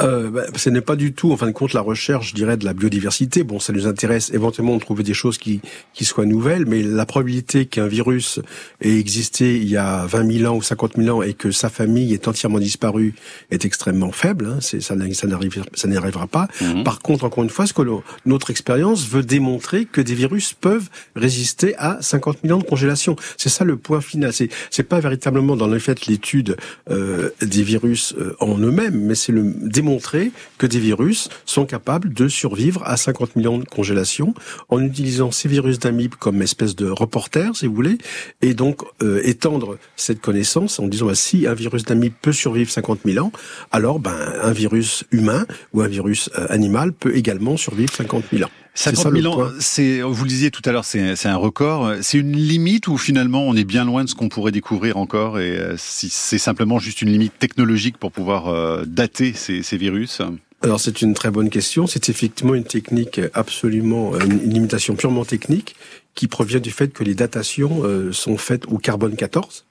Euh, 0.00 0.30
bah, 0.30 0.44
ce 0.56 0.70
n'est 0.70 0.80
pas 0.80 0.96
du 0.96 1.12
tout, 1.12 1.32
en 1.32 1.36
fin 1.36 1.46
de 1.46 1.52
compte, 1.52 1.74
la 1.74 1.82
recherche, 1.82 2.30
je 2.30 2.34
dirais, 2.34 2.56
de 2.56 2.64
la 2.64 2.72
biodiversité. 2.72 3.44
Bon, 3.44 3.58
ça 3.58 3.72
nous 3.74 3.86
intéresse 3.86 4.30
éventuellement 4.32 4.74
de 4.76 4.80
trouver 4.80 5.02
des 5.02 5.12
choses 5.12 5.36
qui, 5.36 5.60
qui 5.92 6.06
soient 6.06 6.24
nouvelles, 6.24 6.64
mais 6.66 6.82
la 6.82 7.04
probabilité 7.04 7.66
qu'un 7.66 7.86
virus 7.86 8.40
ait 8.80 8.98
existé 8.98 9.56
il 9.56 9.68
y 9.68 9.76
a 9.76 10.06
20 10.06 10.38
000 10.38 10.52
ans 10.52 10.56
ou 10.56 10.62
50 10.62 10.92
000 10.96 11.18
ans 11.18 11.22
et 11.22 11.34
que 11.34 11.50
sa 11.50 11.68
famille 11.68 12.14
est 12.14 12.26
entièrement 12.26 12.58
disparue 12.58 13.14
est 13.50 13.66
extrêmement 13.66 14.12
faible. 14.12 14.46
Hein. 14.46 14.58
C'est, 14.60 14.80
ça, 14.80 14.94
ça, 15.12 15.28
ça 15.74 15.88
n'arrivera 15.88 16.26
pas. 16.26 16.48
Mhm. 16.60 16.84
Par 16.84 17.00
contre, 17.00 17.24
encore 17.24 17.44
une 17.44 17.50
fois, 17.50 17.66
ce 17.66 17.74
que 17.74 17.82
notre 18.24 18.50
expérience 18.50 19.06
veut 19.06 19.22
démontrer 19.22 19.84
que 19.84 20.00
des 20.00 20.14
virus 20.14 20.54
peuvent 20.54 20.88
résister 21.16 21.74
à 21.76 21.98
50 22.00 22.38
000 22.44 22.58
ans 22.58 22.62
de 22.62 22.66
congélation. 22.66 23.16
C'est 23.36 23.50
ça 23.50 23.64
le 23.64 23.76
point 23.76 24.00
final. 24.00 24.32
C'est, 24.32 24.48
c'est 24.70 24.82
pas 24.84 25.00
véritablement 25.00 25.56
dans 25.56 25.66
le 25.66 25.78
fait 25.78 26.06
l'étude 26.06 26.56
euh, 26.90 27.30
des 27.42 27.62
virus 27.62 28.14
euh, 28.18 28.34
en 28.40 28.58
eux-mêmes, 28.58 28.98
mais 28.98 29.14
c'est 29.14 29.32
le 29.32 29.42
démontrer 29.82 30.30
que 30.58 30.66
des 30.66 30.78
virus 30.78 31.28
sont 31.44 31.66
capables 31.66 32.14
de 32.14 32.28
survivre 32.28 32.82
à 32.84 32.96
50 32.96 33.34
millions 33.34 33.58
de 33.58 33.64
congélation 33.64 34.32
en 34.68 34.80
utilisant 34.80 35.32
ces 35.32 35.48
virus 35.48 35.80
d'amibes 35.80 36.14
comme 36.14 36.40
espèce 36.40 36.76
de 36.76 36.88
reporter, 36.88 37.56
si 37.56 37.66
vous 37.66 37.74
voulez, 37.74 37.98
et 38.42 38.54
donc 38.54 38.82
euh, 39.02 39.20
étendre 39.24 39.78
cette 39.96 40.20
connaissance 40.20 40.78
en 40.78 40.86
disant 40.86 41.06
bah, 41.06 41.16
si 41.16 41.48
un 41.48 41.54
virus 41.54 41.82
d'amibe 41.84 42.14
peut 42.22 42.32
survivre 42.32 42.70
50 42.70 43.00
000 43.04 43.26
ans, 43.26 43.32
alors 43.72 43.98
ben 43.98 44.16
un 44.40 44.52
virus 44.52 45.04
humain 45.10 45.46
ou 45.72 45.80
un 45.82 45.88
virus 45.88 46.30
euh, 46.38 46.46
animal 46.48 46.92
peut 46.92 47.16
également 47.16 47.56
survivre 47.56 47.92
50 47.92 48.24
000 48.32 48.44
ans. 48.44 48.61
50 48.74 49.12
000 49.14 49.26
ans, 49.32 49.50
c'est, 49.60 50.00
vous 50.00 50.24
le 50.24 50.28
disiez 50.28 50.50
tout 50.50 50.62
à 50.64 50.72
l'heure, 50.72 50.84
c'est 50.84 51.26
un 51.26 51.36
record. 51.36 51.92
C'est 52.00 52.18
une 52.18 52.36
limite 52.36 52.88
ou 52.88 52.96
finalement 52.96 53.42
on 53.42 53.54
est 53.54 53.64
bien 53.64 53.84
loin 53.84 54.04
de 54.04 54.08
ce 54.08 54.14
qu'on 54.14 54.28
pourrait 54.28 54.52
découvrir 54.52 54.96
encore 54.96 55.38
et 55.38 55.58
euh, 55.58 55.74
si 55.76 56.08
c'est 56.08 56.38
simplement 56.38 56.78
juste 56.78 57.02
une 57.02 57.10
limite 57.10 57.38
technologique 57.38 57.98
pour 57.98 58.12
pouvoir 58.12 58.48
euh, 58.48 58.84
dater 58.86 59.34
ces, 59.34 59.62
ces 59.62 59.76
virus? 59.76 60.22
Alors 60.62 60.80
c'est 60.80 61.02
une 61.02 61.12
très 61.12 61.30
bonne 61.30 61.50
question. 61.50 61.86
C'est 61.86 62.08
effectivement 62.08 62.54
une 62.54 62.64
technique 62.64 63.20
absolument, 63.34 64.18
une 64.18 64.50
limitation 64.50 64.94
purement 64.94 65.24
technique 65.24 65.76
qui 66.14 66.28
provient 66.28 66.60
du 66.60 66.70
fait 66.70 66.92
que 66.92 67.04
les 67.04 67.14
datations 67.14 67.84
euh, 67.84 68.12
sont 68.12 68.36
faites 68.36 68.66
au 68.66 68.78
carbone 68.78 69.16
14 69.16 69.66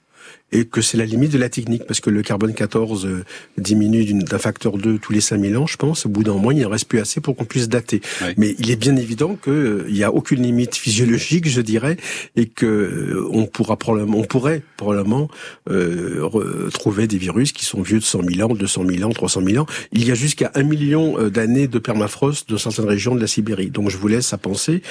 et 0.52 0.64
que 0.64 0.80
c'est 0.80 0.96
la 0.96 1.06
limite 1.06 1.32
de 1.32 1.38
la 1.38 1.48
technique 1.48 1.84
parce 1.86 2.00
que 2.00 2.10
le 2.10 2.22
carbone 2.22 2.54
14 2.54 3.06
euh, 3.06 3.24
diminue 3.58 4.04
d'un 4.04 4.38
facteur 4.38 4.76
2 4.78 4.98
tous 4.98 5.12
les 5.12 5.20
5000 5.20 5.56
ans, 5.56 5.66
je 5.66 5.76
pense. 5.76 6.06
Au 6.06 6.08
bout 6.08 6.22
d'un 6.22 6.34
mois, 6.34 6.52
il 6.52 6.60
ne 6.60 6.66
reste 6.66 6.86
plus 6.86 7.00
assez 7.00 7.20
pour 7.20 7.36
qu'on 7.36 7.44
puisse 7.44 7.68
dater. 7.68 8.00
Mais 8.36 8.54
il 8.58 8.70
est 8.70 8.76
bien 8.76 8.96
évident 8.96 9.36
qu'il 9.36 9.52
euh, 9.52 9.90
n'y 9.90 10.04
a 10.04 10.12
aucune 10.12 10.42
limite 10.42 10.76
physiologique, 10.76 11.48
je 11.48 11.60
dirais, 11.60 11.96
et 12.36 12.46
que 12.46 12.66
euh, 12.66 13.28
on 13.30 13.46
pourra 13.46 13.76
probablement, 13.76 14.18
on 14.18 14.24
pourrait 14.24 14.62
probablement 14.76 15.28
euh, 15.70 16.70
trouver 16.70 17.06
des 17.06 17.18
virus 17.18 17.52
qui 17.52 17.64
sont 17.64 17.82
vieux 17.82 17.98
de 17.98 18.04
100 18.04 18.22
000 18.34 18.50
ans, 18.50 18.54
200 18.54 18.84
000 18.86 19.08
ans, 19.08 19.12
300 19.12 19.42
000 19.44 19.62
ans. 19.62 19.66
Il 19.92 20.06
y 20.06 20.10
a 20.10 20.14
jusqu'à 20.14 20.50
un 20.54 20.62
million 20.62 21.28
d'années 21.28 21.68
de 21.68 21.78
permafrost 21.78 22.48
dans 22.50 22.58
certaines 22.58 22.86
régions 22.86 23.14
de 23.14 23.20
la 23.20 23.26
Sibérie. 23.26 23.70
Donc 23.70 23.90
je 23.90 23.96
vous 23.96 24.08
laisse 24.08 24.32
à 24.32 24.38
penser 24.38 24.82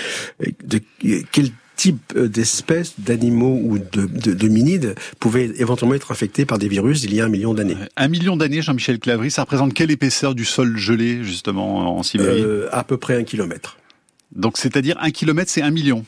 de 0.63 0.79
quel 1.31 1.49
type 1.81 2.13
euh, 2.15 2.27
d'espèces, 2.27 2.93
d'animaux 2.99 3.59
ou 3.63 3.79
de, 3.79 4.05
de, 4.05 4.33
de 4.35 4.95
pouvaient 5.19 5.51
éventuellement 5.57 5.95
être 5.95 6.11
infectés 6.11 6.45
par 6.45 6.59
des 6.59 6.67
virus 6.67 7.03
il 7.03 7.15
y 7.15 7.21
a 7.21 7.25
un 7.25 7.27
million 7.27 7.55
d'années. 7.55 7.75
Un 7.97 8.07
million 8.07 8.37
d'années, 8.37 8.61
Jean-Michel 8.61 8.99
Clavry, 8.99 9.31
ça 9.31 9.41
représente 9.41 9.73
quelle 9.73 9.89
épaisseur 9.89 10.35
du 10.35 10.45
sol 10.45 10.77
gelé, 10.77 11.23
justement, 11.23 11.97
en 11.97 12.03
Sibérie? 12.03 12.43
Euh, 12.43 12.67
À 12.71 12.83
peu 12.83 12.97
près 12.97 13.15
un 13.15 13.23
kilomètre. 13.23 13.77
Donc, 14.35 14.59
c'est-à-dire 14.59 14.95
un 15.01 15.09
kilomètre, 15.09 15.49
c'est 15.49 15.63
un 15.63 15.71
million 15.71 16.05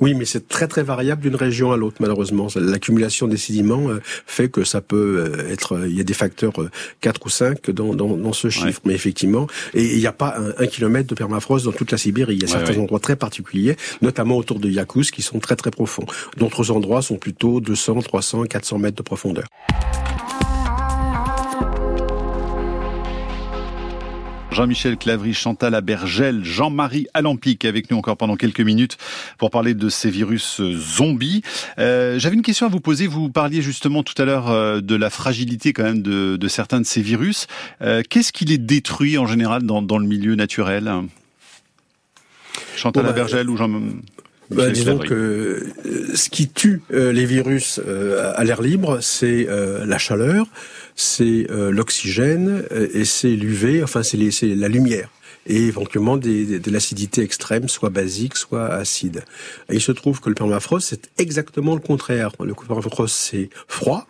Oui, 0.00 0.14
mais 0.14 0.24
c'est 0.24 0.48
très 0.48 0.66
très 0.66 0.82
variable 0.82 1.22
d'une 1.22 1.36
région 1.36 1.72
à 1.72 1.76
l'autre, 1.76 1.96
malheureusement. 2.00 2.48
L'accumulation 2.56 3.26
des 3.26 3.36
sédiments 3.36 3.88
euh, 3.90 4.00
fait 4.26 4.48
que 4.48 4.64
ça 4.64 4.80
peut 4.80 5.26
euh, 5.36 5.52
être, 5.52 5.86
il 5.86 5.96
y 5.96 6.00
a 6.00 6.04
des 6.04 6.14
facteurs 6.14 6.52
4 7.00 7.26
ou 7.26 7.28
5 7.28 7.70
dans, 7.70 7.94
dans, 7.94 8.16
dans 8.16 8.32
ce 8.32 8.48
chiffre. 8.48 8.80
Mais 8.84 8.94
effectivement, 8.94 9.46
et 9.74 9.84
il 9.84 9.98
n'y 9.98 10.06
a 10.06 10.12
pas 10.12 10.36
un, 10.58 10.66
kilomètre 10.66 11.08
de 11.08 11.14
permafrost 11.14 11.64
dans 11.64 11.72
toute 11.72 11.92
la 11.92 11.98
Sibérie. 11.98 12.34
Il 12.34 12.42
y 12.42 12.44
a 12.44 12.48
certains 12.48 12.78
endroits 12.78 13.00
très 13.00 13.16
particuliers, 13.16 13.76
notamment 14.02 14.36
autour 14.36 14.58
de 14.58 14.68
Yakutsk, 14.68 15.14
qui 15.14 15.22
sont 15.22 15.38
très 15.38 15.56
très 15.56 15.70
profonds. 15.70 16.06
D'autres 16.36 16.70
endroits 16.70 17.02
sont 17.02 17.16
plutôt 17.16 17.60
200, 17.60 18.00
300, 18.02 18.44
400 18.44 18.78
mètres 18.78 18.96
de 18.96 19.02
profondeur. 19.02 19.44
Jean-Michel 24.52 24.96
Clavry, 24.96 25.32
Chantal 25.32 25.74
Abergel, 25.74 26.44
Jean-Marie 26.44 27.06
Alampic 27.14 27.64
avec 27.64 27.90
nous 27.90 27.96
encore 27.96 28.16
pendant 28.16 28.36
quelques 28.36 28.60
minutes 28.60 28.96
pour 29.38 29.50
parler 29.50 29.74
de 29.74 29.88
ces 29.88 30.10
virus 30.10 30.60
euh, 30.60 30.72
zombies. 30.76 31.42
Euh, 31.78 32.18
J'avais 32.18 32.34
une 32.34 32.42
question 32.42 32.66
à 32.66 32.68
vous 32.68 32.80
poser. 32.80 33.06
Vous 33.06 33.30
parliez 33.30 33.62
justement 33.62 34.02
tout 34.02 34.20
à 34.20 34.24
l'heure 34.24 34.50
euh, 34.50 34.80
de 34.80 34.96
la 34.96 35.10
fragilité 35.10 35.72
quand 35.72 35.84
même 35.84 36.02
de, 36.02 36.36
de 36.36 36.48
certains 36.48 36.80
de 36.80 36.86
ces 36.86 37.02
virus. 37.02 37.46
Euh, 37.80 38.02
Qu'est-ce 38.08 38.32
qui 38.32 38.44
les 38.44 38.58
détruit 38.58 39.18
en 39.18 39.26
général 39.26 39.62
dans, 39.62 39.82
dans 39.82 39.98
le 39.98 40.06
milieu 40.06 40.34
naturel? 40.34 40.90
Chantal 42.76 43.02
bon, 43.02 43.08
bah, 43.08 43.14
Abergel 43.14 43.48
ou 43.48 43.56
Jean 43.56 43.68
bah, 44.50 44.70
disons 44.70 44.98
que 44.98 45.14
euh, 45.14 46.14
ce 46.14 46.28
qui 46.28 46.48
tue 46.48 46.82
euh, 46.92 47.12
les 47.12 47.24
virus 47.24 47.80
euh, 47.86 48.32
à 48.34 48.42
l'air 48.42 48.62
libre, 48.62 48.98
c'est 49.00 49.46
la 49.84 49.98
chaleur, 49.98 50.46
c'est 50.96 51.46
l'oxygène 51.50 52.64
et 52.92 53.04
c'est 53.04 53.30
l'UV, 53.30 53.82
enfin 53.82 54.02
c'est 54.02 54.18
la 54.42 54.68
lumière 54.68 55.08
et 55.46 55.56
éventuellement 55.56 56.18
des, 56.18 56.58
de 56.58 56.70
l'acidité 56.70 57.22
extrême, 57.22 57.68
soit 57.68 57.88
basique, 57.88 58.36
soit 58.36 58.66
acide. 58.66 59.24
Il 59.70 59.80
se 59.80 59.90
trouve 59.90 60.20
que 60.20 60.28
le 60.28 60.34
permafrost, 60.34 60.86
c'est 60.88 61.10
exactement 61.16 61.74
le 61.74 61.80
contraire. 61.80 62.32
Le 62.40 62.52
permafrost, 62.54 63.16
c'est 63.16 63.48
froid, 63.66 64.06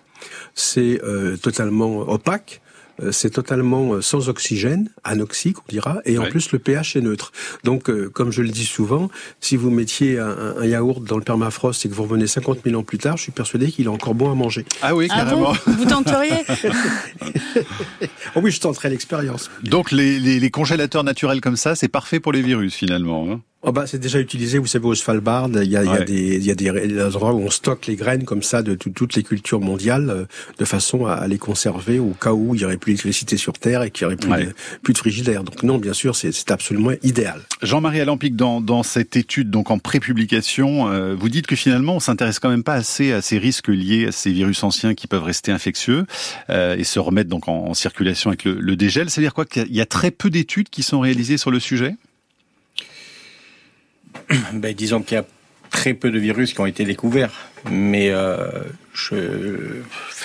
c'est 0.54 1.00
totalement 1.40 2.00
opaque, 2.00 2.60
euh, 2.60 2.68
c'est 3.12 3.30
totalement 3.30 3.94
euh, 3.94 4.02
sans 4.02 4.28
oxygène, 4.28 4.90
anoxique 5.04 5.58
on 5.58 5.64
dira, 5.68 5.98
et 6.04 6.18
en 6.18 6.24
plus 6.24 6.52
le 6.52 6.58
pH 6.58 6.96
est 6.96 7.00
neutre. 7.00 7.32
Donc, 7.64 7.88
euh, 7.88 8.10
comme 8.10 8.30
je 8.30 8.42
le 8.42 8.48
dis 8.48 8.64
souvent, 8.64 9.10
si 9.40 9.56
vous 9.56 9.70
mettiez 9.70 10.18
un, 10.18 10.64
yaourt 10.64 11.02
dans 11.02 11.16
le 11.16 11.24
permafrost 11.24 11.84
et 11.84 11.88
que 11.88 11.94
vous 11.94 12.02
revenez 12.02 12.26
50 12.26 12.60
000 12.64 12.78
ans 12.78 12.82
plus 12.82 12.98
tard, 12.98 13.16
je 13.16 13.22
suis 13.22 13.32
persuadé 13.32 13.70
qu'il 13.70 13.86
est 13.86 13.88
encore 13.88 14.14
bon 14.14 14.30
à 14.30 14.34
manger. 14.34 14.64
Ah 14.82 14.94
oui, 14.94 15.08
ah 15.10 15.24
carrément. 15.24 15.52
vous 15.66 15.84
tenteriez? 15.84 16.32
Oh 18.36 18.40
Oui, 18.42 18.50
je 18.52 18.60
tenterai 18.60 18.90
l'expérience. 18.90 19.50
Donc 19.64 19.90
les, 19.90 20.20
les, 20.20 20.38
les, 20.38 20.50
congélateurs 20.50 21.04
naturels 21.04 21.40
comme 21.40 21.56
ça, 21.56 21.74
c'est 21.74 21.88
parfait 21.88 22.20
pour 22.20 22.32
les 22.32 22.42
virus 22.42 22.74
finalement. 22.74 23.30
Hein? 23.30 23.40
Oh 23.62 23.72
bah, 23.72 23.86
c'est 23.86 23.98
déjà 23.98 24.18
utilisé, 24.20 24.56
vous 24.56 24.66
savez, 24.66 24.86
au 24.86 24.94
Svalbard, 24.94 25.50
il 25.52 25.68
y 25.68 25.76
a, 25.76 25.84
il 25.84 25.90
y 25.90 25.94
a, 25.94 26.00
des, 26.00 26.36
il 26.36 26.44
y 26.46 26.50
a 26.50 26.54
des 26.54 27.02
endroits 27.02 27.34
où 27.34 27.40
on 27.40 27.50
stocke 27.50 27.88
les 27.88 27.96
graines 27.96 28.24
comme 28.24 28.42
ça 28.42 28.62
de 28.62 28.74
toutes 28.74 29.16
les 29.16 29.22
cultures 29.22 29.60
mondiales, 29.60 30.08
euh, 30.08 30.24
de 30.58 30.64
façon 30.64 31.04
à, 31.04 31.28
les 31.28 31.36
conserver 31.36 31.98
au 31.98 32.14
cas 32.18 32.32
où 32.32 32.54
il 32.54 32.58
n'y 32.58 32.64
aurait 32.64 32.78
plus 32.78 32.92
d'électricité 32.92 33.36
sur 33.36 33.52
Terre 33.52 33.82
et 33.82 33.90
qu'il 33.90 34.06
n'y 34.06 34.14
aurait 34.14 34.16
plus, 34.16 34.46
de, 34.46 34.54
plus 34.82 34.94
de 34.94 34.98
frigidaire. 34.98 35.44
Donc 35.44 35.62
non, 35.62 35.76
bien 35.76 35.92
sûr, 35.92 36.16
c'est 36.16 36.50
absolument 36.50 36.92
idéal. 37.02 37.42
Jean-Marie 37.60 38.00
Alampic, 38.00 38.34
dans, 38.34 38.62
dans 38.62 38.82
cette 38.82 39.14
étude, 39.16 39.50
donc 39.50 39.70
en 39.70 39.78
prépublication, 39.78 40.88
euh, 40.88 41.14
vous 41.14 41.28
dites 41.28 41.46
que 41.46 41.56
finalement, 41.56 41.96
on 41.96 42.00
s'intéresse 42.00 42.38
quand 42.38 42.48
même 42.48 42.64
pas 42.64 42.74
assez 42.74 43.12
à 43.12 43.20
ces 43.20 43.36
risques 43.36 43.68
liés 43.68 44.06
à 44.06 44.12
ces 44.12 44.32
virus 44.32 44.64
anciens 44.64 44.94
qui 44.94 45.06
peuvent 45.06 45.22
rester 45.22 45.52
infectieux 45.52 46.06
euh, 46.48 46.76
et 46.76 46.84
se 46.84 46.98
remettre 46.98 47.28
donc 47.28 47.46
en, 47.46 47.66
en 47.66 47.74
circulation 47.74 48.30
avec 48.30 48.44
le, 48.44 48.54
le 48.54 48.76
dégel. 48.76 49.10
C'est-à-dire 49.10 49.34
quoi 49.34 49.44
Qu'il 49.44 49.74
y 49.74 49.82
a 49.82 49.86
très 49.86 50.10
peu 50.10 50.30
d'études 50.30 50.70
qui 50.70 50.82
sont 50.82 51.00
réalisées 51.00 51.36
sur 51.36 51.50
le 51.50 51.60
sujet? 51.60 51.96
Ben, 54.52 54.74
Disons 54.74 55.02
qu'il 55.02 55.16
y 55.16 55.20
a 55.20 55.24
très 55.70 55.94
peu 55.94 56.10
de 56.10 56.18
virus 56.18 56.52
qui 56.52 56.60
ont 56.60 56.66
été 56.66 56.84
découverts. 56.84 57.32
Mais 57.70 58.10
euh, 58.10 58.36
je, 58.92 59.82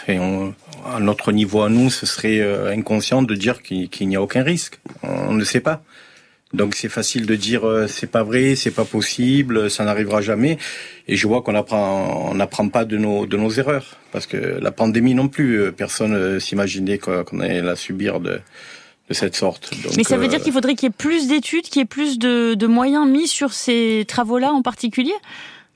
à 0.08 1.00
notre 1.00 1.32
niveau 1.32 1.62
à 1.62 1.70
nous, 1.70 1.90
ce 1.90 2.06
serait 2.06 2.40
euh, 2.40 2.72
inconscient 2.72 3.22
de 3.22 3.36
dire 3.36 3.62
qu'il 3.62 4.08
n'y 4.08 4.16
a 4.16 4.22
aucun 4.22 4.44
risque. 4.44 4.80
On 5.04 5.34
ne 5.34 5.44
sait 5.44 5.60
pas. 5.62 5.84
Donc 6.54 6.76
c'est 6.76 6.90
facile 6.90 7.26
de 7.26 7.36
dire 7.36 7.68
euh, 7.68 7.88
c'est 7.88 8.10
pas 8.10 8.24
vrai, 8.24 8.56
c'est 8.56 8.72
pas 8.72 8.86
possible, 8.86 9.70
ça 9.70 9.84
n'arrivera 9.84 10.22
jamais. 10.22 10.58
Et 11.08 11.16
je 11.16 11.28
vois 11.28 11.42
qu'on 11.42 11.56
apprend, 11.56 12.30
on 12.32 12.36
n'apprend 12.36 12.70
pas 12.70 12.86
de 12.86 12.98
nos 12.98 13.26
de 13.26 13.36
nos 13.36 13.50
erreurs 13.50 13.98
parce 14.12 14.26
que 14.26 14.38
la 14.38 14.72
pandémie 14.72 15.16
non 15.16 15.28
plus, 15.28 15.60
euh, 15.60 15.72
personne 15.72 16.40
s'imaginait 16.40 16.98
qu'on 16.98 17.40
allait 17.40 17.62
la 17.62 17.76
subir 17.76 18.20
de 18.20 18.40
de 19.10 19.14
cette 19.14 19.36
sorte. 19.36 19.72
Mais 19.98 20.04
ça 20.04 20.18
veut 20.18 20.28
dire 20.28 20.40
euh, 20.40 20.44
qu'il 20.44 20.54
faudrait 20.54 20.76
qu'il 20.76 20.88
y 20.88 20.92
ait 20.92 20.96
plus 20.98 21.28
d'études, 21.28 21.64
qu'il 21.64 21.80
y 21.80 21.84
ait 21.84 21.86
plus 21.86 22.18
de, 22.18 22.56
de 22.56 22.68
moyens 22.68 23.08
mis 23.08 23.28
sur 23.28 23.54
ces 23.54 24.06
travaux-là 24.08 24.52
en 24.52 24.62
particulier? 24.62 25.14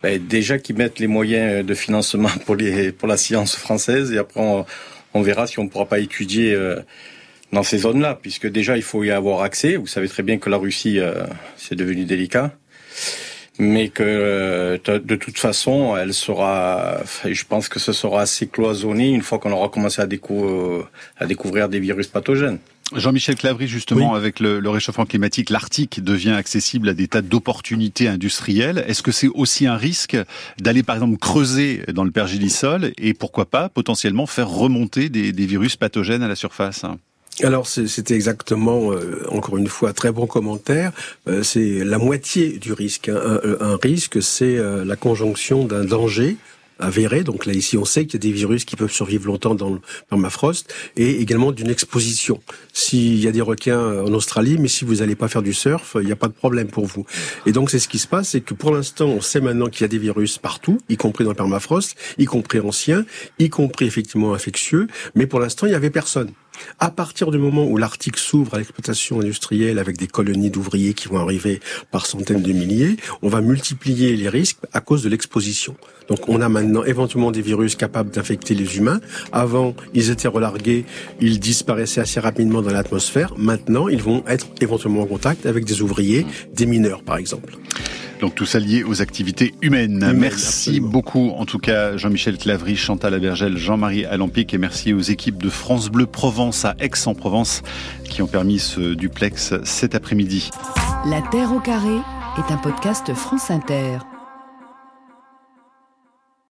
Ben, 0.02 0.26
Déjà 0.26 0.58
qu'ils 0.58 0.78
mettent 0.78 1.00
les 1.00 1.08
moyens 1.08 1.66
de 1.66 1.74
financement 1.74 2.30
pour, 2.46 2.56
les, 2.56 2.92
pour 2.92 3.08
la 3.08 3.18
science 3.18 3.56
française 3.56 4.12
et 4.12 4.18
après 4.18 4.42
on, 4.42 4.66
on 5.14 5.22
verra 5.22 5.46
si 5.46 5.60
on 5.60 5.66
ne 5.66 5.70
pourra 5.70 5.86
pas 5.86 6.00
étudier 6.00 6.54
euh, 6.54 6.80
dans 7.54 7.64
ces 7.64 7.80
zones-là, 7.80 8.18
puisque 8.20 8.48
déjà 8.48 8.78
il 8.78 8.84
faut 8.84 9.04
y 9.04 9.12
avoir 9.12 9.42
accès. 9.42 9.76
Vous 9.76 9.88
savez 9.88 10.08
très 10.08 10.24
bien 10.24 10.38
que 10.38 10.50
la 10.50 10.58
Russie, 10.58 11.00
euh, 11.00 11.26
c'est 11.58 11.76
devenu 11.76 12.06
délicat 12.06 12.52
mais 13.62 13.90
que 13.90 14.80
de 14.86 15.16
toute 15.18 15.38
façon, 15.38 15.98
elle 15.98 16.14
sera, 16.14 17.02
je 17.26 17.44
pense 17.44 17.68
que 17.68 17.78
ce 17.78 17.92
sera 17.92 18.22
assez 18.22 18.48
cloisonné 18.48 19.10
une 19.10 19.22
fois 19.22 19.38
qu'on 19.38 19.52
aura 19.52 19.68
commencé 19.68 20.02
à, 20.02 20.08
décou 20.08 20.48
à 21.18 21.26
découvrir 21.26 21.68
des 21.68 21.82
virus 21.82 22.08
pathogènes. 22.08 22.60
Jean-Michel 22.96 23.36
Clavry, 23.36 23.68
justement, 23.68 24.16
avec 24.16 24.40
le, 24.40 24.68
réchauffement 24.70 25.06
climatique, 25.06 25.50
l'Arctique 25.50 26.04
devient 26.04 26.32
accessible 26.32 26.90
à 26.90 26.94
des 26.94 27.08
tas 27.08 27.22
d'opportunités 27.22 28.08
industrielles. 28.08 28.84
Est-ce 28.88 29.04
que 29.04 29.12
c'est 29.12 29.28
aussi 29.28 29.68
un 29.68 29.78
risque 29.78 30.18
d'aller, 30.60 30.84
par 30.84 30.96
exemple, 30.96 31.18
creuser 31.18 31.84
dans 31.94 32.04
le 32.04 32.12
pergélisol 32.12 32.92
et 32.98 33.14
pourquoi 33.14 33.46
pas, 33.46 33.70
potentiellement, 33.70 34.26
faire 34.26 34.50
remonter 34.50 35.10
des, 35.10 35.32
virus 35.32 35.76
pathogènes 35.76 36.24
à 36.24 36.28
la 36.28 36.36
surface? 36.36 36.84
Alors 37.42 37.68
c'était 37.68 38.16
exactement, 38.16 38.92
euh, 38.92 39.26
encore 39.30 39.58
une 39.58 39.68
fois, 39.68 39.94
très 39.94 40.12
bon 40.12 40.28
commentaire. 40.28 40.92
Euh, 41.28 41.42
c'est 41.42 41.86
la 41.86 41.98
moitié 41.98 42.58
du 42.58 42.74
risque. 42.74 43.08
Un, 43.08 43.40
un 43.62 43.78
risque, 43.82 44.22
c'est 44.22 44.58
euh, 44.58 44.84
la 44.84 44.98
conjonction 44.98 45.64
d'un 45.64 45.86
danger 45.86 46.36
avéré. 46.80 47.24
Donc 47.24 47.46
là, 47.46 47.54
ici, 47.54 47.78
on 47.78 47.86
sait 47.86 48.06
qu'il 48.06 48.14
y 48.14 48.18
a 48.18 48.30
des 48.30 48.32
virus 48.32 48.66
qui 48.66 48.76
peuvent 48.76 48.92
survivre 48.92 49.28
longtemps 49.28 49.56
dans 49.56 49.70
le 49.70 49.80
permafrost 50.10 50.74
et 50.96 51.22
également 51.22 51.52
d'une 51.52 51.70
exposition. 51.70 52.42
S'il 52.74 53.20
y 53.20 53.28
a 53.28 53.32
des 53.32 53.42
requins 53.42 54.04
en 54.04 54.14
Australie, 54.14 54.58
mais 54.60 54.68
si 54.68 54.86
vous 54.86 54.96
n'allez 54.96 55.16
pas 55.16 55.28
faire 55.28 55.42
du 55.42 55.54
surf, 55.54 55.96
il 56.00 56.06
n'y 56.06 56.12
a 56.12 56.16
pas 56.16 56.28
de 56.28 56.34
problème 56.34 56.68
pour 56.68 56.86
vous. 56.86 57.06
Et 57.46 57.52
donc, 57.52 57.70
c'est 57.70 57.80
ce 57.80 57.88
qui 57.88 58.00
se 58.00 58.08
passe, 58.08 58.30
c'est 58.30 58.42
que 58.42 58.54
pour 58.54 58.74
l'instant, 58.74 59.08
on 59.08 59.22
sait 59.22 59.42
maintenant 59.42 59.68
qu'il 59.68 59.82
y 59.82 59.86
a 59.86 59.90
des 59.90 59.98
virus 59.98 60.38
partout, 60.38 60.80
y 60.90 60.98
compris 60.98 61.24
dans 61.24 61.32
le 61.32 61.36
permafrost, 61.36 61.96
y 62.18 62.26
compris 62.26 62.60
anciens, 62.60 63.06
y 63.38 63.50
compris 63.50 63.86
effectivement 63.86 64.34
infectieux, 64.34 64.88
mais 65.16 65.28
pour 65.28 65.40
l'instant, 65.40 65.68
il 65.68 65.70
n'y 65.70 65.76
avait 65.76 65.90
personne. 65.90 66.32
À 66.80 66.92
partir 66.92 67.32
du 67.32 67.38
moment 67.38 67.66
où 67.66 67.78
l'Arctique 67.78 68.18
s'ouvre 68.18 68.56
à 68.56 68.58
l'exploitation 68.58 69.22
industrielle 69.22 69.80
avec 69.80 69.98
des 69.98 70.08
colonies 70.08 70.50
d'ouvriers 70.50 70.94
qui 70.94 71.08
vont 71.08 71.18
arriver 71.18 71.60
par 71.92 72.06
centaines 72.06 72.42
de 72.42 72.52
milliers, 72.52 72.98
on 73.22 73.30
va 73.30 73.42
multiplier 73.42 74.16
les 74.16 74.30
risques 74.30 74.60
à 74.74 74.82
cause 74.82 75.04
de 75.04 75.10
l'exposition. 75.10 75.76
Donc 76.08 76.28
on 76.28 76.42
a 76.42 76.50
maintenant 76.50 76.84
éventuellement 76.84 77.32
des 77.32 77.42
virus 77.42 77.76
capables 77.76 78.12
d'infecter 78.12 78.56
les 78.56 78.78
humains. 78.78 79.00
Avant, 79.32 79.76
ils 79.94 80.10
étaient 80.10 80.28
relargués, 80.28 80.86
ils 81.22 81.40
disparaissaient 81.40 82.02
assez 82.02 82.20
rapidement 82.20 82.62
dans 82.62 82.72
l'atmosphère. 82.72 83.34
Maintenant, 83.38 83.88
ils 83.88 84.02
vont 84.02 84.24
être 84.28 84.48
éventuellement 84.62 85.02
en 85.02 85.06
contact 85.06 85.46
avec 85.46 85.66
des 85.66 85.82
ouvriers, 85.82 86.26
des 86.54 86.66
mineurs 86.66 87.04
par 87.04 87.18
exemple. 87.18 87.54
Donc 88.20 88.36
tout 88.36 88.46
ça 88.46 88.60
lié 88.60 88.84
aux 88.84 89.02
activités 89.02 89.54
humaines. 89.62 90.14
merci 90.16 90.80
beaucoup 90.80 91.32
en 91.38 91.46
tout 91.46 91.60
cas 91.60 91.96
Jean-Michel 91.98 92.38
Clavry, 92.38 92.76
Chantal 92.76 93.14
Abergel, 93.14 93.58
Jean-Marie 93.58 94.06
Alampic 94.06 94.54
et 94.54 94.58
merci 94.58 94.94
aux 94.94 95.00
équipes 95.00 95.42
de 95.42 95.50
France 95.50 95.90
Bleu 95.90 96.06
Provence 96.06 96.66
à 96.66 96.76
Aix-en-Provence 96.80 97.64
qui 98.04 98.22
ont 98.22 98.28
permis 98.28 98.60
ce 98.60 98.94
duplex 98.94 99.54
cet 99.64 99.96
après-midi. 99.96 100.50
La 101.06 101.22
Terre 101.22 101.54
au 101.54 101.60
carré 101.60 101.96
est 102.38 102.52
un 102.52 102.58
podcast 102.58 103.14
France 103.14 103.52
Inter. 103.52 104.00